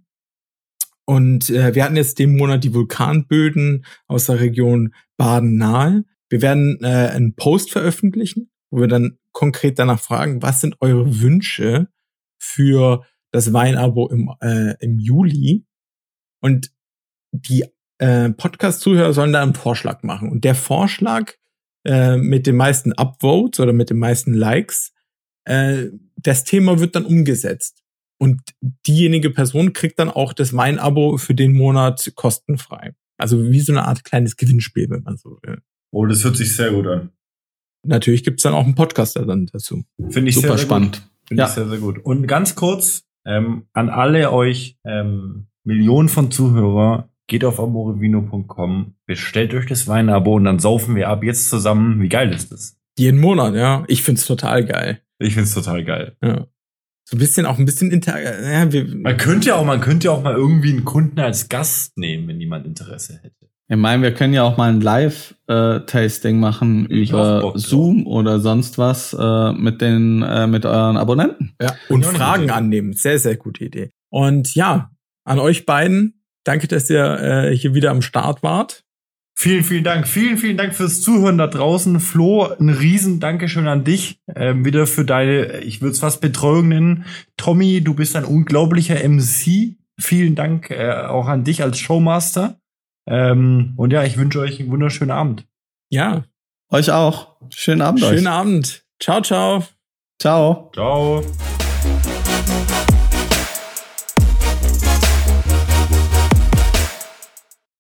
Und 1.05 1.49
äh, 1.49 1.73
wir 1.73 1.83
hatten 1.83 1.95
jetzt 1.95 2.19
den 2.19 2.37
Monat 2.37 2.63
die 2.63 2.73
Vulkanböden 2.73 3.85
aus 4.07 4.27
der 4.27 4.39
Region 4.39 4.93
Baden-Nahe. 5.17 6.05
Wir 6.29 6.41
werden 6.43 6.77
äh, 6.81 7.09
einen 7.13 7.35
Post 7.35 7.71
veröffentlichen, 7.71 8.51
wo 8.69 8.81
wir 8.81 8.87
dann 8.87 9.17
konkret 9.31 9.79
danach 9.79 9.99
fragen, 9.99 10.41
was 10.41 10.61
sind 10.61 10.75
eure 10.81 11.21
Wünsche 11.21 11.87
für 12.39 13.05
das 13.31 13.53
Weinabo 13.53 14.07
im, 14.09 14.33
äh, 14.41 14.75
im 14.79 14.99
Juli? 14.99 15.65
Und 16.41 16.71
die 17.31 17.65
äh, 17.99 18.29
Podcast-Zuhörer 18.29 19.13
sollen 19.13 19.33
da 19.33 19.43
einen 19.43 19.55
Vorschlag 19.55 20.03
machen. 20.03 20.31
Und 20.31 20.43
der 20.43 20.55
Vorschlag 20.55 21.33
äh, 21.85 22.17
mit 22.17 22.47
den 22.47 22.55
meisten 22.55 22.93
Upvotes 22.93 23.59
oder 23.59 23.73
mit 23.73 23.89
den 23.89 23.99
meisten 23.99 24.33
Likes, 24.33 24.93
äh, 25.45 25.87
das 26.15 26.43
Thema 26.43 26.79
wird 26.79 26.95
dann 26.95 27.05
umgesetzt. 27.05 27.83
Und 28.21 28.41
diejenige 28.85 29.29
Person 29.29 29.71
kriegt 29.71 29.99
dann 29.99 30.09
auch 30.09 30.33
das 30.33 30.53
Weinabo 30.53 31.17
für 31.17 31.35
den 31.35 31.53
Monat 31.53 32.11
kostenfrei. 32.15 32.93
Also 33.17 33.49
wie 33.49 33.59
so 33.59 33.71
eine 33.71 33.85
Art 33.85 34.03
kleines 34.03 34.35
Gewinnspiel, 34.35 34.89
wenn 34.89 35.03
man 35.03 35.17
so 35.17 35.39
will. 35.41 35.61
Oh, 35.91 36.05
das 36.05 36.23
hört 36.23 36.37
sich 36.37 36.55
sehr 36.55 36.71
gut 36.71 36.87
an 36.87 37.11
natürlich 37.83 38.23
gibt's 38.23 38.43
dann 38.43 38.53
auch 38.53 38.65
einen 38.65 38.75
Podcaster 38.75 39.25
dann 39.25 39.47
dazu. 39.47 39.83
Finde 40.09 40.29
ich 40.29 40.35
super 40.35 40.49
sehr, 40.49 40.57
sehr 40.57 40.65
spannend. 40.65 41.09
Finde 41.27 41.43
ja. 41.43 41.47
ich 41.47 41.53
sehr, 41.53 41.67
sehr 41.67 41.79
gut. 41.79 41.99
Und 41.99 42.27
ganz 42.27 42.55
kurz 42.55 43.03
ähm, 43.25 43.67
an 43.73 43.89
alle 43.89 44.31
euch 44.31 44.77
ähm, 44.85 45.47
Millionen 45.63 46.09
von 46.09 46.31
Zuhörer, 46.31 47.09
geht 47.27 47.45
auf 47.45 47.59
amorevino.com, 47.59 48.95
bestellt 49.05 49.53
euch 49.53 49.67
das 49.67 49.87
Weinabo 49.87 50.35
und 50.35 50.45
dann 50.45 50.59
saufen 50.59 50.95
wir 50.95 51.09
ab 51.09 51.23
jetzt 51.23 51.49
zusammen. 51.49 52.01
Wie 52.01 52.09
geil 52.09 52.33
ist 52.33 52.51
das? 52.51 52.77
Jeden 52.97 53.19
Monat, 53.19 53.55
ja. 53.55 53.83
Ich 53.87 54.03
find's 54.03 54.25
total 54.25 54.65
geil. 54.65 54.99
Ich 55.19 55.35
find's 55.35 55.53
total 55.53 55.85
geil. 55.85 56.17
Ja. 56.21 56.47
So 57.05 57.15
ein 57.15 57.19
bisschen 57.19 57.45
auch 57.45 57.57
ein 57.57 57.65
bisschen 57.65 57.91
inter 57.91 58.21
ja, 58.21 58.65
man 58.65 59.17
könnte 59.17 59.47
ja 59.47 59.55
auch, 59.55 59.65
man 59.65 59.81
könnte 59.81 60.05
ja 60.05 60.11
auch 60.11 60.21
mal 60.21 60.35
irgendwie 60.35 60.71
einen 60.71 60.85
Kunden 60.85 61.19
als 61.19 61.49
Gast 61.49 61.97
nehmen, 61.97 62.27
wenn 62.27 62.39
jemand 62.39 62.65
Interesse 62.65 63.19
hätte. 63.23 63.48
Ich 63.71 63.77
meine, 63.77 64.01
wir 64.01 64.13
können 64.15 64.33
ja 64.33 64.41
auch 64.41 64.57
mal 64.57 64.71
ein 64.71 64.81
Live-Tasting 64.81 66.37
äh, 66.37 66.39
machen 66.39 66.87
ich 66.89 67.11
über 67.11 67.53
Zoom 67.55 68.07
oder 68.07 68.39
sonst 68.39 68.79
was 68.79 69.15
äh, 69.17 69.51
mit 69.53 69.79
den 69.79 70.23
äh, 70.23 70.47
mit 70.47 70.65
euren 70.65 70.97
Abonnenten. 70.97 71.53
Ja, 71.61 71.75
und 71.87 72.03
Fragen 72.03 72.49
annehmen. 72.49 72.93
Sehr, 72.93 73.19
sehr 73.19 73.37
gute 73.37 73.65
Idee. 73.65 73.91
Und 74.09 74.55
ja, 74.55 74.89
an 75.23 75.37
euch 75.37 75.67
beiden, 75.67 76.23
danke, 76.45 76.67
dass 76.67 76.89
ihr 76.89 77.19
äh, 77.19 77.55
hier 77.55 77.75
wieder 77.75 77.91
am 77.91 78.01
Start 78.01 78.41
wart. 78.41 78.85
Vielen, 79.35 79.63
vielen 79.63 79.83
Dank. 79.83 80.07
Vielen, 80.07 80.39
vielen 80.39 80.57
Dank 80.57 80.73
fürs 80.73 81.01
Zuhören 81.01 81.37
da 81.37 81.45
draußen. 81.45 81.99
Flo, 81.99 82.47
ein 82.59 82.69
riesen 82.69 83.19
Dankeschön 83.19 83.67
an 83.67 83.83
dich. 83.83 84.19
Ähm, 84.35 84.65
wieder 84.65 84.87
für 84.87 85.05
deine, 85.05 85.59
ich 85.59 85.79
würde 85.79 85.91
es 85.91 85.99
fast 85.99 86.21
Betreuung 86.21 86.69
nennen. 86.69 87.05
Tommy, 87.37 87.81
du 87.81 87.93
bist 87.93 88.15
ein 88.15 88.25
unglaublicher 88.25 88.95
MC. 89.07 89.77
Vielen 89.99 90.33
Dank 90.33 90.71
äh, 90.71 90.91
auch 91.07 91.27
an 91.27 91.43
dich 91.43 91.61
als 91.61 91.77
Showmaster. 91.77 92.59
Ähm, 93.09 93.73
und 93.75 93.91
ja, 93.91 94.03
ich 94.03 94.17
wünsche 94.17 94.39
euch 94.39 94.59
einen 94.59 94.69
wunderschönen 94.69 95.11
Abend. 95.11 95.45
Ja. 95.89 96.23
Euch 96.69 96.91
auch. 96.91 97.35
Schönen 97.49 97.81
Abend 97.81 98.01
Schönen 98.01 98.27
euch. 98.27 98.33
Abend. 98.33 98.85
Ciao, 98.99 99.21
ciao. 99.21 99.63
Ciao. 100.19 100.71
Ciao. 100.73 101.23